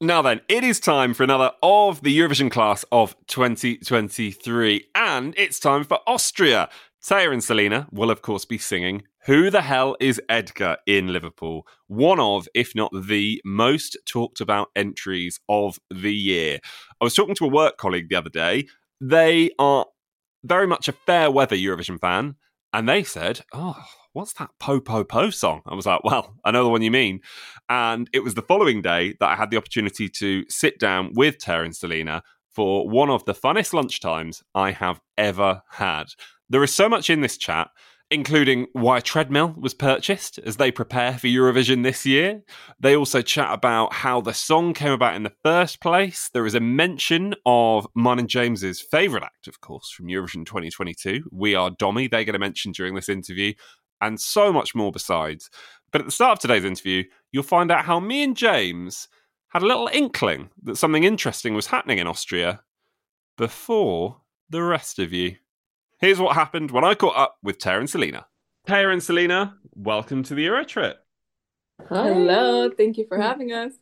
Now 0.00 0.22
then, 0.22 0.40
it 0.48 0.64
is 0.64 0.80
time 0.80 1.14
for 1.14 1.22
another 1.22 1.52
of 1.62 2.02
the 2.02 2.18
Eurovision 2.18 2.50
class 2.50 2.84
of 2.90 3.14
2023, 3.28 4.86
and 4.96 5.34
it's 5.36 5.60
time 5.60 5.84
for 5.84 6.00
Austria 6.04 6.68
Teya 7.02 7.32
and 7.32 7.44
Salena 7.44 7.86
will, 7.92 8.10
of 8.10 8.22
course, 8.22 8.44
be 8.44 8.58
singing 8.58 9.02
Who 9.26 9.50
the 9.50 9.60
Hell 9.60 9.96
is 10.00 10.18
Edgar 10.30 10.78
in 10.86 11.12
Liverpool? 11.12 11.66
One 11.88 12.18
of, 12.18 12.48
if 12.54 12.74
not 12.74 12.90
the 12.92 13.40
most 13.44 13.98
talked 14.06 14.40
about 14.40 14.68
entries 14.74 15.38
of 15.46 15.78
the 15.90 16.14
year. 16.14 16.58
I 17.00 17.04
was 17.04 17.14
talking 17.14 17.34
to 17.34 17.44
a 17.44 17.48
work 17.48 17.76
colleague 17.76 18.08
the 18.08 18.16
other 18.16 18.30
day. 18.30 18.66
They 18.98 19.50
are 19.58 19.84
very 20.42 20.66
much 20.66 20.88
a 20.88 20.92
fair 20.92 21.30
weather 21.30 21.54
Eurovision 21.54 22.00
fan, 22.00 22.36
and 22.72 22.88
they 22.88 23.02
said, 23.02 23.42
Oh, 23.52 23.76
what's 24.14 24.32
that 24.34 24.50
Po 24.58 24.80
Po 24.80 25.04
Po 25.04 25.28
song? 25.28 25.60
I 25.66 25.74
was 25.74 25.84
like, 25.84 26.02
Well, 26.02 26.36
I 26.42 26.50
know 26.50 26.64
the 26.64 26.70
one 26.70 26.80
you 26.80 26.90
mean. 26.90 27.20
And 27.68 28.08
it 28.14 28.20
was 28.20 28.34
the 28.34 28.42
following 28.42 28.80
day 28.80 29.16
that 29.20 29.28
I 29.28 29.36
had 29.36 29.50
the 29.50 29.58
opportunity 29.58 30.08
to 30.08 30.44
sit 30.48 30.78
down 30.78 31.12
with 31.14 31.36
Teya 31.36 31.66
and 31.66 31.76
Salena 31.76 32.22
for 32.48 32.88
one 32.88 33.10
of 33.10 33.26
the 33.26 33.34
funnest 33.34 33.74
lunchtimes 33.74 34.42
I 34.54 34.70
have 34.72 34.98
ever 35.18 35.62
had. 35.72 36.04
There 36.48 36.64
is 36.64 36.74
so 36.74 36.88
much 36.88 37.10
in 37.10 37.20
this 37.20 37.36
chat, 37.36 37.68
including 38.10 38.66
why 38.72 38.98
treadmill 38.98 39.54
was 39.56 39.72
purchased 39.72 40.38
as 40.38 40.56
they 40.56 40.72
prepare 40.72 41.16
for 41.16 41.28
Eurovision 41.28 41.84
this 41.84 42.04
year. 42.04 42.42
They 42.80 42.96
also 42.96 43.22
chat 43.22 43.52
about 43.52 43.92
how 43.92 44.20
the 44.20 44.34
song 44.34 44.74
came 44.74 44.92
about 44.92 45.14
in 45.14 45.22
the 45.22 45.32
first 45.44 45.80
place. 45.80 46.28
There 46.32 46.46
is 46.46 46.56
a 46.56 46.60
mention 46.60 47.34
of 47.46 47.86
mine 47.94 48.18
and 48.18 48.28
James's 48.28 48.80
favourite 48.80 49.24
act, 49.24 49.46
of 49.46 49.60
course, 49.60 49.90
from 49.90 50.06
Eurovision 50.06 50.44
2022, 50.44 51.22
We 51.30 51.54
Are 51.54 51.70
Domi. 51.70 52.08
They're 52.08 52.24
going 52.24 52.32
to 52.32 52.40
mention 52.40 52.72
during 52.72 52.96
this 52.96 53.08
interview, 53.08 53.52
and 54.00 54.20
so 54.20 54.52
much 54.52 54.74
more 54.74 54.90
besides. 54.90 55.48
But 55.92 56.00
at 56.00 56.06
the 56.06 56.12
start 56.12 56.32
of 56.32 56.38
today's 56.40 56.64
interview, 56.64 57.04
you'll 57.30 57.42
find 57.44 57.70
out 57.70 57.84
how 57.84 58.00
me 58.00 58.24
and 58.24 58.36
James 58.36 59.08
had 59.48 59.62
a 59.62 59.66
little 59.66 59.88
inkling 59.92 60.50
that 60.64 60.78
something 60.78 61.04
interesting 61.04 61.54
was 61.54 61.66
happening 61.66 61.98
in 61.98 62.06
Austria 62.06 62.62
before 63.36 64.20
the 64.48 64.62
rest 64.62 64.98
of 64.98 65.12
you. 65.12 65.36
Here's 66.00 66.18
what 66.18 66.34
happened 66.34 66.70
when 66.70 66.82
I 66.82 66.94
caught 66.94 67.18
up 67.18 67.36
with 67.42 67.58
Teya 67.58 67.78
and 67.78 67.90
Salena. 67.90 68.24
Teya 68.66 68.90
and 68.90 69.02
Salena, 69.02 69.52
welcome 69.74 70.22
to 70.22 70.34
the 70.34 70.44
Euro 70.44 70.64
trip. 70.64 70.96
Hello, 71.90 72.70
thank 72.70 72.96
you 72.96 73.04
for 73.06 73.20
having 73.20 73.52
us. 73.52 73.74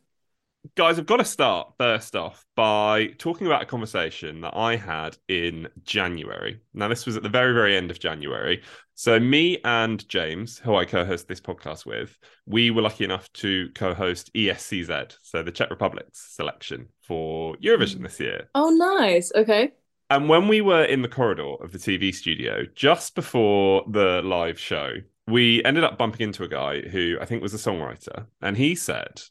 Guys, 0.75 0.99
I've 0.99 1.05
got 1.05 1.17
to 1.17 1.23
start 1.23 1.75
first 1.77 2.17
off 2.17 2.45
by 2.57 3.07
talking 3.19 3.47
about 3.47 3.61
a 3.61 3.65
conversation 3.65 4.41
that 4.41 4.53
I 4.53 4.75
had 4.75 5.17
in 5.29 5.69
January. 5.83 6.59
Now, 6.73 6.89
this 6.89 7.05
was 7.05 7.15
at 7.15 7.23
the 7.23 7.29
very, 7.29 7.53
very 7.53 7.77
end 7.77 7.89
of 7.89 8.01
January. 8.01 8.63
So, 8.95 9.17
me 9.17 9.59
and 9.63 10.05
James, 10.09 10.59
who 10.59 10.75
I 10.75 10.83
co 10.83 11.05
host 11.05 11.29
this 11.29 11.39
podcast 11.39 11.85
with, 11.85 12.17
we 12.45 12.69
were 12.69 12.81
lucky 12.81 13.05
enough 13.05 13.31
to 13.35 13.69
co 13.75 13.93
host 13.93 14.29
ESCZ, 14.33 15.15
so 15.21 15.41
the 15.41 15.53
Czech 15.53 15.69
Republic's 15.69 16.35
selection 16.35 16.89
for 17.01 17.55
Eurovision 17.63 17.99
mm. 17.99 18.03
this 18.03 18.19
year. 18.19 18.49
Oh, 18.55 18.71
nice. 18.71 19.31
Okay. 19.33 19.71
And 20.09 20.27
when 20.27 20.47
we 20.47 20.61
were 20.61 20.83
in 20.83 21.03
the 21.03 21.07
corridor 21.07 21.53
of 21.61 21.71
the 21.71 21.77
TV 21.77 22.13
studio, 22.13 22.65
just 22.75 23.13
before 23.13 23.83
the 23.87 24.21
live 24.23 24.59
show, 24.59 24.93
we 25.27 25.63
ended 25.63 25.83
up 25.83 25.97
bumping 25.97 26.27
into 26.27 26.43
a 26.43 26.47
guy 26.47 26.81
who 26.81 27.17
I 27.21 27.25
think 27.25 27.43
was 27.43 27.53
a 27.53 27.57
songwriter. 27.57 28.25
And 28.41 28.57
he 28.57 28.73
said, 28.73 29.21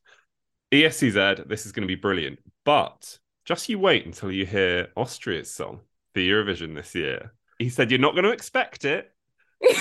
ESCZ, 0.71 1.49
this 1.49 1.67
is 1.67 1.73
going 1.73 1.83
to 1.83 1.89
be 1.89 2.01
brilliant. 2.01 2.39
But 2.65 3.19
just 3.45 3.69
you 3.69 3.79
wait 3.79 4.07
until 4.07 4.31
you 4.31 4.47
hear 4.47 4.89
Austria's 4.95 5.53
song 5.53 5.81
for 6.15 6.21
Eurovision 6.21 6.75
this 6.75 6.95
year. 6.95 7.33
He 7.59 7.71
said, 7.71 7.91
You're 7.91 7.99
not 7.99 8.13
going 8.13 8.25
to 8.25 8.31
expect 8.31 8.85
it, 8.85 9.13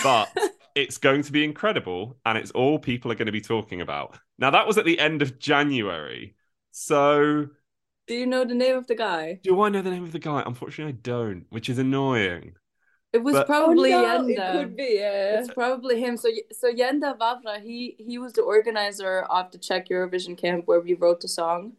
but 0.02 0.30
it's 0.76 0.98
going 0.98 1.22
to 1.24 1.32
be 1.32 1.43
incredible. 1.43 2.18
And 2.26 2.39
it's 2.39 2.52
all 2.52 2.80
people 2.80 3.12
are 3.12 3.16
going 3.16 3.28
to 3.28 3.32
be 3.32 3.41
talking 3.41 3.82
about. 3.82 4.18
Now, 4.39 4.50
that 4.50 4.66
was 4.66 4.80
at 4.80 4.86
the 4.86 5.00
end 5.00 5.22
of 5.22 5.38
January. 5.38 6.36
So 6.72 7.48
do 8.08 8.14
you 8.16 8.26
know 8.26 8.45
the 8.45 8.55
name 8.55 8.76
of 8.78 8.88
the 8.88 8.95
guy? 8.95 9.39
Do 9.43 9.62
I 9.62 9.70
know 9.70 9.82
the 9.82 9.91
name 9.91 10.03
of 10.03 10.12
the 10.12 10.20
guy? 10.20 10.43
Unfortunately, 10.45 10.93
I 10.93 10.97
don't, 11.01 11.45
which 11.49 11.70
is 11.70 11.78
annoying. 11.78 12.55
It 13.14 13.24
was 13.24 13.36
But- 13.36 13.47
probably 13.47 13.93
Oh, 13.93 14.01
no, 14.01 14.08
Yenda. 14.08 14.30
It 14.30 14.51
could 14.60 14.76
be, 14.76 14.97
yeah. 14.99 15.39
It's 15.39 15.53
probably 15.53 15.99
him. 15.99 16.18
So, 16.18 16.30
so 16.51 16.72
Yenda 16.72 17.18
Vavra, 17.18 17.62
he 17.62 17.95
he 17.97 18.18
was 18.18 18.34
the 18.34 18.41
organizer 18.41 19.22
of 19.30 19.51
the 19.51 19.58
Czech 19.58 19.88
Eurovision 19.89 20.38
camp 20.38 20.68
where 20.68 20.82
we 20.82 20.93
wrote 20.93 21.22
the 21.22 21.28
song, 21.28 21.74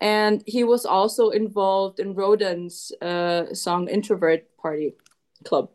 and 0.00 0.42
he 0.46 0.64
was 0.64 0.86
also 0.86 1.30
involved 1.30 1.98
in 2.00 2.14
Rodin's 2.14 2.92
uh, 3.02 3.52
song 3.54 3.88
"Introvert 3.88 4.56
Party 4.56 4.94
Club." 5.44 5.70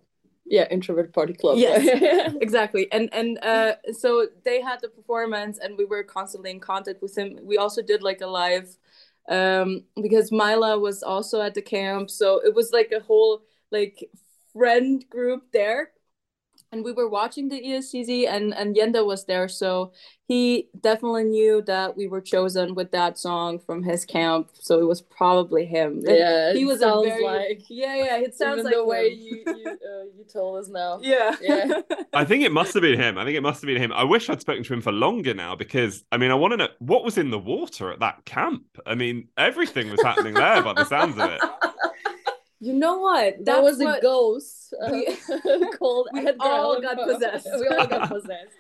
Yeah, 0.50 0.66
introvert 0.72 1.12
party 1.12 1.34
club. 1.34 1.58
Yes, 1.58 2.34
exactly. 2.42 2.88
And 2.94 3.10
and 3.14 3.38
uh, 3.44 3.74
so 3.92 4.28
they 4.46 4.62
had 4.62 4.80
the 4.82 4.88
performance, 4.88 5.60
and 5.60 5.78
we 5.78 5.84
were 5.84 6.04
constantly 6.04 6.52
in 6.52 6.62
contact 6.62 7.02
with 7.02 7.18
him. 7.18 7.38
We 7.44 7.58
also 7.58 7.82
did 7.82 8.02
like 8.02 8.22
a 8.22 8.28
live, 8.28 8.78
um, 9.28 9.84
because 10.02 10.32
Mila 10.32 10.80
was 10.80 11.04
also 11.04 11.42
at 11.42 11.54
the 11.54 11.62
camp, 11.62 12.10
so 12.10 12.42
it 12.44 12.54
was 12.54 12.72
like 12.72 12.92
a 12.92 13.02
whole 13.02 13.42
like 13.72 14.04
friend 14.54 15.08
group 15.10 15.52
there. 15.54 15.92
And 16.74 16.84
we 16.84 16.92
were 16.92 17.08
watching 17.10 17.48
the 17.48 17.62
ESCZ, 17.62 18.28
and 18.28 18.54
and 18.54 18.76
Yenda 18.76 19.06
was 19.06 19.24
there, 19.26 19.48
so 19.48 19.94
he 20.28 20.68
definitely 20.82 21.24
knew 21.24 21.62
that 21.62 21.96
we 21.96 22.08
were 22.08 22.20
chosen 22.20 22.76
with 22.76 22.92
that 22.92 23.18
song 23.18 23.58
from 23.60 23.82
his 23.84 24.04
camp. 24.06 24.50
So 24.54 24.78
it 24.80 24.84
was 24.84 25.02
probably 25.02 25.66
him. 25.66 26.04
And 26.06 26.18
Yeah, 26.18 26.52
he 26.54 26.64
it 26.64 26.66
was 26.66 26.82
sounds 26.82 27.08
very, 27.08 27.24
like- 27.24 27.64
yeah, 27.70 27.96
yeah. 27.96 28.18
It 28.18 28.36
sounds 28.36 28.66
like 28.66 28.74
the 28.76 28.84
way 28.84 29.08
you 29.08 29.44
you, 29.48 29.66
uh, 29.70 30.04
you 30.18 30.26
told 30.32 30.60
us 30.60 30.68
now. 30.68 31.00
Yeah. 31.02 31.36
Yeah. 31.42 31.82
I 32.14 32.26
think 32.26 32.44
it 32.44 32.52
must 32.52 32.74
have 32.74 32.82
been 32.82 33.00
him. 33.00 33.18
I 33.18 33.24
think 33.24 33.38
it 33.38 33.42
must 33.44 33.62
have 33.62 33.68
been 33.68 33.82
him. 33.82 33.94
I 33.94 34.04
wish 34.04 34.30
I'd 34.30 34.42
spoken 34.42 34.64
to 34.66 34.74
him 34.74 34.82
for 34.82 34.92
longer 34.92 35.34
now 35.34 35.56
because, 35.56 36.04
I 36.12 36.18
mean, 36.18 36.32
I 36.32 36.34
want 36.36 36.52
to 36.52 36.58
know 36.58 36.68
what 36.80 37.06
was 37.06 37.18
in 37.18 37.30
the 37.30 37.40
water 37.40 37.94
at 37.94 38.02
that 38.02 38.26
camp. 38.26 38.66
I 38.86 38.94
mean, 38.96 39.30
everything 39.38 39.90
was 39.90 40.02
happening 40.02 40.34
there 40.34 40.62
by 40.62 40.74
the 40.74 40.84
sounds 40.84 41.18
of 41.18 41.32
it. 41.32 41.42
You 42.60 42.74
know 42.74 43.00
what? 43.00 43.46
That 43.46 43.62
was 43.64 43.80
a 43.80 44.00
ghost 44.02 44.74
uh, 44.82 44.90
we- 44.92 45.72
called 45.78 46.10
we 46.14 46.28
Edgar 46.28 46.44
all 46.44 46.82
got 46.82 46.98
possessed. 46.98 47.48
we 47.60 47.68
all 47.68 47.88
got 47.88 48.10
possessed. 48.10 48.54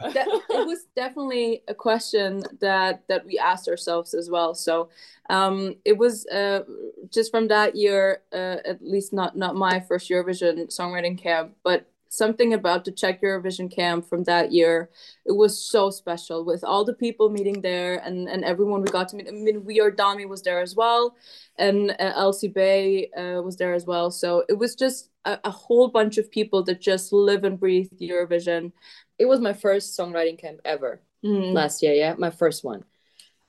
that 0.00 0.26
it 0.26 0.66
was 0.66 0.86
definitely 0.96 1.62
a 1.68 1.74
question 1.74 2.42
that 2.60 3.02
that 3.08 3.26
we 3.26 3.38
asked 3.38 3.68
ourselves 3.68 4.14
as 4.14 4.30
well 4.30 4.54
so 4.54 4.88
um 5.28 5.74
it 5.84 5.98
was 5.98 6.24
uh 6.28 6.62
just 7.10 7.30
from 7.30 7.48
that 7.48 7.76
year 7.76 8.22
uh, 8.32 8.56
at 8.64 8.80
least 8.80 9.12
not 9.12 9.36
not 9.36 9.56
my 9.56 9.78
first 9.78 10.08
eurovision 10.08 10.74
songwriting 10.74 11.18
camp 11.18 11.54
but 11.62 11.86
something 12.10 12.52
about 12.54 12.84
the 12.84 12.90
czech 12.92 13.22
eurovision 13.22 13.70
camp 13.74 14.04
from 14.08 14.24
that 14.24 14.50
year 14.52 14.90
it 15.24 15.32
was 15.32 15.56
so 15.74 15.90
special 15.90 16.44
with 16.44 16.62
all 16.64 16.84
the 16.84 16.92
people 16.94 17.30
meeting 17.30 17.62
there 17.62 17.98
and 18.04 18.28
and 18.28 18.44
everyone 18.44 18.82
we 18.82 18.88
got 18.88 19.08
to 19.08 19.16
meet 19.16 19.28
i 19.28 19.30
mean 19.30 19.64
we 19.64 19.80
are 19.80 19.90
domi 19.92 20.26
was 20.26 20.42
there 20.42 20.60
as 20.60 20.74
well 20.74 21.14
and 21.56 21.90
uh, 21.92 22.12
elsie 22.16 22.48
bay 22.48 23.08
uh, 23.16 23.40
was 23.42 23.56
there 23.56 23.74
as 23.74 23.86
well 23.86 24.10
so 24.10 24.44
it 24.48 24.58
was 24.58 24.74
just 24.74 25.08
a, 25.24 25.38
a 25.44 25.50
whole 25.50 25.88
bunch 25.88 26.18
of 26.18 26.30
people 26.30 26.62
that 26.64 26.80
just 26.80 27.12
live 27.12 27.44
and 27.44 27.60
breathe 27.60 27.88
eurovision 28.00 28.72
It 29.18 29.28
was 29.28 29.40
my 29.40 29.52
first 29.52 29.96
songwriting 29.98 30.38
camp 30.38 30.60
ever 30.64 31.00
Mm. 31.22 31.52
last 31.52 31.82
year. 31.82 31.92
Yeah, 31.92 32.14
my 32.18 32.30
first 32.30 32.64
one, 32.64 32.82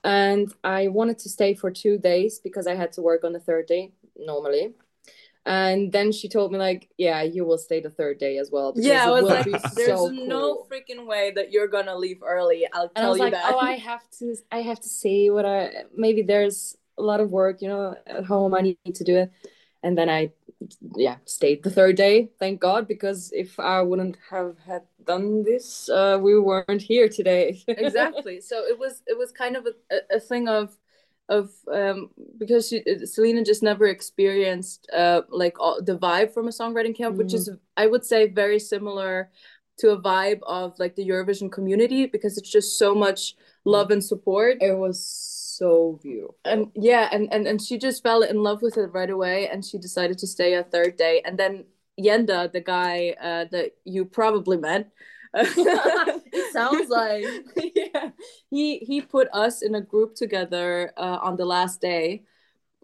and 0.04 0.52
I 0.62 0.88
wanted 0.88 1.18
to 1.20 1.28
stay 1.30 1.54
for 1.54 1.70
two 1.70 1.96
days 1.98 2.38
because 2.38 2.66
I 2.66 2.74
had 2.74 2.92
to 2.92 3.02
work 3.02 3.24
on 3.24 3.32
the 3.32 3.40
third 3.40 3.66
day 3.66 3.92
normally. 4.14 4.74
And 5.44 5.90
then 5.90 6.12
she 6.12 6.28
told 6.28 6.52
me 6.52 6.58
like, 6.58 6.88
yeah, 6.98 7.22
you 7.22 7.44
will 7.44 7.58
stay 7.58 7.80
the 7.80 7.90
third 7.90 8.18
day 8.18 8.38
as 8.38 8.50
well. 8.52 8.72
Yeah, 8.76 9.06
I 9.06 9.10
was 9.10 9.24
like, 9.24 9.44
there's 9.74 9.86
so 9.88 10.08
no 10.08 10.54
cool." 10.54 10.68
freaking 10.70 11.04
way 11.04 11.32
that 11.34 11.50
you're 11.50 11.66
gonna 11.66 11.96
leave 11.96 12.22
early. 12.22 12.66
I'll 12.72 12.90
and 12.94 12.98
I 12.98 13.00
tell 13.00 13.10
was 13.10 13.18
you 13.18 13.24
like, 13.24 13.32
that. 13.32 13.52
oh, 13.52 13.58
I 13.58 13.72
have 13.72 14.08
to, 14.18 14.36
I 14.52 14.62
have 14.62 14.80
to 14.80 14.88
see 14.88 15.30
what 15.30 15.44
I 15.44 15.84
maybe 15.96 16.22
there's 16.22 16.76
a 16.96 17.02
lot 17.02 17.20
of 17.20 17.30
work, 17.30 17.60
you 17.60 17.68
know, 17.68 17.96
at 18.06 18.24
home. 18.24 18.54
I 18.54 18.60
need 18.60 18.94
to 18.94 19.02
do 19.02 19.16
it, 19.16 19.32
and 19.82 19.98
then 19.98 20.08
I, 20.08 20.30
yeah, 20.94 21.16
stayed 21.24 21.64
the 21.64 21.70
third 21.70 21.96
day. 21.96 22.30
Thank 22.38 22.60
God, 22.60 22.86
because 22.86 23.32
if 23.32 23.58
I 23.58 23.82
wouldn't 23.82 24.18
have 24.30 24.56
had 24.64 24.82
done 25.04 25.42
this, 25.42 25.88
uh, 25.88 26.18
we 26.22 26.38
weren't 26.38 26.82
here 26.82 27.08
today. 27.08 27.60
exactly. 27.68 28.40
So 28.40 28.64
it 28.64 28.78
was 28.78 29.02
it 29.08 29.18
was 29.18 29.32
kind 29.32 29.56
of 29.56 29.66
a, 29.66 30.16
a 30.16 30.20
thing 30.20 30.48
of 30.48 30.76
of 31.38 31.44
um 31.80 31.98
because 32.42 32.68
she, 32.68 32.78
Salena 33.12 33.42
just 33.52 33.62
never 33.62 33.86
experienced 33.96 34.80
uh 35.02 35.20
like 35.42 35.56
all, 35.64 35.76
the 35.90 35.96
vibe 35.98 36.30
from 36.34 36.46
a 36.48 36.50
songwriting 36.60 36.96
camp, 37.00 37.16
which 37.16 37.34
is 37.34 37.50
I 37.82 37.86
would 37.92 38.04
say 38.12 38.20
very 38.42 38.58
similar 38.58 39.30
to 39.78 39.90
a 39.90 40.00
vibe 40.10 40.42
of 40.60 40.78
like 40.82 40.94
the 40.96 41.08
Eurovision 41.08 41.50
community 41.50 42.06
because 42.06 42.36
it's 42.38 42.52
just 42.58 42.78
so 42.78 42.94
much 42.94 43.34
love 43.64 43.90
and 43.94 44.02
support. 44.12 44.52
It 44.60 44.76
was 44.76 44.98
so 45.58 45.98
beautiful. 46.02 46.36
and 46.44 46.70
yeah 46.74 47.08
and, 47.12 47.24
and 47.34 47.46
and 47.50 47.58
she 47.60 47.78
just 47.78 48.02
fell 48.02 48.22
in 48.22 48.42
love 48.48 48.60
with 48.62 48.76
it 48.76 48.88
right 48.98 49.10
away 49.10 49.48
and 49.48 49.64
she 49.64 49.78
decided 49.78 50.16
to 50.18 50.26
stay 50.26 50.54
a 50.54 50.64
third 50.64 50.96
day 50.96 51.22
and 51.24 51.38
then 51.38 51.64
yenda 52.00 52.50
the 52.56 52.60
guy 52.60 53.14
uh 53.28 53.44
that 53.54 53.72
you 53.84 54.04
probably 54.04 54.56
met 54.56 54.90
It 56.32 56.52
sounds 56.52 56.88
like. 56.88 57.24
Yeah. 57.74 58.10
He 58.50 58.78
he 58.78 59.00
put 59.00 59.28
us 59.32 59.62
in 59.62 59.74
a 59.74 59.80
group 59.80 60.14
together 60.14 60.92
uh, 60.96 61.18
on 61.22 61.36
the 61.36 61.44
last 61.46 61.80
day. 61.80 62.24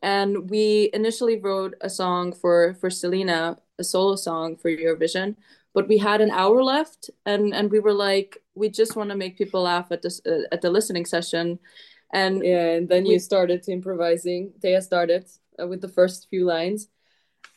And 0.03 0.51
we 0.51 0.91
initially 0.95 1.39
wrote 1.41 1.75
a 1.81 1.91
song 1.91 2.33
for 2.33 2.75
for 2.81 2.91
salena 2.91 3.59
a 3.79 3.85
solo 3.85 4.17
song 4.17 4.57
for 4.57 4.71
eurovision. 4.71 5.37
But 5.75 5.89
we 5.89 5.99
had 5.99 6.21
an 6.21 6.31
hour 6.31 6.63
left 6.63 7.11
and 7.27 7.55
and 7.55 7.71
we 7.71 7.81
were 7.81 7.95
like 7.95 8.39
we 8.55 8.69
just 8.71 8.97
want 8.97 9.11
to 9.11 9.17
make 9.17 9.39
people 9.39 9.63
laugh 9.63 9.93
at 9.93 10.03
this 10.03 10.21
uh, 10.27 10.45
at 10.53 10.63
the 10.63 10.71
listening 10.71 11.07
session. 11.07 11.59
And 12.13 12.43
yeah, 12.45 12.77
and 12.79 12.89
then 12.89 13.05
we- 13.05 13.13
you 13.15 13.19
started 13.19 13.69
improvising. 13.69 14.53
Teya 14.61 14.83
started 14.83 15.27
uh, 15.61 15.67
with 15.69 15.81
the 15.81 15.89
first 15.89 16.29
few 16.31 16.45
lines, 16.47 16.89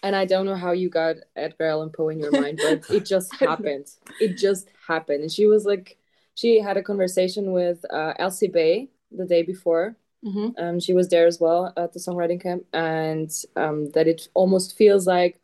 and 0.03 0.15
I 0.15 0.25
don't 0.25 0.45
know 0.45 0.55
how 0.55 0.71
you 0.71 0.89
got 0.89 1.17
Edgar 1.35 1.65
Allan 1.67 1.89
Poe 1.89 2.09
in 2.09 2.19
your 2.19 2.31
mind, 2.31 2.59
but 2.63 2.89
it 2.89 3.05
just 3.05 3.33
happened. 3.39 3.87
It 4.19 4.37
just 4.37 4.69
happened. 4.87 5.21
And 5.21 5.31
she 5.31 5.45
was 5.45 5.65
like, 5.65 5.97
she 6.35 6.59
had 6.59 6.77
a 6.77 6.83
conversation 6.83 7.51
with 7.51 7.85
uh, 7.91 8.13
Elsie 8.17 8.47
Bay 8.47 8.89
the 9.11 9.25
day 9.25 9.43
before. 9.43 9.95
Mhm. 10.25 10.53
Um, 10.57 10.79
she 10.79 10.93
was 10.93 11.09
there 11.09 11.25
as 11.25 11.39
well 11.39 11.73
at 11.75 11.93
the 11.93 11.99
songwriting 11.99 12.41
camp, 12.41 12.65
and 12.73 13.31
um, 13.55 13.89
that 13.91 14.07
it 14.07 14.27
almost 14.35 14.77
feels 14.77 15.07
like 15.07 15.39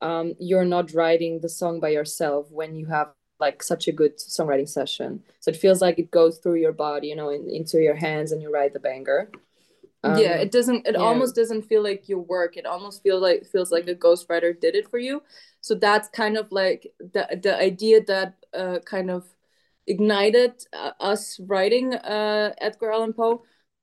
um, 0.00 0.34
you're 0.38 0.64
not 0.64 0.94
writing 0.94 1.40
the 1.40 1.48
song 1.48 1.80
by 1.80 1.90
yourself 1.90 2.50
when 2.50 2.74
you 2.74 2.86
have 2.86 3.12
like 3.38 3.62
such 3.62 3.88
a 3.88 3.92
good 3.92 4.16
songwriting 4.18 4.68
session. 4.68 5.22
So 5.40 5.50
it 5.50 5.56
feels 5.56 5.82
like 5.82 5.98
it 5.98 6.10
goes 6.10 6.38
through 6.38 6.56
your 6.56 6.72
body, 6.72 7.08
you 7.08 7.16
know, 7.16 7.28
in, 7.30 7.50
into 7.50 7.80
your 7.82 7.94
hands, 7.96 8.32
and 8.32 8.40
you 8.40 8.50
write 8.52 8.72
the 8.72 8.80
banger. 8.80 9.30
Um, 10.04 10.18
yeah, 10.18 10.34
it 10.36 10.52
doesn't. 10.52 10.86
It 10.86 10.94
yeah. 10.94 11.00
almost 11.00 11.34
doesn't 11.34 11.62
feel 11.62 11.82
like 11.82 12.08
your 12.08 12.20
work. 12.20 12.56
It 12.56 12.66
almost 12.66 13.02
feels 13.02 13.22
like 13.22 13.46
feels 13.46 13.72
like 13.72 13.88
a 13.88 13.94
ghostwriter 13.94 14.58
did 14.58 14.74
it 14.74 14.90
for 14.90 14.98
you. 14.98 15.22
So 15.60 15.74
that's 15.74 16.08
kind 16.08 16.36
of 16.36 16.52
like 16.52 16.92
the 16.98 17.38
the 17.42 17.56
idea 17.58 18.02
that 18.04 18.34
uh, 18.52 18.80
kind 18.84 19.10
of 19.10 19.24
ignited 19.86 20.52
uh, 20.72 20.92
us 21.00 21.38
writing 21.40 21.94
uh, 21.94 22.52
Edgar 22.60 22.92
Allan 22.92 23.12
Poe. 23.12 23.42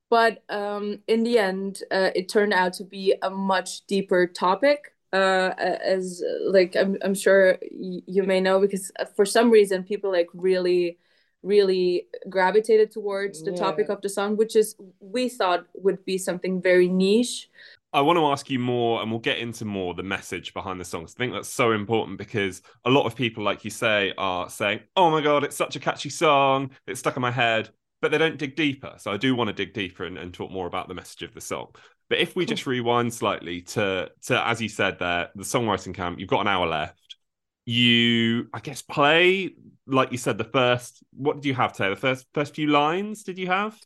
But 0.09 0.43
um, 0.49 0.99
in 1.07 1.23
the 1.23 1.39
end, 1.39 1.83
uh, 1.91 2.11
it 2.15 2.27
turned 2.29 2.53
out 2.53 2.73
to 2.73 2.83
be 2.83 3.15
a 3.21 3.29
much 3.29 3.85
deeper 3.87 4.27
topic. 4.27 4.93
Uh, 5.13 5.53
as 5.57 6.23
like 6.45 6.75
I'm, 6.75 6.97
I'm 7.01 7.15
sure 7.15 7.57
y- 7.71 8.01
you 8.05 8.23
may 8.23 8.39
know 8.39 8.61
because 8.61 8.91
uh, 8.99 9.05
for 9.05 9.25
some 9.25 9.51
reason 9.51 9.83
people 9.83 10.11
like 10.11 10.29
really 10.33 10.97
really 11.43 12.07
gravitated 12.29 12.91
towards 12.91 13.43
the 13.43 13.51
topic 13.51 13.89
of 13.89 14.01
the 14.01 14.09
song 14.09 14.37
which 14.37 14.55
is 14.55 14.75
we 14.99 15.27
thought 15.27 15.65
would 15.73 16.03
be 16.05 16.17
something 16.17 16.61
very 16.61 16.87
niche 16.87 17.49
I 17.93 18.01
want 18.01 18.17
to 18.17 18.25
ask 18.27 18.49
you 18.49 18.57
more, 18.57 19.01
and 19.01 19.11
we'll 19.11 19.19
get 19.19 19.39
into 19.39 19.65
more 19.65 19.93
the 19.93 20.03
message 20.03 20.53
behind 20.53 20.79
the 20.79 20.85
songs. 20.85 21.13
I 21.13 21.19
think 21.19 21.33
that's 21.33 21.49
so 21.49 21.73
important 21.73 22.17
because 22.17 22.61
a 22.85 22.89
lot 22.89 23.05
of 23.05 23.15
people, 23.15 23.43
like 23.43 23.65
you 23.65 23.69
say, 23.69 24.13
are 24.17 24.49
saying, 24.49 24.81
"Oh 24.95 25.11
my 25.11 25.19
god, 25.21 25.43
it's 25.43 25.57
such 25.57 25.75
a 25.75 25.79
catchy 25.79 26.09
song, 26.09 26.71
it's 26.87 27.01
stuck 27.01 27.17
in 27.17 27.21
my 27.21 27.31
head," 27.31 27.69
but 28.01 28.11
they 28.11 28.17
don't 28.17 28.37
dig 28.37 28.55
deeper. 28.55 28.93
So 28.97 29.11
I 29.11 29.17
do 29.17 29.35
want 29.35 29.49
to 29.49 29.53
dig 29.53 29.73
deeper 29.73 30.05
and, 30.05 30.17
and 30.17 30.33
talk 30.33 30.51
more 30.51 30.67
about 30.67 30.87
the 30.87 30.93
message 30.93 31.23
of 31.23 31.33
the 31.33 31.41
song. 31.41 31.67
But 32.09 32.19
if 32.19 32.35
we 32.35 32.45
just 32.45 32.65
rewind 32.65 33.13
slightly 33.13 33.61
to 33.61 34.09
to 34.23 34.47
as 34.47 34.61
you 34.61 34.69
said 34.69 34.97
there, 34.99 35.29
the 35.35 35.43
songwriting 35.43 35.93
camp, 35.93 36.19
you've 36.19 36.29
got 36.29 36.41
an 36.41 36.47
hour 36.47 36.67
left. 36.67 37.17
You, 37.65 38.47
I 38.53 38.59
guess, 38.59 38.81
play 38.81 39.53
like 39.91 40.11
you 40.11 40.17
said 40.17 40.37
the 40.37 40.43
first. 40.43 41.03
What 41.11 41.37
did 41.37 41.45
you 41.45 41.53
have, 41.53 41.73
Taylor? 41.73 41.95
The 41.95 42.01
first 42.01 42.27
first 42.33 42.55
few 42.55 42.67
lines 42.67 43.23
did 43.23 43.37
you 43.37 43.47
have? 43.47 43.79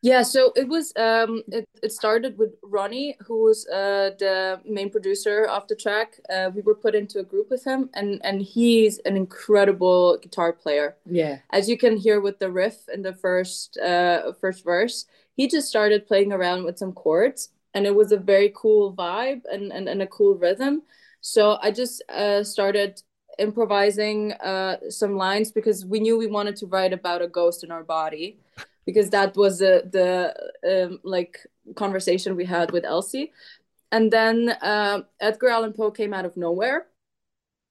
Yeah, 0.00 0.22
so 0.22 0.52
it 0.54 0.68
was 0.68 0.92
um 0.96 1.42
it, 1.48 1.68
it 1.82 1.92
started 1.92 2.38
with 2.38 2.54
Ronnie, 2.62 3.16
who 3.26 3.42
was 3.42 3.66
uh 3.66 4.10
the 4.18 4.60
main 4.64 4.90
producer 4.90 5.44
of 5.44 5.66
the 5.66 5.74
track. 5.74 6.20
Uh 6.30 6.50
we 6.54 6.62
were 6.62 6.76
put 6.76 6.94
into 6.94 7.18
a 7.18 7.24
group 7.24 7.50
with 7.50 7.64
him 7.64 7.90
and 7.94 8.20
and 8.24 8.40
he's 8.40 8.98
an 8.98 9.16
incredible 9.16 10.18
guitar 10.18 10.52
player. 10.52 10.96
Yeah. 11.04 11.38
As 11.50 11.68
you 11.68 11.76
can 11.76 11.96
hear 11.96 12.20
with 12.20 12.38
the 12.38 12.50
riff 12.50 12.88
in 12.92 13.02
the 13.02 13.12
first 13.14 13.76
uh 13.78 14.32
first 14.40 14.62
verse, 14.64 15.06
he 15.36 15.48
just 15.48 15.68
started 15.68 16.06
playing 16.06 16.32
around 16.32 16.64
with 16.64 16.78
some 16.78 16.92
chords 16.92 17.50
and 17.74 17.84
it 17.84 17.94
was 17.94 18.12
a 18.12 18.16
very 18.18 18.52
cool 18.54 18.94
vibe 18.94 19.42
and 19.52 19.72
and, 19.72 19.88
and 19.88 20.00
a 20.00 20.06
cool 20.06 20.36
rhythm. 20.36 20.82
So 21.20 21.58
I 21.60 21.72
just 21.72 22.02
uh 22.08 22.44
started 22.44 23.02
improvising 23.38 24.32
uh 24.32 24.76
some 24.88 25.16
lines 25.16 25.50
because 25.50 25.84
we 25.84 26.00
knew 26.00 26.18
we 26.18 26.26
wanted 26.26 26.56
to 26.56 26.66
write 26.66 26.92
about 26.92 27.22
a 27.22 27.28
ghost 27.28 27.64
in 27.64 27.70
our 27.70 27.84
body 27.84 28.38
because 28.88 29.10
that 29.10 29.36
was 29.36 29.58
the 29.58 29.84
the 29.96 30.86
um, 30.86 30.98
like 31.04 31.46
conversation 31.74 32.34
we 32.34 32.46
had 32.46 32.70
with 32.70 32.86
Elsie, 32.86 33.32
and 33.92 34.10
then 34.10 34.48
uh, 34.62 35.02
Edgar 35.20 35.50
Allan 35.50 35.74
Poe 35.74 35.90
came 35.90 36.14
out 36.14 36.24
of 36.24 36.38
nowhere. 36.38 36.86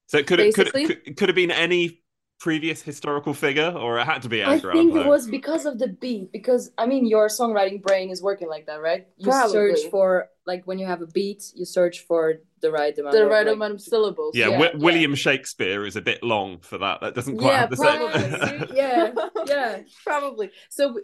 So 0.06 0.18
it 0.18 0.28
could 0.28 0.38
it 0.38 0.54
could 0.54 0.70
it 0.74 1.16
could 1.16 1.28
have 1.28 1.34
been 1.34 1.50
any 1.50 2.02
previous 2.38 2.82
historical 2.82 3.34
figure, 3.34 3.70
or 3.70 3.98
it 3.98 4.04
had 4.04 4.22
to 4.22 4.28
be 4.28 4.42
I 4.44 4.58
think 4.58 4.64
Allan 4.92 4.96
it 4.98 5.06
was 5.06 5.26
because 5.26 5.66
of 5.66 5.78
the 5.78 5.88
beat. 5.88 6.30
Because 6.32 6.70
I 6.78 6.86
mean, 6.86 7.06
your 7.06 7.28
songwriting 7.28 7.82
brain 7.82 8.10
is 8.10 8.22
working 8.22 8.48
like 8.48 8.66
that, 8.66 8.80
right? 8.80 9.06
You 9.16 9.26
Probably. 9.30 9.52
search 9.52 9.90
for 9.90 10.28
like 10.46 10.64
when 10.66 10.78
you 10.78 10.86
have 10.86 11.02
a 11.02 11.06
beat, 11.06 11.52
you 11.54 11.64
search 11.64 12.00
for 12.00 12.34
the 12.60 12.70
right 12.70 12.96
amount. 12.98 13.14
The 13.14 13.24
of, 13.24 13.30
right 13.30 13.46
like- 13.46 13.54
amount 13.56 13.74
of 13.74 13.80
syllables. 13.80 14.34
Yeah, 14.36 14.46
Wi- 14.50 14.74
William 14.76 15.14
Shakespeare 15.14 15.84
is 15.84 15.96
a 15.96 16.00
bit 16.02 16.22
long 16.22 16.58
for 16.60 16.78
that. 16.78 17.00
That 17.00 17.14
doesn't 17.14 17.36
quite 17.38 17.50
Yeah, 17.52 17.60
have 17.60 17.70
the 17.70 17.76
probably. 17.76 18.48
same. 18.48 18.66
yeah, 18.76 19.12
yeah, 19.46 19.78
probably. 20.04 20.50
So, 20.70 20.98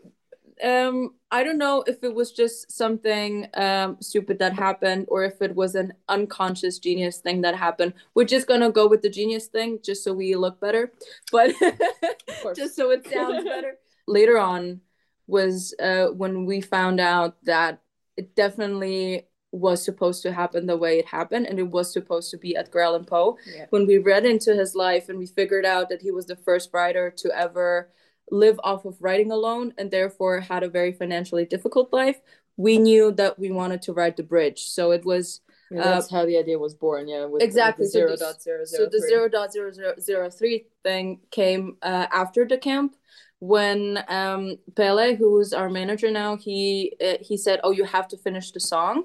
um, 0.63 1.15
I 1.31 1.43
don't 1.43 1.59
know 1.59 1.83
if 1.87 2.05
it 2.05 2.15
was 2.15 2.31
just 2.33 2.71
something 2.71 3.49
um 3.55 3.97
stupid 4.01 4.39
that 4.39 4.53
happened 4.53 5.07
or 5.09 5.25
if 5.25 5.43
it 5.43 5.55
was 5.55 5.75
an 5.75 5.95
unconscious 6.09 6.79
genius 6.79 7.19
thing 7.19 7.41
that 7.43 7.57
happened. 7.57 7.95
We're 8.15 8.25
just 8.25 8.47
gonna 8.47 8.71
go 8.71 8.87
with 8.87 9.03
the 9.03 9.11
genius 9.11 9.47
thing 9.49 9.81
just 9.83 10.05
so 10.05 10.13
we 10.13 10.35
look 10.37 10.61
better, 10.61 10.93
but 11.33 11.53
just 12.55 12.77
so 12.77 12.91
it 12.91 13.07
sounds 13.11 13.45
better. 13.45 13.79
Later 14.07 14.39
on 14.39 14.81
was 15.27 15.75
uh 15.81 16.07
when 16.09 16.45
we 16.47 16.61
found 16.61 17.01
out 17.01 17.37
that 17.45 17.81
it 18.17 18.37
definitely 18.37 19.27
was 19.51 19.85
supposed 19.85 20.23
to 20.23 20.33
happen 20.33 20.67
the 20.67 20.77
way 20.77 20.99
it 20.99 21.07
happened 21.07 21.47
and 21.47 21.59
it 21.59 21.71
was 21.71 21.93
supposed 21.93 22.31
to 22.31 22.37
be 22.37 22.57
Edgar 22.57 22.81
Allan 22.81 23.05
Poe 23.05 23.39
Yeah. 23.47 23.67
when 23.71 23.87
we 23.87 23.99
read 23.99 24.27
into 24.27 24.53
his 24.55 24.75
life 24.75 25.09
and 25.09 25.17
we 25.19 25.27
figured 25.27 25.65
out 25.65 25.89
that 25.91 26.03
he 26.03 26.11
was 26.11 26.27
the 26.27 26.35
first 26.37 26.71
writer 26.73 27.09
to 27.19 27.31
ever 27.39 27.91
live 28.31 28.59
off 28.65 28.85
of 28.85 28.97
writing 29.01 29.31
alone 29.31 29.73
and 29.79 29.91
therefore 29.91 30.41
had 30.41 30.63
a 30.63 30.69
very 30.69 30.93
financially 30.93 31.45
difficult 31.45 31.93
life 31.93 32.21
we 32.57 32.79
knew 32.79 33.11
that 33.13 33.39
we 33.39 33.51
wanted 33.51 33.83
to 33.83 33.93
write 33.93 34.17
the 34.17 34.23
bridge 34.23 34.63
so 34.69 34.91
it 34.93 35.05
was 35.05 35.41
Yeah, 35.71 35.81
uh, 35.83 35.91
that's 35.95 36.11
how 36.11 36.25
the 36.27 36.39
idea 36.39 36.59
was 36.59 36.75
born. 36.75 37.09
Yeah, 37.09 37.25
with, 37.27 37.43
exactly 37.43 37.85
With 37.85 37.93
the 37.93 37.99
so 37.99 38.07
zero 38.07 38.11
the- 38.11 38.25
dot 38.25 38.43
zero 38.43 38.65
so 38.65 38.85
the 38.85 38.99
three. 38.99 39.09
zero 39.09 39.29
dot 39.29 39.53
zero 39.53 39.71
zero 39.73 39.95
zero 39.99 40.31
three 40.31 40.67
thing 40.85 41.21
came 41.31 41.77
uh, 41.83 42.07
after 42.13 42.47
the 42.47 42.59
camp 42.59 42.97
when 43.41 43.99
um 44.09 44.57
Pelle 44.77 45.17
who's 45.17 45.53
our 45.53 45.69
manager 45.69 46.11
now 46.11 46.37
he 46.37 46.95
uh, 47.07 47.19
he 47.21 47.37
said 47.37 47.61
oh 47.65 47.73
you 47.73 47.85
have 47.85 48.09
to 48.09 48.17
finish 48.17 48.53
the 48.53 48.61
song 48.61 49.05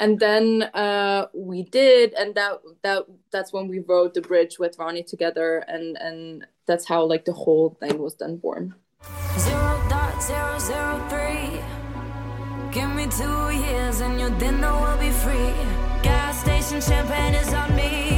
and 0.00 0.18
then 0.20 0.62
uh 0.84 1.26
we 1.34 1.62
did 1.62 2.14
and 2.14 2.34
that 2.36 2.60
that 2.84 3.02
that's 3.32 3.52
when 3.52 3.66
we 3.68 3.80
wrote 3.80 4.14
the 4.14 4.20
bridge 4.22 4.58
with 4.58 4.78
Ronnie 4.78 5.02
together 5.02 5.58
and 5.68 5.96
and 5.98 6.46
that's 6.68 6.86
how 6.86 7.02
like 7.04 7.24
the 7.24 7.32
whole 7.32 7.76
thing 7.80 7.98
was 7.98 8.14
then 8.16 8.36
born 8.36 8.74
Zero 9.38 9.82
dot 9.88 10.22
zero 10.22 10.58
zero 10.58 11.06
three. 11.08 11.60
Give 12.72 12.90
me 12.90 13.06
two 13.06 13.40
years 13.64 14.00
and 14.00 14.18
will 14.18 14.98
be 14.98 15.10
free. 15.10 15.54
Gas 16.02 16.40
station 16.40 16.80
champagne 16.80 17.34
is 17.34 17.52
on 17.54 17.74
me. 17.76 18.17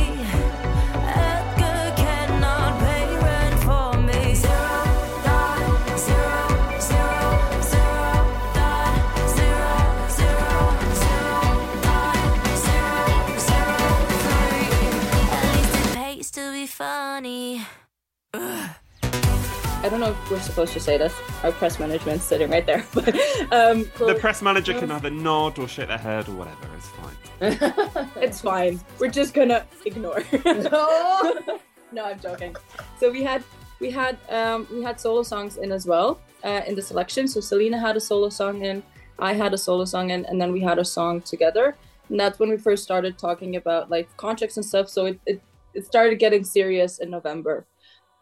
I 19.83 19.89
don't 19.89 20.01
know 20.01 20.11
if 20.11 20.31
we're 20.31 20.41
supposed 20.41 20.73
to 20.75 20.81
say 20.81 20.99
this 20.99 21.15
our 21.43 21.53
press 21.53 21.79
management's 21.79 22.25
sitting 22.25 22.51
right 22.51 22.67
there 22.67 22.85
but 22.95 23.09
um 23.51 23.91
The 23.99 24.17
press 24.21 24.43
manager 24.43 24.79
can 24.79 24.91
either 24.91 25.11
nod 25.11 25.59
or 25.59 25.67
shake 25.69 25.89
their 25.89 25.99
head 25.99 26.29
or 26.29 26.33
whatever. 26.33 26.69
It's 26.77 26.89
fine. 26.89 28.09
it's 28.23 28.41
fine. 28.41 28.81
We're 28.99 29.11
just 29.11 29.33
gonna 29.35 29.65
ignore. 29.87 30.23
no, 30.45 31.39
no, 31.93 32.05
I'm 32.05 32.21
joking. 32.21 32.55
So 32.99 33.11
we 33.11 33.23
had 33.23 33.43
we 33.81 33.91
had 33.91 34.19
um 34.29 34.67
we 34.71 34.83
had 34.83 35.01
solo 35.01 35.23
songs 35.23 35.57
in 35.57 35.73
as 35.73 35.87
well 35.87 36.21
uh, 36.45 36.63
in 36.67 36.75
the 36.75 36.83
selection. 36.83 37.27
So 37.29 37.41
Selena 37.41 37.79
had 37.79 37.97
a 37.97 38.01
solo 38.01 38.29
song 38.29 38.63
in, 38.63 38.83
I 39.19 39.33
had 39.33 39.55
a 39.55 39.59
solo 39.59 39.85
song 39.85 40.11
in, 40.11 40.25
and 40.27 40.41
then 40.41 40.53
we 40.53 40.61
had 40.61 40.79
a 40.79 40.85
song 40.85 41.21
together. 41.23 41.77
And 42.09 42.19
that's 42.19 42.39
when 42.39 42.51
we 42.51 42.57
first 42.57 42.83
started 42.83 43.19
talking 43.19 43.57
about 43.57 43.91
like 43.91 44.15
contracts 44.17 44.57
and 44.57 44.67
stuff. 44.67 44.89
So 44.89 45.07
it 45.07 45.21
it, 45.27 45.41
it 45.75 45.87
started 45.87 46.19
getting 46.19 46.45
serious 46.45 46.99
in 46.99 47.11
November. 47.11 47.67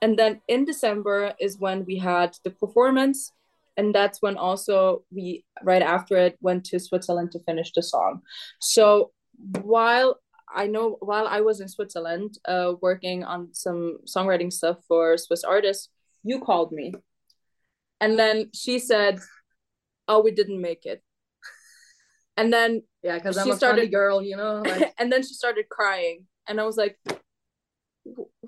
And 0.00 0.18
then 0.18 0.40
in 0.48 0.64
December 0.64 1.34
is 1.40 1.58
when 1.58 1.84
we 1.84 1.98
had 1.98 2.36
the 2.44 2.50
performance 2.50 3.32
and 3.78 3.94
that's 3.94 4.20
when 4.20 4.36
also 4.36 5.04
we 5.10 5.44
right 5.62 5.82
after 5.82 6.16
it 6.16 6.36
went 6.40 6.64
to 6.64 6.80
Switzerland 6.80 7.30
to 7.32 7.38
finish 7.40 7.72
the 7.72 7.82
song. 7.82 8.20
So 8.60 9.12
while 9.62 10.18
I 10.52 10.66
know 10.66 10.96
while 11.00 11.28
I 11.28 11.40
was 11.40 11.60
in 11.60 11.68
Switzerland 11.68 12.38
uh, 12.44 12.72
working 12.82 13.22
on 13.22 13.54
some 13.54 13.98
songwriting 14.04 14.52
stuff 14.52 14.78
for 14.88 15.16
Swiss 15.16 15.44
artists, 15.44 15.90
you 16.24 16.40
called 16.40 16.72
me, 16.72 16.92
and 18.00 18.18
then 18.18 18.50
she 18.52 18.80
said, 18.80 19.20
"Oh, 20.08 20.22
we 20.22 20.32
didn't 20.32 20.60
make 20.60 20.84
it." 20.84 21.02
And 22.36 22.52
then 22.52 22.82
Yeah, 23.02 23.18
because 23.18 23.38
I'm 23.38 23.46
she 23.46 23.52
a 23.52 23.56
started 23.56 23.92
girl, 23.92 24.22
you 24.22 24.36
know. 24.36 24.62
Like, 24.66 24.92
and 24.98 25.12
then 25.12 25.22
she 25.22 25.34
started 25.34 25.68
crying, 25.68 26.26
and 26.48 26.60
I 26.60 26.64
was 26.64 26.76
like, 26.76 26.98
"Wh- 27.06 27.14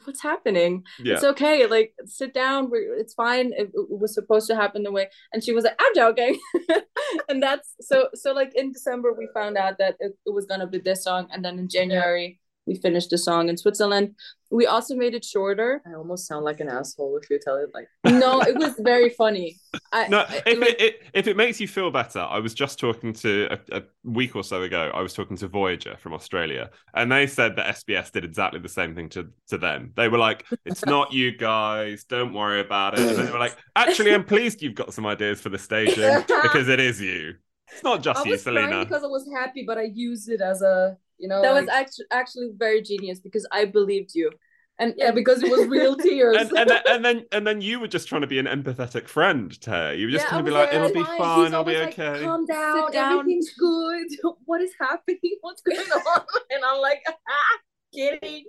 what's 0.05 0.23
happening? 0.23 0.85
Yeah. 0.99 1.15
it's 1.15 1.25
okay 1.25 1.67
like 1.67 1.95
sit 2.05 2.35
down 2.35 2.71
we're, 2.71 2.97
it's 2.97 3.15
fine 3.15 3.53
it, 3.57 3.71
it 3.75 3.87
was 3.91 4.15
supposed 4.15 4.47
to 4.49 4.57
happen 4.57 4.83
the 4.83 4.93
way 4.93 5.09
and 5.33 5.43
she 5.43 5.53
was 5.53 5.65
like 5.65 5.81
i'm 5.81 5.95
joking. 5.95 6.39
And 7.29 7.43
that's 7.43 7.75
so 7.81 8.09
so 8.15 8.33
like 8.33 8.53
in 8.55 8.73
december 8.73 9.13
we 9.13 9.29
found 9.35 9.57
out 9.57 9.79
that 9.79 9.97
it, 10.01 10.13
it 10.27 10.33
was 10.33 10.47
gonna 10.47 10.67
be 10.67 10.79
this 10.79 11.05
song 11.05 11.29
and 11.33 11.45
then 11.45 11.59
in 11.59 11.69
january 11.69 12.39
we 12.67 12.77
finished 12.77 13.11
the 13.11 13.19
song 13.19 13.49
in 13.49 13.57
switzerland 13.57 14.15
we 14.53 14.67
also 14.67 14.95
made 14.97 15.15
it 15.15 15.25
shorter 15.25 15.81
I 15.87 15.95
almost 15.95 16.27
sound 16.27 16.45
like 16.45 16.61
an 16.61 16.69
asshole 16.69 17.17
if 17.23 17.31
you 17.31 17.39
tell 17.39 17.57
it 17.57 17.71
like 17.73 17.89
no 18.25 18.41
it 18.43 18.57
was 18.57 18.75
very 18.81 19.11
funny 19.11 19.59
I, 19.93 20.09
No, 20.09 20.21
I- 20.21 20.43
if 20.47 20.59
like- 20.59 20.69
it, 20.71 20.81
it 20.81 21.03
if 21.15 21.27
it 21.27 21.37
makes 21.37 21.61
you 21.61 21.69
feel 21.69 21.91
better, 21.91 22.21
I 22.21 22.39
was 22.41 22.55
just 22.55 22.79
talking 22.79 23.13
to 23.15 23.49
a, 23.51 23.79
a 23.79 23.83
week 24.05 24.35
or 24.37 24.45
so 24.45 24.63
ago. 24.63 24.91
I 24.95 25.01
was 25.03 25.13
talking 25.15 25.37
to 25.39 25.49
Voyager 25.49 25.97
from 25.97 26.13
Australia, 26.15 26.71
and 26.95 27.11
they 27.11 27.27
said 27.27 27.57
that 27.57 27.75
SBS 27.77 28.13
did 28.13 28.25
exactly 28.25 28.61
the 28.61 28.69
same 28.69 28.95
thing 28.95 29.09
to 29.11 29.29
to 29.49 29.59
them. 29.59 29.93
They 29.97 30.09
were 30.09 30.19
like, 30.19 30.47
"It's 30.65 30.85
not 30.87 31.13
you 31.13 31.37
guys. 31.37 32.05
Don't 32.05 32.33
worry 32.35 32.61
about 32.61 32.95
it." 32.95 33.01
And 33.01 33.17
then 33.17 33.27
they 33.27 33.33
were 33.33 33.39
like, 33.39 33.57
"Actually, 33.77 34.15
I'm 34.15 34.25
pleased 34.25 34.63
you've 34.63 34.75
got 34.77 34.95
some 34.95 35.07
ideas 35.07 35.41
for 35.41 35.49
the 35.49 35.59
staging 35.59 36.23
because 36.43 36.69
it 36.69 36.79
is 36.81 37.01
you. 37.01 37.35
It's 37.73 37.83
not 37.83 38.03
just 38.03 38.21
I 38.21 38.25
you, 38.25 38.31
was 38.33 38.43
Salena." 38.43 38.85
because 38.85 39.03
I 39.03 39.09
was 39.09 39.29
happy, 39.35 39.65
but 39.67 39.77
I 39.79 39.87
used 39.93 40.29
it 40.29 40.41
as 40.41 40.63
a 40.63 40.97
you 41.21 41.29
know 41.29 41.43
that 41.43 41.55
was 41.55 41.67
like- 41.67 41.77
actually 41.77 42.07
actually 42.11 42.51
very 42.57 42.83
genius 42.83 43.21
because 43.21 43.47
I 43.53 43.65
believed 43.67 44.15
you, 44.15 44.31
and 44.79 44.95
yeah 44.97 45.11
because 45.13 45.43
it 45.43 45.51
was 45.51 45.67
real 45.69 45.97
tears. 46.07 46.37
and, 46.37 46.53
and, 46.59 46.71
then, 46.71 46.83
and 46.89 47.05
then 47.05 47.25
and 47.33 47.47
then 47.47 47.61
you 47.61 47.81
were 47.81 47.89
just 47.89 48.09
trying 48.09 48.23
to 48.23 48.27
be 48.27 48.39
an 48.39 48.47
empathetic 48.47 49.09
friend 49.09 49.53
to 49.63 49.71
her. 49.71 49.95
You 49.95 50.07
were 50.07 50.13
just 50.13 50.25
Yeah, 50.25 50.31
trying 50.31 50.45
to 50.45 50.51
be 50.51 50.57
was 50.57 50.67
like, 50.67 50.75
"It'll 50.75 50.93
be 50.93 51.01
"It's 51.01 51.09
fine. 51.17 51.45
He's 51.45 51.55
I'll 51.55 51.65
be 51.65 51.79
like, 51.79 51.99
okay." 51.99 52.25
Calm 52.25 52.47
down, 52.47 52.93
down. 52.93 53.13
everything's 53.21 53.53
good. 53.59 54.07
What 54.47 54.61
is 54.63 54.73
happening? 54.81 55.19
What's 55.43 55.63
going 55.63 55.79
on? 55.79 56.23
And 56.51 56.65
I'm 56.65 56.81
like, 56.81 57.03
ah, 57.09 57.59
kidding. 57.95 58.45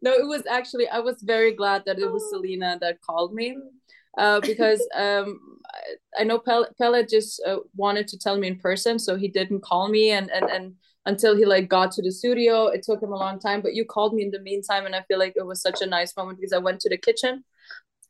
no 0.00 0.12
it 0.12 0.26
was 0.26 0.44
actually 0.46 0.86
i 0.88 1.00
was 1.00 1.20
very 1.22 1.52
glad 1.52 1.82
that 1.84 1.98
it 1.98 2.08
was 2.10 2.22
salena 2.30 2.78
that 2.80 3.00
called 3.00 3.34
me 3.34 3.56
uh, 4.16 4.38
because 4.40 4.80
um, 4.94 5.40
I, 6.16 6.20
I 6.20 6.24
know 6.24 6.38
Pelle, 6.38 6.66
Pelle 6.78 7.04
just 7.04 7.42
uh, 7.46 7.56
wanted 7.76 8.06
to 8.08 8.18
tell 8.18 8.36
me 8.38 8.48
in 8.48 8.58
person 8.58 8.98
so 8.98 9.16
he 9.16 9.28
didn't 9.28 9.62
call 9.62 9.88
me 9.88 10.10
and, 10.10 10.30
and 10.30 10.48
and 10.50 10.74
until 11.06 11.36
he 11.36 11.44
like 11.46 11.68
got 11.68 11.90
to 11.92 12.02
the 12.02 12.12
studio. 12.12 12.66
It 12.66 12.82
took 12.82 13.02
him 13.02 13.12
a 13.12 13.16
long 13.16 13.38
time 13.38 13.60
but 13.62 13.74
you 13.74 13.84
called 13.84 14.14
me 14.14 14.22
in 14.22 14.30
the 14.30 14.40
meantime 14.40 14.86
and 14.86 14.94
i 14.94 15.02
feel 15.02 15.18
like 15.18 15.34
it 15.36 15.46
was 15.46 15.60
such 15.62 15.80
a 15.82 15.86
nice 15.86 16.16
moment 16.16 16.38
because 16.38 16.52
i 16.52 16.58
went 16.58 16.80
to 16.80 16.88
the 16.88 16.96
kitchen 16.96 17.44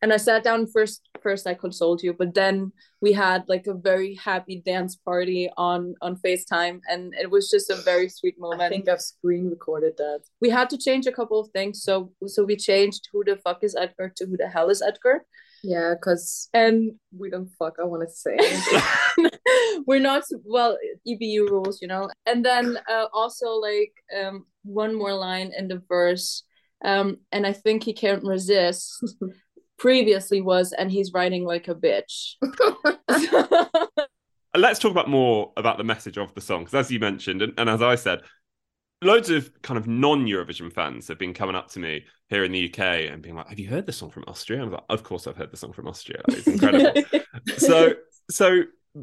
and 0.02 0.12
i 0.12 0.16
sat 0.16 0.42
down 0.42 0.66
first 0.66 1.08
first 1.22 1.46
i 1.46 1.54
consoled 1.54 2.02
you 2.02 2.12
but 2.12 2.34
then 2.34 2.72
we 3.00 3.12
had 3.12 3.44
like 3.48 3.66
a 3.66 3.74
very 3.74 4.14
happy 4.14 4.62
dance 4.64 4.96
party 4.96 5.50
on 5.56 5.94
on 6.00 6.16
facetime 6.16 6.80
and 6.90 7.14
it 7.20 7.30
was 7.30 7.50
just 7.50 7.70
a 7.70 7.76
very 7.76 8.08
sweet 8.08 8.38
moment 8.38 8.62
I 8.62 8.68
think 8.68 8.88
I've 8.88 9.00
screen 9.00 9.48
recorded 9.50 9.94
that. 9.98 10.20
we 10.40 10.50
had 10.50 10.70
to 10.70 10.78
change 10.78 11.06
a 11.06 11.12
couple 11.12 11.38
of 11.40 11.48
things. 11.50 11.82
So 11.82 12.12
so 12.26 12.44
we 12.44 12.56
changed 12.56 13.08
who 13.12 13.22
the 13.24 13.36
fuck 13.36 13.62
is 13.62 13.76
edgar 13.76 14.12
to 14.16 14.26
who 14.26 14.36
the 14.36 14.48
hell 14.48 14.70
is 14.70 14.82
edgar 14.82 15.24
Yeah, 15.62 15.94
because 15.94 16.48
and 16.54 16.92
we 17.16 17.30
don't 17.30 17.50
fuck. 17.58 17.76
I 17.80 17.84
want 17.84 18.08
to 18.08 18.14
say. 18.14 18.36
we're 19.86 20.00
not 20.00 20.22
well 20.44 20.76
ebu 21.06 21.46
rules 21.50 21.80
you 21.80 21.88
know 21.88 22.08
and 22.26 22.44
then 22.44 22.78
uh, 22.88 23.06
also 23.12 23.50
like 23.50 23.92
um 24.18 24.44
one 24.62 24.94
more 24.94 25.14
line 25.14 25.52
in 25.56 25.68
the 25.68 25.82
verse 25.88 26.44
um 26.84 27.16
and 27.32 27.46
i 27.46 27.52
think 27.52 27.82
he 27.82 27.92
can't 27.92 28.24
resist 28.24 29.04
previously 29.78 30.40
was 30.40 30.72
and 30.72 30.90
he's 30.90 31.12
writing 31.12 31.44
like 31.44 31.68
a 31.68 31.74
bitch 31.74 32.34
let's 34.54 34.78
talk 34.78 34.90
about 34.90 35.08
more 35.08 35.52
about 35.56 35.78
the 35.78 35.84
message 35.84 36.18
of 36.18 36.34
the 36.34 36.40
song 36.40 36.60
because 36.60 36.74
as 36.74 36.90
you 36.90 36.98
mentioned 36.98 37.40
and, 37.42 37.52
and 37.56 37.70
as 37.70 37.80
i 37.80 37.94
said 37.94 38.20
loads 39.02 39.30
of 39.30 39.50
kind 39.62 39.78
of 39.78 39.86
non-eurovision 39.86 40.72
fans 40.72 41.08
have 41.08 41.18
been 41.18 41.34
coming 41.34 41.56
up 41.56 41.68
to 41.70 41.78
me 41.78 42.04
here 42.28 42.44
in 42.44 42.52
the 42.52 42.70
uk 42.70 42.78
and 42.78 43.22
being 43.22 43.34
like 43.34 43.48
have 43.48 43.58
you 43.58 43.68
heard 43.68 43.86
the 43.86 43.92
song 43.92 44.10
from 44.10 44.24
austria? 44.28 44.62
I'm 44.62 44.70
like 44.70 44.82
of 44.88 45.02
course 45.02 45.26
i've 45.26 45.36
heard 45.36 45.50
the 45.50 45.56
song 45.56 45.72
from 45.72 45.88
austria. 45.88 46.22
Like, 46.28 46.38
it's 46.38 46.46
incredible. 46.46 47.02
So 47.56 47.94
so 48.30 48.62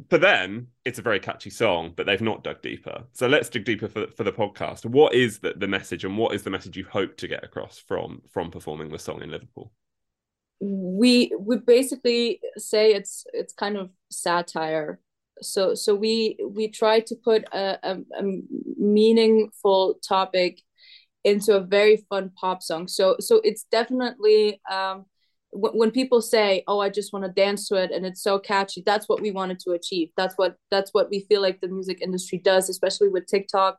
for 0.09 0.17
them 0.17 0.67
it's 0.85 0.99
a 0.99 1.01
very 1.01 1.19
catchy 1.19 1.49
song 1.49 1.93
but 1.95 2.05
they've 2.05 2.21
not 2.21 2.43
dug 2.43 2.61
deeper. 2.61 3.03
So 3.13 3.27
let's 3.27 3.49
dig 3.49 3.65
deeper 3.65 3.87
for, 3.87 4.07
for 4.07 4.23
the 4.23 4.31
podcast. 4.31 4.85
What 4.85 5.13
is 5.13 5.39
the, 5.39 5.53
the 5.55 5.67
message 5.67 6.03
and 6.03 6.17
what 6.17 6.35
is 6.35 6.43
the 6.43 6.49
message 6.49 6.77
you 6.77 6.85
hope 6.85 7.17
to 7.17 7.27
get 7.27 7.43
across 7.43 7.79
from 7.79 8.21
from 8.31 8.51
performing 8.51 8.89
the 8.89 8.99
song 8.99 9.21
in 9.21 9.31
liverpool? 9.31 9.71
We 10.59 11.33
we 11.39 11.57
basically 11.57 12.41
say 12.57 12.93
it's 12.93 13.25
it's 13.33 13.53
kind 13.53 13.77
of 13.77 13.89
satire 14.09 14.99
so 15.41 15.73
so 15.75 15.93
we 15.95 16.37
we 16.49 16.67
try 16.67 16.99
to 17.01 17.15
put 17.15 17.43
a, 17.53 17.77
a, 17.83 17.97
a 18.19 18.23
meaningful 18.77 19.95
topic 20.07 20.61
into 21.23 21.55
a 21.55 21.61
very 21.61 21.97
fun 22.09 22.31
pop 22.39 22.61
song. 22.63 22.87
So 22.87 23.15
so 23.19 23.41
it's 23.43 23.65
definitely 23.71 24.61
um 24.71 25.05
when, 25.51 25.73
when 25.73 25.91
people 25.91 26.21
say 26.21 26.63
oh 26.67 26.79
i 26.79 26.89
just 26.89 27.13
want 27.13 27.25
to 27.25 27.31
dance 27.31 27.67
to 27.67 27.75
it 27.75 27.91
and 27.91 28.05
it's 28.05 28.21
so 28.21 28.37
catchy 28.37 28.83
that's 28.85 29.07
what 29.09 29.21
we 29.21 29.31
wanted 29.31 29.59
to 29.61 29.71
achieve. 29.71 30.09
That's 30.17 30.35
what 30.35 30.55
that's 30.71 30.91
what 30.93 31.09
we 31.09 31.25
feel 31.29 31.41
like 31.41 31.59
the 31.61 31.67
music 31.67 32.01
industry 32.01 32.39
does 32.43 32.69
especially 32.69 33.09
with 33.09 33.25
tiktok 33.27 33.77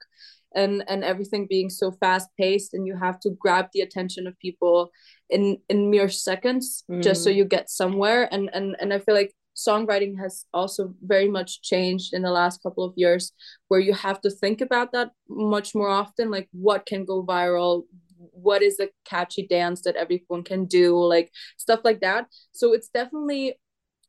and 0.55 0.83
and 0.89 1.05
everything 1.05 1.47
being 1.49 1.69
so 1.69 1.93
fast 1.93 2.29
paced 2.41 2.73
and 2.75 2.87
you 2.87 2.97
have 2.97 3.21
to 3.21 3.31
grab 3.39 3.67
the 3.75 3.83
attention 3.83 4.27
of 4.27 4.39
people 4.39 4.91
in 5.29 5.59
in 5.69 5.91
mere 5.91 6.09
seconds 6.09 6.85
just 7.01 7.23
so 7.23 7.31
Mm. 7.31 7.37
you 7.37 7.45
get 7.45 7.69
somewhere. 7.71 8.29
And 8.35 8.49
and 8.55 8.75
and 8.81 8.93
i 8.95 8.99
feel 8.99 9.15
like 9.15 9.33
songwriting 9.59 10.19
has 10.19 10.45
also 10.55 10.95
very 11.03 11.29
much 11.29 11.63
changed 11.63 12.15
in 12.15 12.23
the 12.23 12.31
last 12.31 12.63
couple 12.63 12.85
of 12.85 12.93
years 12.97 13.33
where 13.67 13.81
you 13.81 13.93
have 13.93 14.21
to 14.21 14.31
think 14.31 14.61
about 14.61 14.93
that 14.93 15.11
much 15.29 15.75
more 15.75 15.89
often 15.89 16.31
like 16.31 16.49
what 16.53 16.87
can 16.87 17.05
go 17.05 17.25
viral? 17.25 17.83
What 18.17 18.63
is 18.63 18.79
a 18.79 18.89
catchy 19.05 19.47
dance 19.47 19.83
that 19.83 19.97
everyone 19.97 20.45
can 20.45 20.67
do? 20.67 20.97
Like 20.97 21.31
stuff 21.57 21.81
like 21.83 22.01
that. 22.01 22.27
So 22.53 22.73
it's 22.73 22.89
definitely 22.89 23.59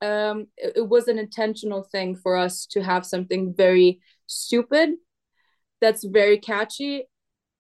um 0.02 0.48
it, 0.56 0.74
it 0.78 0.88
was 0.88 1.08
an 1.08 1.20
intentional 1.20 1.84
thing 1.84 2.16
for 2.16 2.38
us 2.38 2.66
to 2.68 2.82
have 2.82 3.06
something 3.06 3.54
very 3.58 4.00
stupid 4.28 4.92
that's 5.82 6.04
very 6.04 6.38
catchy 6.38 7.06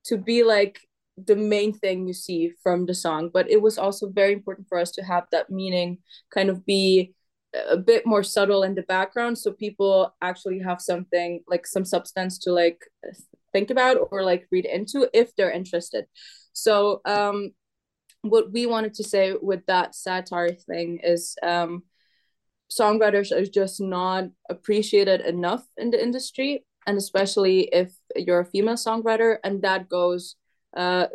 to 0.06 0.18
be 0.18 0.44
like 0.44 0.80
the 1.18 1.36
main 1.36 1.74
thing 1.74 2.08
you 2.08 2.14
see 2.14 2.54
from 2.64 2.86
the 2.86 2.94
song. 2.94 3.30
But 3.34 3.50
it 3.50 3.62
was 3.62 3.78
also 3.78 4.10
very 4.10 4.34
important 4.34 4.68
for 4.68 4.78
us 4.78 4.92
to 4.92 5.04
have 5.04 5.26
that 5.32 5.50
meaning 5.50 5.98
kind 6.34 6.50
of 6.50 6.66
be 6.66 7.14
a 7.70 7.78
bit 7.78 8.06
more 8.06 8.24
subtle 8.24 8.64
in 8.64 8.76
the 8.76 8.84
background 8.84 9.38
so 9.38 9.52
people 9.52 10.14
actually 10.22 10.60
have 10.60 10.80
something 10.82 11.42
like 11.48 11.66
some 11.66 11.84
substance 11.86 12.38
to 12.38 12.52
like 12.52 12.80
think 13.54 13.72
about 13.72 13.98
or 14.12 14.24
like 14.24 14.46
read 14.52 14.66
into 14.66 15.10
if 15.14 15.36
they're 15.36 15.52
interested. 15.52 16.06
So 16.54 17.02
um 17.06 17.52
what 18.22 18.52
we 18.52 18.66
wanted 18.66 18.94
to 18.96 19.04
say 19.04 19.34
with 19.42 19.66
that 19.66 19.96
satire 19.96 20.54
thing 20.54 21.00
is 21.04 21.36
um 21.42 21.84
songwriters 22.70 23.32
are 23.32 23.46
just 23.46 23.82
not 23.82 24.26
appreciated 24.50 25.22
enough 25.22 25.64
in 25.78 25.90
the 25.90 26.02
industry 26.02 26.64
and 26.86 26.98
especially 26.98 27.62
if 27.74 27.92
you're 28.16 28.42
a 28.42 28.46
female 28.46 28.76
songwriter 28.76 29.38
and 29.44 29.64
that 29.64 29.90
goes 29.90 30.36
uh 30.78 31.08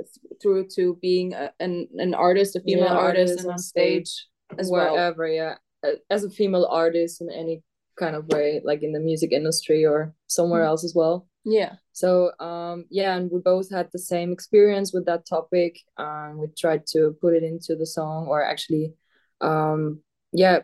through 0.43 0.67
to 0.67 0.99
being 1.01 1.33
a, 1.33 1.53
an 1.61 1.87
an 1.99 2.15
artist 2.15 2.57
a 2.57 2.61
female 2.61 2.89
Yeah, 2.89 3.07
artist 3.07 3.39
and 3.41 3.53
on 3.53 3.59
stage 3.59 4.27
as 4.59 4.69
well. 4.71 4.95
wherever 4.95 5.29
yeah. 5.29 5.53
Uh, 5.53 5.64
as 6.11 6.25
a 6.25 6.31
female 6.31 6.67
artist 6.71 7.21
in 7.21 7.31
any 7.31 7.63
kind 7.97 8.17
of 8.17 8.27
way 8.29 8.61
like 8.65 8.83
in 8.83 8.93
the 8.93 9.01
music 9.01 9.31
industry 9.33 9.85
or 9.85 10.15
somewhere 10.27 10.63
Mm. 10.65 10.67
else 10.71 10.85
as 10.85 10.95
well 10.95 11.29
yeah 11.45 11.75
so 11.93 12.33
um 12.41 12.87
yeah 12.91 13.15
and 13.17 13.31
we 13.31 13.39
both 13.39 13.71
had 13.71 13.89
the 13.93 13.99
same 13.99 14.33
experience 14.33 14.93
with 14.93 15.05
that 15.07 15.27
topic 15.27 15.79
and 15.99 16.39
we 16.39 16.47
tried 16.59 16.87
to 16.89 17.17
put 17.21 17.35
it 17.35 17.43
into 17.43 17.77
the 17.77 17.87
song 17.87 18.27
or 18.27 18.43
actually 18.43 18.95
um 19.41 20.01
yeah 20.33 20.59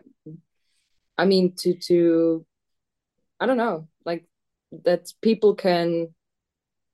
i 1.18 1.24
mean 1.24 1.52
to 1.56 1.74
to 1.74 2.44
i 3.40 3.46
don't 3.46 3.56
know 3.64 3.86
like 4.04 4.24
that 4.84 5.12
people 5.22 5.54
can 5.54 6.08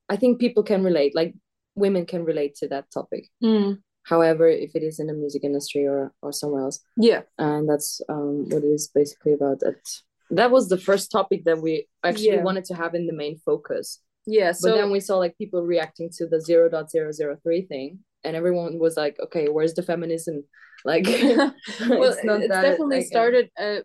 i 0.09 0.15
think 0.15 0.39
people 0.39 0.63
can 0.63 0.83
relate 0.83 1.15
like 1.15 1.33
women 1.75 2.05
can 2.05 2.23
relate 2.23 2.55
to 2.55 2.67
that 2.67 2.85
topic 2.91 3.23
Mm. 3.43 3.79
However 4.07 4.47
if 4.47 4.71
it 4.75 4.83
is 4.83 4.99
in 4.99 5.07
the 5.07 5.13
music 5.13 5.43
industry 5.43 5.85
or 5.85 6.13
or 6.21 6.31
somewhere 6.31 6.63
else. 6.63 6.79
Yeah. 6.95 7.21
And 7.37 7.67
that's 7.69 8.01
um 8.09 8.49
what 8.49 8.63
it 8.63 8.73
is 8.77 8.87
basically 8.87 9.33
about 9.33 9.59
that. 9.59 9.81
That 10.29 10.51
was 10.51 10.67
the 10.67 10.77
first 10.89 11.11
topic 11.11 11.45
that 11.45 11.61
we 11.61 11.87
actually 12.03 12.37
Yeah. 12.37 12.43
wanted 12.43 12.65
to 12.65 12.75
have 12.75 12.95
in 12.95 13.05
the 13.07 13.13
main 13.23 13.37
focus. 13.49 13.85
Yeah 14.25 14.51
but 14.51 14.69
so 14.71 14.75
then 14.77 14.89
we 14.91 14.99
saw 14.99 15.15
like 15.17 15.37
people 15.37 15.61
reacting 15.75 16.09
to 16.17 16.23
the 16.27 16.39
0.003 16.49 17.67
thing 17.71 17.99
and 18.23 18.35
everyone 18.35 18.73
was 18.85 18.95
like 19.03 19.15
okay 19.25 19.45
where's 19.53 19.73
the 19.79 19.83
feminism? 19.91 20.43
Like 20.85 21.07
well 21.07 22.11
it's 22.13 22.23
not 22.29 22.39
it's 22.45 22.59
definitely 22.67 23.01
like, 23.01 23.13
started 23.15 23.45
uh, 23.65 23.81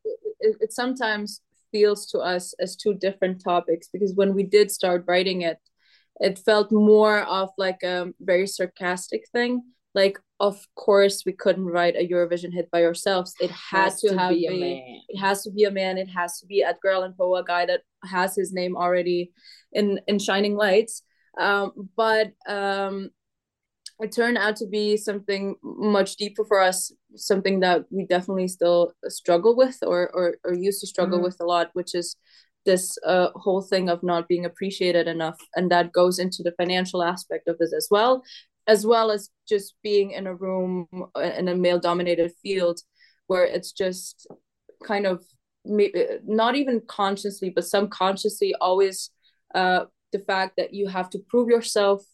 it, 0.47 0.53
it 0.65 0.73
sometimes 0.81 1.41
feels 1.73 2.01
to 2.13 2.19
us 2.35 2.45
as 2.65 2.77
two 2.77 2.95
different 3.07 3.37
topics 3.43 3.89
because 3.95 4.13
when 4.21 4.31
we 4.39 4.43
did 4.57 4.71
start 4.71 5.01
writing 5.09 5.39
it 5.51 5.59
it 6.29 6.39
felt 6.49 6.69
more 6.71 7.19
of 7.39 7.49
like 7.67 7.81
a 7.83 8.13
very 8.21 8.47
sarcastic 8.47 9.23
thing 9.35 9.53
like 9.95 10.19
of 10.41 10.57
course 10.75 11.23
we 11.27 11.33
couldn't 11.33 11.67
write 11.67 11.97
a 11.97 12.09
eurovision 12.09 12.53
hit 12.53 12.71
by 12.71 12.83
ourselves. 12.85 13.35
It 13.41 13.51
had 13.51 13.85
Has 13.85 14.01
to, 14.01 14.09
to 14.11 14.19
have 14.19 14.31
be 14.31 14.47
a 14.47 14.51
a- 14.53 14.61
man. 14.61 15.01
it 15.09 15.19
has 15.19 15.43
to 15.45 15.51
be 15.51 15.65
a 15.65 15.71
man. 15.71 15.99
It 15.99 16.09
has 16.09 16.39
to 16.41 16.47
be 16.47 16.63
edgar 16.63 16.91
allan 16.91 17.15
poe 17.17 17.37
a 17.37 17.45
guy 17.45 17.67
that 17.67 17.83
has 18.05 18.35
his 18.37 18.53
name 18.53 18.77
already 18.77 19.33
in 19.73 20.01
in 20.07 20.19
shining 20.19 20.57
lights. 20.57 21.03
Um 21.39 21.73
but 21.97 22.33
um 22.49 23.11
it 24.01 24.11
turned 24.11 24.39
out 24.39 24.57
to 24.57 24.67
be 24.67 24.97
something 24.97 25.55
much 25.63 26.17
deeper 26.17 26.45
for 26.45 26.61
us, 26.61 26.91
something 27.15 27.61
that 27.61 27.85
we 27.91 28.05
definitely 28.07 28.49
still 28.49 28.93
struggle 29.07 29.55
with 29.55 29.79
or 29.83 30.11
or, 30.19 30.37
or 30.45 30.55
used 30.55 30.81
to 30.81 30.87
struggle 30.87 31.19
Mm. 31.21 31.23
with 31.25 31.37
a 31.41 31.45
lot, 31.45 31.71
which 31.75 31.95
is 31.95 32.17
this 32.65 32.97
uh, 33.07 33.29
whole 33.35 33.61
thing 33.61 33.89
of 33.89 34.03
not 34.03 34.29
being 34.29 34.45
appreciated 34.45 35.07
enough, 35.09 35.39
and 35.57 35.71
that 35.71 35.93
goes 35.93 36.19
into 36.19 36.43
the 36.45 36.55
financial 36.61 37.03
aspect 37.03 37.49
of 37.49 37.59
this 37.59 37.73
as 37.73 37.89
well, 37.91 38.23
as 38.67 38.87
well 38.87 39.11
as 39.11 39.31
just 39.49 39.75
being 39.83 40.13
in 40.13 40.27
a 40.27 40.35
room 40.35 40.87
uh, 41.17 41.21
in 41.21 41.49
a 41.49 41.55
male-dominated 41.55 42.33
field 42.43 42.81
where 43.27 43.45
it's 43.45 43.73
just 43.73 44.27
kind 44.85 45.07
of 45.07 45.25
may- 45.65 45.93
not 46.25 46.55
even 46.55 46.81
consciously 46.87 47.51
but 47.51 47.65
subconsciously 47.65 48.55
always 48.61 49.11
uh, 49.55 49.85
the 50.13 50.19
fact 50.19 50.55
that 50.57 50.73
you 50.73 50.89
have 50.89 51.11
to 51.11 51.19
prove 51.29 51.49
yourself 51.49 52.05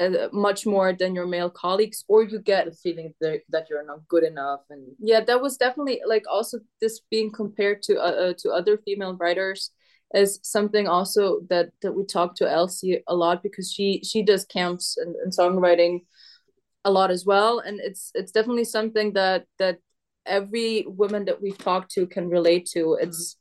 uh, 0.00 0.28
much 0.32 0.66
more 0.66 0.92
than 0.92 1.14
your 1.14 1.26
male 1.26 1.50
colleagues 1.50 2.04
or 2.08 2.24
you 2.24 2.40
get 2.40 2.64
the 2.64 2.72
feeling 2.72 3.14
that, 3.20 3.40
that 3.48 3.70
you're 3.70 3.86
not 3.86 4.06
good 4.08 4.24
enough 4.24 4.60
and 4.70 4.82
yeah 4.98 5.20
that 5.20 5.40
was 5.40 5.56
definitely 5.56 6.00
like 6.06 6.24
also 6.30 6.58
this 6.80 7.00
being 7.10 7.30
compared 7.30 7.80
to 7.82 7.96
uh, 7.96 8.30
uh, 8.30 8.34
to 8.36 8.50
other 8.50 8.76
female 8.78 9.14
writers 9.14 9.70
is 10.14 10.38
something 10.42 10.86
also 10.86 11.40
that 11.50 11.70
that 11.82 11.92
we 11.92 12.04
talk 12.04 12.34
to 12.36 12.50
Elsie 12.50 13.02
a 13.08 13.14
lot 13.14 13.42
because 13.42 13.72
she 13.72 14.00
she 14.04 14.22
does 14.22 14.44
camps 14.44 14.96
and, 14.96 15.16
and 15.16 15.32
songwriting 15.32 16.00
a 16.84 16.90
lot 16.90 17.10
as 17.10 17.24
well. 17.26 17.58
And 17.58 17.80
it's 17.80 18.10
it's 18.14 18.32
definitely 18.32 18.64
something 18.64 19.12
that 19.14 19.46
that 19.58 19.78
every 20.26 20.84
woman 20.86 21.24
that 21.26 21.42
we've 21.42 21.58
talked 21.58 21.90
to 21.92 22.06
can 22.06 22.28
relate 22.28 22.66
to. 22.72 22.98
It's 23.00 23.36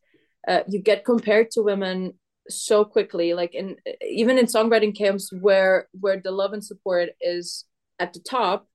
uh, 0.48 0.62
you 0.68 0.80
get 0.80 1.06
compared 1.06 1.52
to 1.52 1.62
women 1.62 2.14
so 2.50 2.84
quickly. 2.84 3.34
Like 3.34 3.54
in 3.54 3.78
even 4.06 4.38
in 4.38 4.46
songwriting 4.46 4.98
camps 4.98 5.32
where 5.32 5.88
where 6.00 6.20
the 6.20 6.32
love 6.32 6.54
and 6.54 6.64
support 6.64 7.10
is 7.22 7.66
at 8.00 8.14
the 8.14 8.20
top 8.20 8.68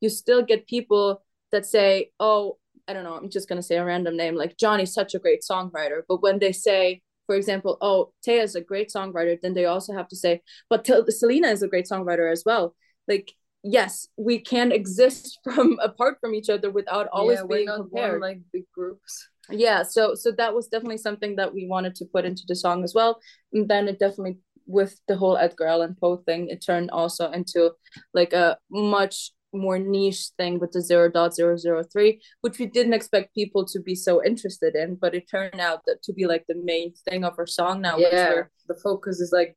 you 0.00 0.08
still 0.08 0.42
get 0.42 0.66
people 0.66 1.22
that 1.52 1.64
say 1.64 2.10
oh 2.20 2.58
i 2.86 2.92
don't 2.92 3.04
know 3.04 3.14
i'm 3.14 3.30
just 3.30 3.48
going 3.48 3.56
to 3.56 3.62
say 3.62 3.76
a 3.76 3.84
random 3.84 4.16
name 4.16 4.34
like 4.34 4.56
johnny's 4.58 4.92
such 4.92 5.14
a 5.14 5.18
great 5.18 5.40
songwriter. 5.48 6.02
But 6.08 6.22
when 6.22 6.38
they 6.38 6.52
say 6.52 7.02
for 7.26 7.34
example 7.34 7.76
oh 7.80 8.12
Teya 8.26 8.42
is 8.42 8.54
a 8.54 8.60
great 8.60 8.90
songwriter 8.94 9.38
then 9.40 9.54
they 9.54 9.64
also 9.66 9.92
have 9.92 10.08
to 10.08 10.16
say 10.16 10.42
but 10.70 10.84
T- 10.84 11.10
salena 11.10 11.48
is 11.48 11.62
a 11.62 11.68
great 11.68 11.86
songwriter 11.86 12.30
as 12.30 12.42
well. 12.44 12.74
Like 13.08 13.32
yes 13.62 14.08
we 14.16 14.38
can 14.38 14.72
exist 14.72 15.38
from 15.44 15.78
apart 15.82 16.18
from 16.20 16.34
each 16.34 16.50
other 16.50 16.70
without 16.70 17.08
always 17.12 17.38
Yeah, 17.40 17.46
being 17.56 17.68
compared. 17.68 18.20
like 18.20 18.40
big 18.52 18.64
groups. 18.74 19.28
Yeah 19.50 19.82
so 19.82 20.14
so 20.14 20.32
that 20.32 20.54
was 20.54 20.68
definitely 20.68 20.98
something 20.98 21.36
that 21.36 21.52
we 21.54 21.66
wanted 21.66 21.94
to 21.96 22.04
put 22.06 22.24
into 22.24 22.44
the 22.48 22.56
song 22.56 22.84
as 22.84 22.94
well. 22.94 23.20
And 23.52 23.68
then 23.68 23.88
it 23.88 23.98
definitely 23.98 24.38
with 24.66 24.98
the 25.08 25.16
whole 25.16 25.36
edgar 25.36 25.66
allan 25.66 25.94
poe 26.00 26.16
thing 26.16 26.48
it 26.48 26.64
turned 26.64 26.90
also 26.90 27.30
into 27.30 27.72
like 28.14 28.32
a 28.32 28.56
much 28.70 29.32
more 29.54 29.78
niche 29.78 30.28
thing 30.36 30.58
with 30.58 30.72
the 30.72 30.80
0.003 30.80 32.18
which 32.42 32.58
we 32.58 32.66
didn't 32.66 32.92
expect 32.92 33.34
people 33.34 33.64
to 33.64 33.80
be 33.80 33.94
so 33.94 34.22
interested 34.24 34.74
in 34.74 34.94
but 34.96 35.14
it 35.14 35.28
turned 35.30 35.60
out 35.60 35.80
that 35.86 36.02
to 36.02 36.12
be 36.12 36.26
like 36.26 36.44
the 36.48 36.54
main 36.64 36.92
thing 37.08 37.24
of 37.24 37.34
our 37.38 37.46
song 37.46 37.80
now 37.80 37.96
yeah. 37.98 38.28
we're- 38.30 38.44
the 38.66 38.74
focus 38.74 39.20
is 39.20 39.30
like 39.32 39.56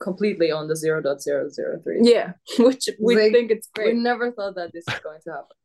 completely 0.00 0.50
on 0.50 0.68
the 0.68 0.74
0.003 0.74 1.98
yeah. 2.02 2.32
Which 2.58 2.88
we 3.00 3.16
Like, 3.16 3.32
think 3.32 3.50
it's 3.50 3.68
great. 3.74 3.94
we 3.94 4.00
never 4.00 4.30
thought 4.30 4.54
that 4.56 4.72
this 4.72 4.84
is 4.88 4.98
going 5.00 5.20
to 5.24 5.30
happen. 5.32 5.56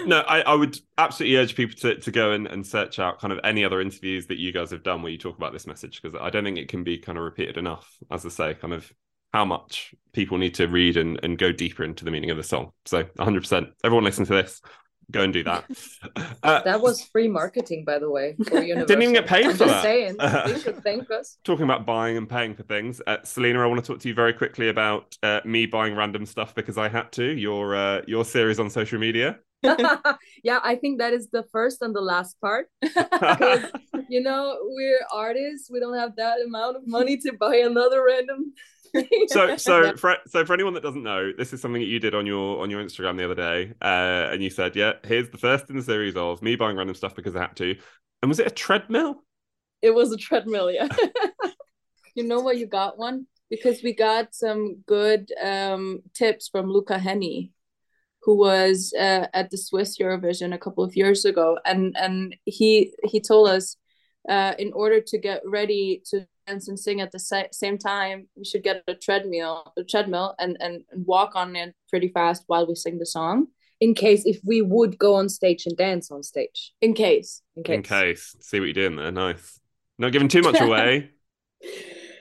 No, 0.08 0.20
I, 0.20 0.40
I 0.40 0.54
would 0.54 0.78
absolutely 0.96 1.36
urge 1.36 1.54
people 1.54 1.76
to, 1.80 1.96
to 1.96 2.10
go 2.10 2.32
and, 2.32 2.46
and 2.46 2.66
search 2.66 2.98
out 2.98 3.20
kind 3.20 3.32
of 3.32 3.40
any 3.44 3.64
other 3.64 3.80
interviews 3.80 4.26
that 4.28 4.38
you 4.38 4.52
guys 4.52 4.70
have 4.70 4.82
done 4.82 5.02
where 5.02 5.12
you 5.12 5.18
talk 5.18 5.36
about 5.36 5.52
this 5.52 5.66
message 5.66 6.00
because 6.00 6.18
I 6.20 6.30
don't 6.30 6.44
think 6.44 6.58
it 6.58 6.68
can 6.68 6.82
be 6.82 6.98
kind 6.98 7.18
of 7.18 7.24
repeated 7.24 7.58
enough. 7.58 7.86
As 8.10 8.24
I 8.24 8.30
say, 8.30 8.54
kind 8.54 8.72
of 8.72 8.90
how 9.32 9.44
much 9.44 9.94
people 10.12 10.38
need 10.38 10.54
to 10.54 10.66
read 10.66 10.96
and, 10.96 11.20
and 11.22 11.38
go 11.38 11.52
deeper 11.52 11.84
into 11.84 12.04
the 12.04 12.10
meaning 12.10 12.30
of 12.30 12.36
the 12.36 12.42
song. 12.42 12.72
So 12.86 13.04
100%. 13.04 13.72
Everyone 13.84 14.04
listen 14.04 14.24
to 14.26 14.32
this. 14.34 14.60
Go 15.10 15.22
and 15.22 15.32
do 15.32 15.42
that. 15.44 15.64
Uh, 16.42 16.62
that 16.62 16.80
was 16.80 17.02
free 17.02 17.26
marketing 17.26 17.84
by 17.84 17.98
the 17.98 18.08
way 18.08 18.36
for 18.46 18.62
Universal. 18.62 18.86
Didn't 18.86 19.02
even 19.02 19.14
get 19.14 19.26
paid 19.26 19.44
I'm 19.44 19.52
for 19.52 19.58
just 19.58 19.70
that. 19.70 19.82
saying 19.82 20.16
they 20.46 20.60
should 20.60 20.82
thank 20.82 21.10
us 21.10 21.36
talking 21.44 21.64
about 21.64 21.84
buying 21.84 22.16
and 22.16 22.28
paying 22.28 22.54
for 22.54 22.62
things, 22.62 23.02
uh, 23.06 23.18
Salena, 23.24 23.62
I 23.62 23.66
want 23.66 23.84
to 23.84 23.92
talk 23.92 24.00
to 24.02 24.08
you 24.08 24.14
very 24.14 24.32
quickly 24.32 24.68
about 24.68 25.16
uh, 25.22 25.40
me 25.44 25.66
buying 25.66 25.96
random 25.96 26.24
stuff 26.24 26.54
because 26.54 26.78
I 26.78 26.88
had 26.88 27.10
to. 27.12 27.24
Your 27.24 27.74
uh, 27.74 28.02
your 28.06 28.24
series 28.24 28.60
on 28.60 28.70
social 28.70 28.98
media. 28.98 29.38
yeah, 29.62 30.60
I 30.62 30.76
think 30.76 31.00
that 31.00 31.12
is 31.12 31.28
the 31.30 31.42
first 31.50 31.82
and 31.82 31.94
the 31.94 32.00
last 32.00 32.40
part. 32.40 32.68
Because 32.80 33.64
you 34.08 34.22
know, 34.22 34.58
we're 34.62 35.00
artists, 35.12 35.70
we 35.70 35.80
don't 35.80 35.98
have 35.98 36.16
that 36.16 36.38
amount 36.40 36.76
of 36.76 36.86
money 36.86 37.16
to 37.18 37.32
buy 37.32 37.56
another 37.56 38.04
random 38.04 38.52
so 39.28 39.56
so 39.56 39.96
for 39.96 40.16
so 40.26 40.44
for 40.44 40.52
anyone 40.54 40.74
that 40.74 40.82
doesn't 40.82 41.02
know, 41.02 41.32
this 41.36 41.52
is 41.52 41.60
something 41.60 41.80
that 41.80 41.88
you 41.88 41.98
did 41.98 42.14
on 42.14 42.26
your 42.26 42.62
on 42.62 42.70
your 42.70 42.82
Instagram 42.82 43.16
the 43.16 43.24
other 43.24 43.34
day, 43.34 43.72
uh, 43.82 44.32
and 44.32 44.42
you 44.42 44.50
said, 44.50 44.76
"Yeah, 44.76 44.94
here's 45.04 45.30
the 45.30 45.38
first 45.38 45.70
in 45.70 45.76
the 45.76 45.82
series 45.82 46.16
of 46.16 46.42
me 46.42 46.56
buying 46.56 46.76
random 46.76 46.94
stuff 46.94 47.14
because 47.14 47.36
I 47.36 47.40
had 47.40 47.56
to." 47.56 47.76
And 48.22 48.28
was 48.28 48.40
it 48.40 48.46
a 48.46 48.50
treadmill? 48.50 49.22
It 49.80 49.94
was 49.94 50.12
a 50.12 50.16
treadmill, 50.16 50.70
yeah. 50.70 50.88
you 52.14 52.24
know 52.24 52.40
why 52.40 52.52
you 52.52 52.66
got 52.66 52.98
one? 52.98 53.26
Because 53.48 53.82
we 53.82 53.94
got 53.94 54.34
some 54.34 54.82
good 54.86 55.30
um, 55.40 56.00
tips 56.14 56.48
from 56.48 56.68
Luca 56.68 56.98
Hänni, 56.98 57.52
who 58.22 58.36
was 58.36 58.92
uh, 58.98 59.26
at 59.32 59.50
the 59.50 59.56
Swiss 59.56 59.98
Eurovision 59.98 60.52
a 60.52 60.58
couple 60.58 60.84
of 60.84 60.96
years 60.96 61.24
ago, 61.24 61.58
and 61.64 61.96
and 61.96 62.36
he 62.44 62.92
he 63.04 63.20
told 63.20 63.48
us 63.48 63.76
uh, 64.28 64.54
in 64.58 64.72
order 64.72 65.00
to 65.00 65.18
get 65.18 65.42
ready 65.46 66.02
to 66.10 66.26
and 66.48 66.78
sing 66.80 67.00
at 67.00 67.12
the 67.12 67.18
sa- 67.18 67.52
same 67.52 67.76
time, 67.78 68.28
we 68.36 68.44
should 68.44 68.62
get 68.62 68.82
a 68.88 68.94
treadmill, 68.94 69.72
a 69.76 69.84
treadmill, 69.84 70.34
and, 70.38 70.56
and 70.60 70.84
and 70.90 71.06
walk 71.06 71.32
on 71.36 71.54
it 71.56 71.74
pretty 71.90 72.08
fast 72.08 72.44
while 72.46 72.66
we 72.66 72.74
sing 72.74 72.98
the 72.98 73.06
song. 73.06 73.48
in 73.80 73.94
case 73.94 74.22
if 74.26 74.38
we 74.50 74.58
would 74.60 74.98
go 74.98 75.10
on 75.20 75.28
stage 75.28 75.62
and 75.66 75.76
dance 75.76 76.10
on 76.10 76.22
stage. 76.22 76.72
In 76.80 76.94
case. 76.94 77.42
In 77.56 77.62
case. 77.62 77.74
In 77.76 77.82
case, 77.82 78.24
see 78.40 78.58
what 78.58 78.66
you're 78.66 78.72
doing 78.82 78.96
there. 78.96 79.12
Nice. 79.12 79.60
Not 79.98 80.10
giving 80.12 80.28
too 80.28 80.42
much 80.42 80.60
away. 80.68 81.10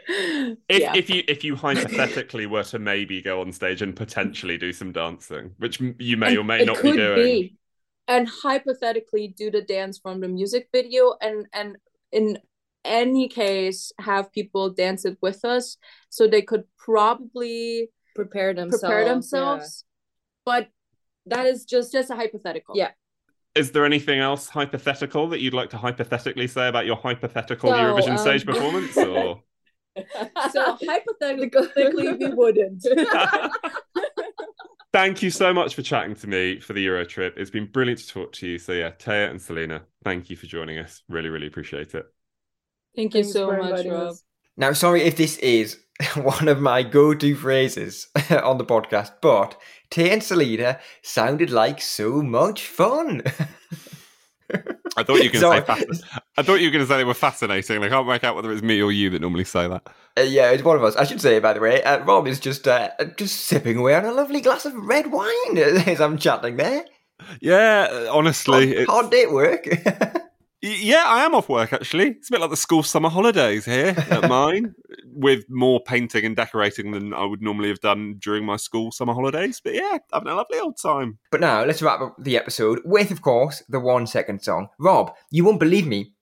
If 0.09 0.57
Yeah. 0.69 0.93
if 0.95 1.09
you 1.09 1.23
if 1.27 1.43
you 1.43 1.55
hypothetically 1.55 2.45
were 2.45 2.63
to 2.65 2.79
maybe 2.79 3.21
go 3.21 3.41
on 3.41 3.51
stage 3.51 3.81
and 3.81 3.95
potentially 3.95 4.57
do 4.57 4.71
some 4.71 4.91
dancing, 4.91 5.51
which 5.57 5.79
you 5.99 6.15
may 6.17 6.37
or 6.37 6.43
may 6.43 6.61
it 6.61 6.65
not 6.67 6.77
could 6.77 6.91
be 6.93 6.97
doing, 6.97 7.57
and 8.07 8.27
hypothetically 8.43 9.27
do 9.41 9.51
the 9.51 9.61
dance 9.61 9.99
from 9.99 10.21
the 10.21 10.27
music 10.27 10.69
video 10.73 11.15
and 11.21 11.45
and 11.53 11.77
in 12.11 12.37
any 12.87 13.27
case 13.27 13.91
have 13.99 14.31
people 14.31 14.69
dance 14.69 15.05
it 15.05 15.17
with 15.21 15.43
us 15.45 15.77
so 16.09 16.27
they 16.27 16.41
could 16.41 16.63
probably 16.77 17.89
prepare 18.15 18.53
themselves. 18.53 18.81
prepare 18.81 19.05
yeah. 19.05 19.65
but 20.45 20.67
that 21.25 21.45
is 21.45 21.65
just 21.65 21.91
just 21.91 22.09
a 22.09 22.15
hypothetical 22.15 22.75
Yeah. 22.75 22.91
is 23.53 23.71
there 23.71 23.85
anything 23.85 24.19
else 24.19 24.49
hypothetical 24.49 25.27
that 25.29 25.41
you'd 25.41 25.53
like 25.53 25.69
to 25.71 25.77
hypothetically 25.77 26.47
say 26.47 26.67
about 26.67 26.85
your 26.85 26.95
hypothetical 26.95 27.69
So, 27.69 27.75
Eurovision 27.75 28.11
um, 28.11 28.17
stage 28.17 28.45
performance? 28.45 28.97
Or 28.97 29.43
so 30.51 30.77
hypothetically 30.87 31.67
we 32.19 32.29
wouldn't 32.33 32.85
thank 34.93 35.21
you 35.21 35.29
so 35.29 35.53
much 35.53 35.75
for 35.75 35.81
chatting 35.81 36.15
to 36.15 36.27
me 36.27 36.59
for 36.59 36.73
the 36.73 36.81
Euro 36.81 37.05
trip. 37.05 37.35
It's 37.37 37.51
been 37.51 37.65
brilliant 37.65 37.99
to 37.99 38.07
talk 38.07 38.31
to 38.33 38.47
you. 38.47 38.57
So 38.57 38.71
yeah, 38.73 38.91
Teya 38.91 39.29
and 39.29 39.39
Salena, 39.39 39.83
thank 40.03 40.29
you 40.29 40.35
for 40.35 40.45
joining 40.47 40.79
us. 40.79 41.03
Really, 41.07 41.29
really 41.29 41.47
appreciate 41.47 41.93
it. 41.93 42.05
Thank 42.97 43.13
you 43.13 43.21
Thanks 43.21 43.33
so 43.33 43.51
much 43.51 43.85
rob 43.85 44.07
us. 44.07 44.23
Now, 44.57 44.73
sorry 44.73 45.03
if 45.03 45.15
this 45.15 45.37
is 45.37 45.79
one 46.15 46.47
of 46.47 46.59
my 46.59 46.81
go-to 46.81 47.35
phrases 47.35 48.07
on 48.31 48.57
the 48.57 48.65
podcast, 48.65 49.11
but 49.21 49.55
Tay 49.91 50.09
and 50.09 50.23
Salena 50.23 50.79
sounded 51.03 51.51
like 51.51 51.79
so 51.79 52.23
much 52.23 52.63
fun. 52.65 53.21
I 54.97 55.03
thought 55.03 55.21
you 55.21 55.29
were 55.29 55.29
going 55.29 55.31
to 55.31 55.39
say 55.39 55.61
fascinating. 55.61 56.01
I 56.37 56.41
thought 56.41 56.55
you 56.59 56.67
were 56.69 56.71
going 56.71 56.83
to 56.83 56.87
say 56.87 56.97
they 56.97 57.03
were 57.03 57.13
fascinating. 57.13 57.83
I 57.83 57.89
can't 57.89 58.07
work 58.07 58.23
out 58.23 58.35
whether 58.35 58.51
it's 58.51 58.63
me 58.63 58.81
or 58.81 58.91
you 58.91 59.11
that 59.11 59.21
normally 59.21 59.43
say 59.43 59.67
that. 59.67 59.87
Uh, 60.17 60.21
yeah, 60.21 60.49
it's 60.49 60.63
one 60.63 60.75
of 60.75 60.83
us. 60.83 60.95
I 60.95 61.03
should 61.03 61.21
say, 61.21 61.37
by 61.37 61.53
the 61.53 61.59
way, 61.59 61.83
uh, 61.83 62.03
Rob 62.03 62.25
is 62.25 62.39
just 62.39 62.67
uh, 62.67 62.89
just 63.15 63.41
sipping 63.41 63.77
away 63.77 63.93
on 63.93 64.05
a 64.05 64.11
lovely 64.11 64.41
glass 64.41 64.65
of 64.65 64.73
red 64.73 65.11
wine 65.11 65.57
as 65.59 66.01
I'm 66.01 66.17
chatting 66.17 66.57
there. 66.57 66.83
Yeah, 67.41 68.07
honestly, 68.11 68.53
Hard, 68.53 68.69
it's- 68.69 68.87
hard 68.87 69.11
day 69.11 69.23
at 69.23 69.31
work. 69.31 69.67
Yeah, 70.61 71.03
I 71.05 71.23
am 71.23 71.35
off 71.35 71.49
work 71.49 71.71
actually. 71.71 72.07
It's 72.09 72.29
a 72.29 72.31
bit 72.31 72.41
like 72.41 72.49
the 72.49 72.57
school 72.57 72.81
summer 72.81 73.09
holidays 73.09 73.65
here 73.65 73.93
at 74.09 74.27
mine, 74.27 74.73
with 75.05 75.45
more 75.49 75.81
painting 75.83 76.25
and 76.25 76.35
decorating 76.35 76.91
than 76.91 77.13
I 77.13 77.25
would 77.25 77.41
normally 77.43 77.69
have 77.69 77.79
done 77.79 78.15
during 78.19 78.43
my 78.43 78.57
school 78.57 78.91
summer 78.91 79.13
holidays. 79.13 79.61
But 79.63 79.75
yeah, 79.75 79.99
having 80.11 80.29
a 80.29 80.35
lovely 80.35 80.59
old 80.59 80.77
time. 80.81 81.19
But 81.31 81.41
now 81.41 81.63
let's 81.63 81.81
wrap 81.81 82.01
up 82.01 82.15
the 82.19 82.37
episode 82.37 82.79
with, 82.83 83.11
of 83.11 83.21
course, 83.21 83.61
the 83.69 83.79
one 83.79 84.07
second 84.07 84.41
song. 84.41 84.69
Rob, 84.79 85.13
you 85.29 85.45
won't 85.45 85.59
believe 85.59 85.85
me. 85.85 86.13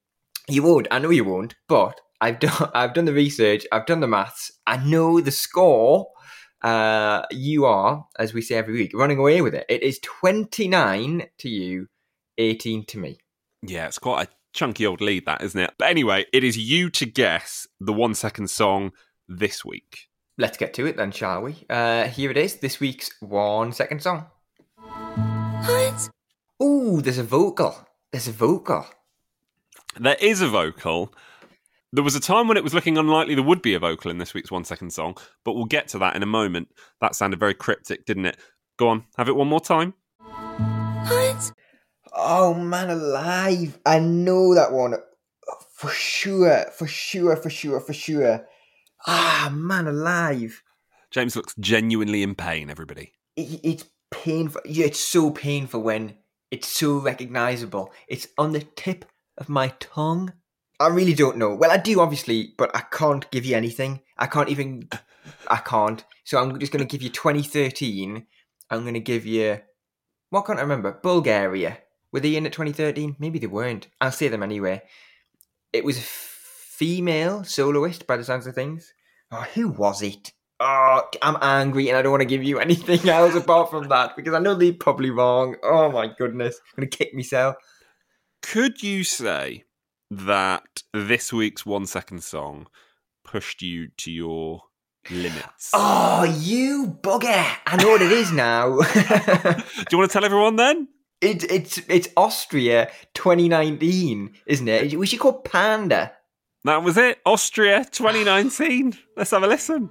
You 0.49 0.63
won't. 0.63 0.87
I 0.91 0.99
know 0.99 1.11
you 1.11 1.23
won't. 1.23 1.55
But 1.69 2.01
I've 2.19 2.39
done. 2.39 2.69
I've 2.73 2.93
done 2.93 3.05
the 3.05 3.13
research. 3.13 3.65
I've 3.71 3.85
done 3.85 4.01
the 4.01 4.07
maths. 4.07 4.51
I 4.67 4.77
know 4.77 5.21
the 5.21 5.31
score. 5.31 6.07
Uh, 6.61 7.23
you 7.31 7.65
are, 7.65 8.05
as 8.17 8.33
we 8.33 8.41
say 8.41 8.55
every 8.55 8.73
week, 8.73 8.91
running 8.93 9.19
away 9.19 9.41
with 9.41 9.53
it. 9.53 9.65
It 9.69 9.81
is 9.81 9.99
twenty 9.99 10.67
nine 10.67 11.27
to 11.39 11.49
you, 11.49 11.87
eighteen 12.37 12.85
to 12.87 12.97
me. 12.97 13.19
Yeah, 13.67 13.87
it's 13.87 13.99
quite 13.99 14.27
a 14.27 14.31
chunky 14.53 14.85
old 14.85 15.01
lead, 15.01 15.25
that 15.25 15.41
isn't 15.41 15.59
it? 15.59 15.73
But 15.77 15.89
anyway, 15.89 16.25
it 16.33 16.43
is 16.43 16.57
you 16.57 16.89
to 16.91 17.05
guess 17.05 17.67
the 17.79 17.93
one 17.93 18.13
second 18.13 18.49
song 18.49 18.91
this 19.27 19.65
week. 19.65 20.07
let's 20.37 20.57
get 20.57 20.73
to 20.75 20.85
it 20.85 20.97
then, 20.97 21.11
shall 21.11 21.41
we? 21.41 21.65
Uh, 21.69 22.05
here 22.07 22.29
it 22.29 22.37
is, 22.37 22.55
this 22.55 22.79
week's 22.79 23.09
one 23.21 23.71
second 23.71 24.01
song. 24.01 24.25
Ooh, 26.61 27.01
there's 27.01 27.17
a 27.17 27.23
vocal. 27.23 27.75
There's 28.11 28.27
a 28.27 28.31
vocal. 28.31 28.85
There 29.99 30.15
is 30.21 30.41
a 30.41 30.47
vocal. 30.47 31.13
There 31.91 32.03
was 32.03 32.15
a 32.15 32.19
time 32.19 32.47
when 32.47 32.57
it 32.57 32.63
was 32.63 32.73
looking 32.73 32.97
unlikely 32.97 33.35
there 33.35 33.43
would 33.43 33.61
be 33.61 33.73
a 33.73 33.79
vocal 33.79 34.11
in 34.11 34.17
this 34.17 34.33
week's 34.33 34.51
one 34.51 34.63
second 34.65 34.91
song, 34.91 35.17
but 35.43 35.53
we'll 35.53 35.65
get 35.65 35.87
to 35.89 35.97
that 35.99 36.15
in 36.15 36.23
a 36.23 36.27
moment. 36.27 36.67
That 37.01 37.15
sounded 37.15 37.39
very 37.39 37.53
cryptic, 37.53 38.05
didn't 38.05 38.25
it? 38.25 38.37
Go 38.77 38.89
on, 38.89 39.05
have 39.17 39.29
it 39.29 39.35
one 39.35 39.47
more 39.47 39.61
time. 39.61 39.93
Oh 42.17 42.53
man 42.53 42.89
alive! 42.89 43.77
I 43.85 43.99
know 43.99 44.55
that 44.55 44.71
one 44.71 44.95
for 45.73 45.89
sure, 45.89 46.65
for 46.71 46.87
sure, 46.87 47.35
for 47.35 47.49
sure, 47.49 47.81
for 47.81 47.93
sure. 47.93 48.47
Ah 49.05 49.51
man 49.53 49.87
alive! 49.87 50.63
James 51.11 51.35
looks 51.35 51.53
genuinely 51.59 52.23
in 52.23 52.33
pain. 52.35 52.69
Everybody, 52.69 53.11
It, 53.35 53.59
it's 53.63 53.85
painful. 54.11 54.61
Yeah, 54.63 54.85
it's 54.85 54.99
so 54.99 55.31
painful 55.31 55.81
when 55.81 56.15
it's 56.51 56.69
so 56.69 56.97
recognizable. 56.97 57.91
It's 58.07 58.27
on 58.37 58.53
the 58.53 58.61
tip 58.61 59.05
of 59.37 59.49
my 59.49 59.73
tongue. 59.79 60.33
I 60.79 60.87
really 60.87 61.13
don't 61.13 61.37
know. 61.37 61.53
Well, 61.53 61.71
I 61.71 61.77
do 61.77 61.99
obviously, 61.99 62.53
but 62.57 62.73
I 62.75 62.81
can't 62.81 63.29
give 63.31 63.45
you 63.45 63.55
anything. 63.55 64.01
I 64.17 64.27
can't 64.27 64.49
even. 64.49 64.87
I 65.47 65.57
can't. 65.57 66.03
So 66.23 66.39
I'm 66.39 66.57
just 66.59 66.71
going 66.71 66.85
to 66.85 66.91
give 66.91 67.01
you 67.01 67.09
2013. 67.09 68.25
I'm 68.69 68.81
going 68.81 68.93
to 68.93 68.99
give 68.99 69.25
you. 69.25 69.59
What 70.29 70.45
can't 70.45 70.59
I 70.59 70.63
remember? 70.63 70.99
Bulgaria. 71.01 71.79
Were 72.15 72.21
they 72.21 72.37
in 72.37 72.45
at 72.45 72.53
2013? 72.53 73.17
Maybe 73.19 73.39
they 73.39 73.47
weren't. 73.47 73.89
I'll 73.99 74.09
say 74.09 74.29
them 74.29 74.41
anyway. 74.41 74.81
It 75.73 75.83
was 75.83 75.97
a 75.97 76.01
female 76.01 77.43
soloist 77.43 78.07
by 78.07 78.15
the 78.15 78.23
sounds 78.23 78.47
of 78.47 78.55
things. 78.55 78.93
Oh, 79.33 79.45
who 79.53 79.67
was 79.67 80.01
it? 80.01 80.31
Oh, 80.61 81.01
I'm 81.21 81.35
angry 81.41 81.89
and 81.89 81.97
I 81.97 82.01
don't 82.01 82.13
want 82.13 82.21
to 82.21 82.25
give 82.25 82.41
you 82.41 82.57
anything 82.61 83.09
else 83.09 83.35
apart 83.35 83.69
from 83.69 83.89
that 83.89 84.15
because 84.15 84.33
I 84.33 84.39
know 84.39 84.55
they're 84.55 84.71
probably 84.71 85.09
wrong. 85.09 85.57
Oh 85.61 85.91
my 85.91 86.07
goodness. 86.17 86.57
I'm 86.57 86.83
going 86.83 86.89
to 86.89 86.97
kick 86.97 87.13
myself. 87.13 87.57
could 88.41 88.81
you 88.81 89.03
say 89.03 89.65
that 90.09 90.83
this 90.93 91.33
week's 91.33 91.65
one 91.65 91.85
second 91.85 92.23
song 92.23 92.67
pushed 93.25 93.61
you 93.61 93.89
to 93.97 94.09
your 94.09 94.61
limits? 95.11 95.71
Oh, 95.73 96.23
you 96.23 96.97
bugger. 97.01 97.57
I 97.65 97.75
know 97.75 97.89
what 97.89 98.01
it 98.01 98.13
is 98.13 98.31
now. 98.31 98.77
Do 98.93 99.85
you 99.91 99.97
want 99.97 100.09
to 100.09 100.13
tell 100.13 100.23
everyone 100.23 100.55
then? 100.55 100.87
It, 101.21 101.49
it's 101.49 101.77
it's 101.89 102.09
Austria 102.17 102.91
2019, 103.13 104.35
isn't 104.45 104.67
it? 104.67 104.93
We 104.95 105.07
should 105.07 105.19
call 105.19 105.41
Pænda. 105.41 106.11
That 106.65 106.83
was 106.83 106.97
it. 106.97 107.19
Austria 107.25 107.85
2019. 107.89 108.97
Let's 109.15 109.31
have 109.31 109.43
a 109.43 109.47
listen. 109.47 109.89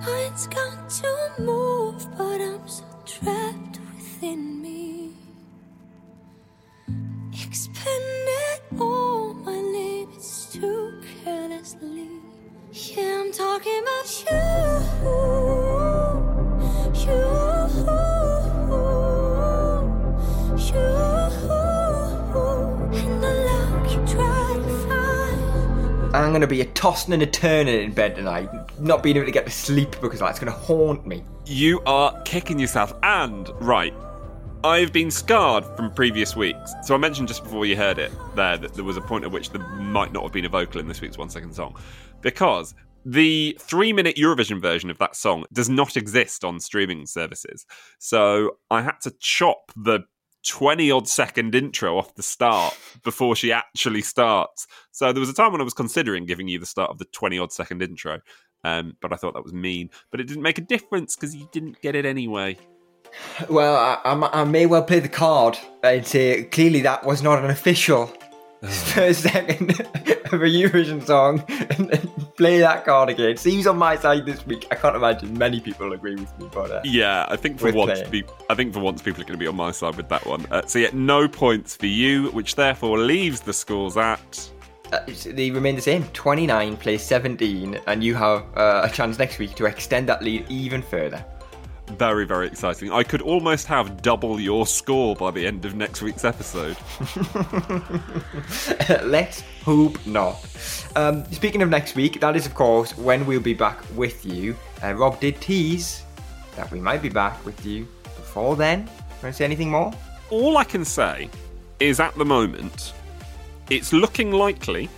It's 0.00 0.46
got 0.46 0.88
to 0.88 1.42
move, 1.42 2.06
but 2.16 2.40
I'm 2.40 2.68
so 2.68 2.84
trapped 3.04 3.80
within 3.94 4.62
me. 4.62 5.12
Expended 7.32 8.60
all 8.78 9.34
my 9.34 9.52
limits 9.52 10.52
too 10.52 11.00
carelessly. 11.24 12.08
Yeah, 12.72 13.22
I'm 13.24 13.32
talking 13.32 13.82
about 13.82 14.24
you. 14.30 15.08
You. 15.08 15.57
I'm 26.14 26.30
going 26.30 26.40
to 26.40 26.46
be 26.46 26.62
a 26.62 26.64
tossing 26.64 27.12
and 27.12 27.22
a 27.22 27.26
turning 27.26 27.82
in 27.82 27.92
bed 27.92 28.16
tonight, 28.16 28.48
not 28.80 29.02
being 29.02 29.16
able 29.16 29.26
to 29.26 29.32
get 29.32 29.44
to 29.44 29.52
sleep 29.52 29.90
because 30.00 30.20
that's 30.20 30.38
going 30.38 30.50
to 30.50 30.58
haunt 30.58 31.06
me. 31.06 31.22
You 31.44 31.82
are 31.84 32.18
kicking 32.22 32.58
yourself. 32.58 32.94
And, 33.02 33.50
right, 33.60 33.92
I've 34.64 34.90
been 34.90 35.10
scarred 35.10 35.66
from 35.76 35.92
previous 35.92 36.34
weeks. 36.34 36.72
So 36.82 36.94
I 36.94 36.98
mentioned 36.98 37.28
just 37.28 37.44
before 37.44 37.66
you 37.66 37.76
heard 37.76 37.98
it 37.98 38.10
there 38.34 38.56
that 38.56 38.72
there 38.72 38.84
was 38.84 38.96
a 38.96 39.02
point 39.02 39.24
at 39.24 39.30
which 39.30 39.50
there 39.50 39.62
might 39.68 40.10
not 40.10 40.22
have 40.22 40.32
been 40.32 40.46
a 40.46 40.48
vocal 40.48 40.80
in 40.80 40.88
this 40.88 41.02
week's 41.02 41.18
one 41.18 41.28
second 41.28 41.52
song. 41.54 41.76
Because 42.22 42.74
the 43.04 43.58
three 43.60 43.92
minute 43.92 44.16
Eurovision 44.16 44.62
version 44.62 44.88
of 44.88 44.96
that 44.98 45.14
song 45.14 45.44
does 45.52 45.68
not 45.68 45.94
exist 45.94 46.42
on 46.42 46.58
streaming 46.58 47.04
services. 47.04 47.66
So 47.98 48.56
I 48.70 48.80
had 48.80 48.98
to 49.02 49.12
chop 49.20 49.72
the 49.76 50.00
20 50.48 50.90
odd 50.90 51.08
second 51.08 51.54
intro 51.54 51.98
off 51.98 52.14
the 52.14 52.22
start 52.22 52.76
before 53.04 53.36
she 53.36 53.52
actually 53.52 54.02
starts. 54.02 54.66
So 54.90 55.12
there 55.12 55.20
was 55.20 55.28
a 55.28 55.34
time 55.34 55.52
when 55.52 55.60
I 55.60 55.64
was 55.64 55.74
considering 55.74 56.24
giving 56.26 56.48
you 56.48 56.58
the 56.58 56.66
start 56.66 56.90
of 56.90 56.98
the 56.98 57.04
20 57.04 57.38
odd 57.38 57.52
second 57.52 57.82
intro. 57.82 58.20
Um, 58.64 58.96
but 59.00 59.12
I 59.12 59.16
thought 59.16 59.34
that 59.34 59.44
was 59.44 59.52
mean. 59.52 59.90
But 60.10 60.20
it 60.20 60.24
didn't 60.24 60.42
make 60.42 60.58
a 60.58 60.62
difference 60.62 61.14
because 61.14 61.36
you 61.36 61.48
didn't 61.52 61.80
get 61.80 61.94
it 61.94 62.04
anyway. 62.04 62.58
Well, 63.48 63.76
I, 63.76 64.00
I, 64.04 64.40
I 64.40 64.44
may 64.44 64.66
well 64.66 64.82
play 64.82 65.00
the 65.00 65.08
card 65.08 65.58
and 65.82 66.06
say 66.06 66.44
clearly 66.44 66.80
that 66.82 67.04
was 67.04 67.22
not 67.22 67.42
an 67.42 67.50
official 67.50 68.12
first 68.66 69.22
second 69.22 69.70
of 69.80 70.42
a 70.42 70.46
Eurovision 70.46 71.04
song 71.06 71.44
and 71.48 71.90
then 71.90 72.00
play 72.36 72.58
that 72.58 72.84
card 72.84 73.08
again. 73.08 73.36
Seems 73.36 73.66
on 73.66 73.78
my 73.78 73.96
side 73.96 74.26
this 74.26 74.44
week. 74.46 74.66
I 74.70 74.74
can't 74.74 74.96
imagine 74.96 75.36
many 75.38 75.60
people 75.60 75.92
agree 75.92 76.16
with 76.16 76.36
me, 76.38 76.48
but 76.52 76.70
uh, 76.70 76.80
Yeah, 76.84 77.26
I 77.28 77.36
think 77.36 77.58
for 77.60 77.70
once, 77.72 78.00
playing. 78.02 78.24
pe- 78.24 78.32
I 78.50 78.54
think 78.54 78.74
for 78.74 78.80
once 78.80 79.00
people 79.02 79.20
are 79.22 79.24
going 79.24 79.38
to 79.38 79.42
be 79.42 79.46
on 79.46 79.56
my 79.56 79.70
side 79.70 79.96
with 79.96 80.08
that 80.08 80.26
one. 80.26 80.44
Uh, 80.50 80.62
so 80.66 80.78
yeah, 80.80 80.90
no 80.92 81.28
points 81.28 81.76
for 81.76 81.86
you, 81.86 82.30
which 82.30 82.56
therefore 82.56 82.98
leaves 82.98 83.40
the 83.40 83.52
scores 83.52 83.96
at. 83.96 84.50
uh, 84.92 84.98
they 85.26 85.50
remain 85.50 85.76
the 85.76 85.82
same. 85.82 86.02
29 86.12 86.76
plays 86.78 87.02
17, 87.02 87.78
and 87.86 88.02
you 88.02 88.14
have 88.14 88.42
uh, 88.56 88.80
a 88.84 88.90
chance 88.90 89.18
next 89.18 89.38
week 89.38 89.54
to 89.54 89.66
extend 89.66 90.08
that 90.08 90.22
lead 90.22 90.44
even 90.48 90.82
further. 90.82 91.24
Very, 91.96 92.26
very 92.26 92.46
exciting. 92.46 92.92
I 92.92 93.02
could 93.02 93.22
almost 93.22 93.66
have 93.66 94.02
double 94.02 94.38
your 94.38 94.66
score 94.66 95.16
by 95.16 95.30
the 95.30 95.46
end 95.46 95.64
of 95.64 95.74
next 95.74 96.02
week's 96.02 96.24
episode. 96.24 96.76
Let's 99.02 99.42
hope 99.64 100.04
not. 100.06 100.46
Um, 100.96 101.24
speaking 101.32 101.62
of 101.62 101.70
next 101.70 101.96
week, 101.96 102.20
that 102.20 102.36
is, 102.36 102.44
of 102.44 102.54
course, 102.54 102.96
when 102.96 103.24
we'll 103.26 103.40
be 103.40 103.54
back 103.54 103.82
with 103.94 104.26
you. 104.26 104.54
Uh, 104.82 104.92
Rob 104.94 105.18
did 105.18 105.40
tease 105.40 106.04
that 106.56 106.70
we 106.70 106.78
might 106.78 107.00
be 107.00 107.08
back 107.08 107.44
with 107.46 107.64
you 107.64 107.88
before 108.16 108.54
then. 108.54 108.80
Want 109.22 109.22
to 109.22 109.32
say 109.32 109.44
anything 109.44 109.70
more? 109.70 109.92
All 110.30 110.58
I 110.58 110.64
can 110.64 110.84
say 110.84 111.30
is 111.80 112.00
at 112.00 112.14
the 112.16 112.24
moment, 112.24 112.92
it's 113.70 113.92
looking 113.92 114.30
likely 114.30 114.90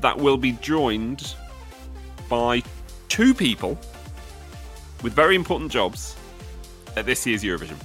that 0.00 0.16
we'll 0.16 0.36
be 0.36 0.52
joined 0.52 1.34
by 2.28 2.62
two 3.08 3.34
people 3.34 3.78
with 5.02 5.12
very 5.12 5.36
important 5.36 5.70
jobs 5.70 6.16
at 6.96 7.06
this 7.06 7.26
year's 7.26 7.42
Eurovision. 7.42 7.76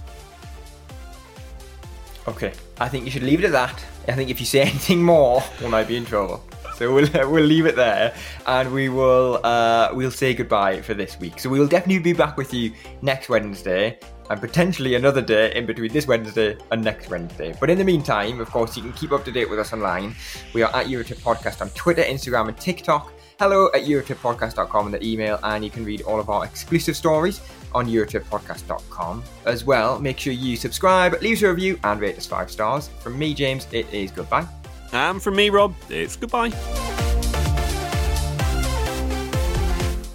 Okay. 2.28 2.53
I 2.80 2.89
think 2.89 3.05
you 3.05 3.11
should 3.11 3.24
leave 3.24 3.39
it 3.39 3.45
at 3.45 3.51
that. 3.51 3.86
I 4.07 4.13
think 4.13 4.30
if 4.30 4.39
you 4.39 4.45
say 4.45 4.61
anything 4.74 5.03
more, 5.03 5.43
we 5.61 5.68
might 5.68 5.88
be 5.88 5.95
in 5.95 6.05
trouble. 6.05 6.43
So 6.76 6.93
we'll 6.93 7.07
we'll 7.32 7.45
leave 7.45 7.66
it 7.66 7.76
there, 7.76 8.13
and 8.47 8.74
we 8.74 8.89
will 8.89 9.39
uh, 9.43 9.91
we'll 9.93 10.11
say 10.11 10.34
goodbye 10.34 10.82
for 10.82 10.93
this 10.93 11.18
week. 11.20 11.39
So 11.39 11.49
we 11.49 11.59
will 11.59 11.68
definitely 11.68 11.99
be 11.99 12.13
back 12.13 12.36
with 12.36 12.53
you 12.53 12.74
next 13.01 13.30
Wednesday, 13.30 13.97
and 14.30 14.41
potentially 14.41 14.95
another 14.95 15.22
day 15.22 15.55
in 15.55 15.66
between 15.66 15.93
this 15.93 16.05
Wednesday 16.05 16.57
and 16.72 16.84
next 16.84 17.09
Wednesday. 17.09 17.55
But 17.59 17.70
in 17.70 17.78
the 17.78 17.86
meantime, 17.86 18.41
of 18.41 18.49
course, 18.49 18.76
you 18.76 18.84
can 18.84 18.91
keep 18.93 19.13
up 19.13 19.24
to 19.26 19.32
date 19.32 19.49
with 19.49 19.59
us 19.59 19.72
online. 19.72 20.16
We 20.53 20.63
are 20.63 20.76
at 20.76 20.88
Eurotrip 20.88 21.22
Podcast 21.22 21.61
on 21.61 21.70
Twitter, 21.70 22.03
Instagram, 22.03 22.49
and 22.49 22.57
TikTok. 22.57 23.13
Hello 23.38 23.69
at 23.73 23.81
EurotripPodcast.com 23.81 24.86
in 24.86 24.91
the 24.93 25.05
email, 25.05 25.38
and 25.43 25.61
you 25.61 25.69
can 25.69 25.83
read 25.83 26.01
all 26.03 26.21
of 26.21 26.29
our 26.29 26.45
exclusive 26.45 26.95
stories 26.95 27.41
on 27.73 27.86
EurotripPodcast.com. 27.86 29.23
As 29.45 29.65
well, 29.65 29.99
make 29.99 30.17
sure 30.17 30.31
you 30.31 30.55
subscribe, 30.55 31.21
leave 31.21 31.38
us 31.39 31.43
a 31.43 31.49
review, 31.49 31.77
and 31.83 31.99
rate 31.99 32.17
us 32.17 32.25
five 32.25 32.49
stars. 32.49 32.88
From 32.99 33.19
me, 33.19 33.33
James, 33.33 33.67
it 33.73 33.93
is 33.93 34.09
goodbye. 34.11 34.47
And 34.93 35.21
from 35.21 35.36
me, 35.36 35.49
Rob, 35.49 35.75
it's 35.89 36.15
goodbye. 36.15 36.53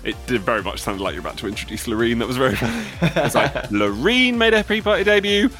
It 0.02 0.16
did 0.26 0.40
very 0.40 0.62
much 0.62 0.80
sound 0.80 1.02
like 1.02 1.12
you're 1.12 1.20
about 1.20 1.36
to 1.38 1.46
introduce 1.46 1.86
Loreen. 1.86 2.20
That 2.20 2.28
was 2.28 2.38
very 2.38 2.56
funny. 2.56 2.86
It's 3.02 3.34
like 3.34 3.52
Loreen 3.70 4.36
made 4.36 4.54
her 4.54 4.64
pre-party 4.64 5.04
debut. 5.04 5.50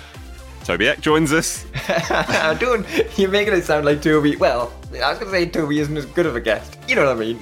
Tobbe 0.64 0.88
Ek 0.88 1.02
joins 1.02 1.30
us. 1.30 1.66
Don't 2.58 2.86
you're 3.18 3.30
making 3.30 3.52
it 3.52 3.64
sound 3.64 3.84
like 3.84 4.00
Tobbe. 4.00 4.38
Well, 4.38 4.72
I 4.92 5.10
was 5.10 5.18
gonna 5.18 5.30
say 5.30 5.46
Tobbe 5.46 5.78
isn't 5.78 5.96
as 5.96 6.06
good 6.06 6.26
of 6.26 6.36
a 6.36 6.40
guest. 6.40 6.76
You 6.88 6.96
know 6.96 7.06
what 7.06 7.16
I 7.16 7.20
mean? 7.20 7.38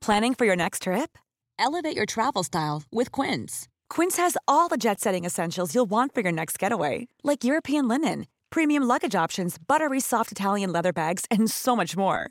Planning 0.00 0.34
for 0.34 0.44
your 0.44 0.56
next 0.56 0.82
trip? 0.82 1.16
Elevate 1.60 1.94
your 1.94 2.06
travel 2.06 2.42
style 2.42 2.82
with 2.90 3.12
Quince. 3.12 3.68
Quince 3.88 4.16
has 4.16 4.36
all 4.48 4.66
the 4.66 4.76
jet 4.76 4.98
setting 5.00 5.24
essentials 5.24 5.76
you'll 5.76 5.90
want 5.90 6.12
for 6.12 6.22
your 6.22 6.32
next 6.32 6.58
getaway, 6.58 7.06
like 7.22 7.44
European 7.44 7.86
linen, 7.86 8.26
premium 8.50 8.82
luggage 8.82 9.14
options, 9.14 9.58
buttery 9.58 10.00
soft 10.00 10.32
Italian 10.32 10.72
leather 10.72 10.92
bags, 10.92 11.24
and 11.30 11.48
so 11.48 11.76
much 11.76 11.96
more. 11.96 12.30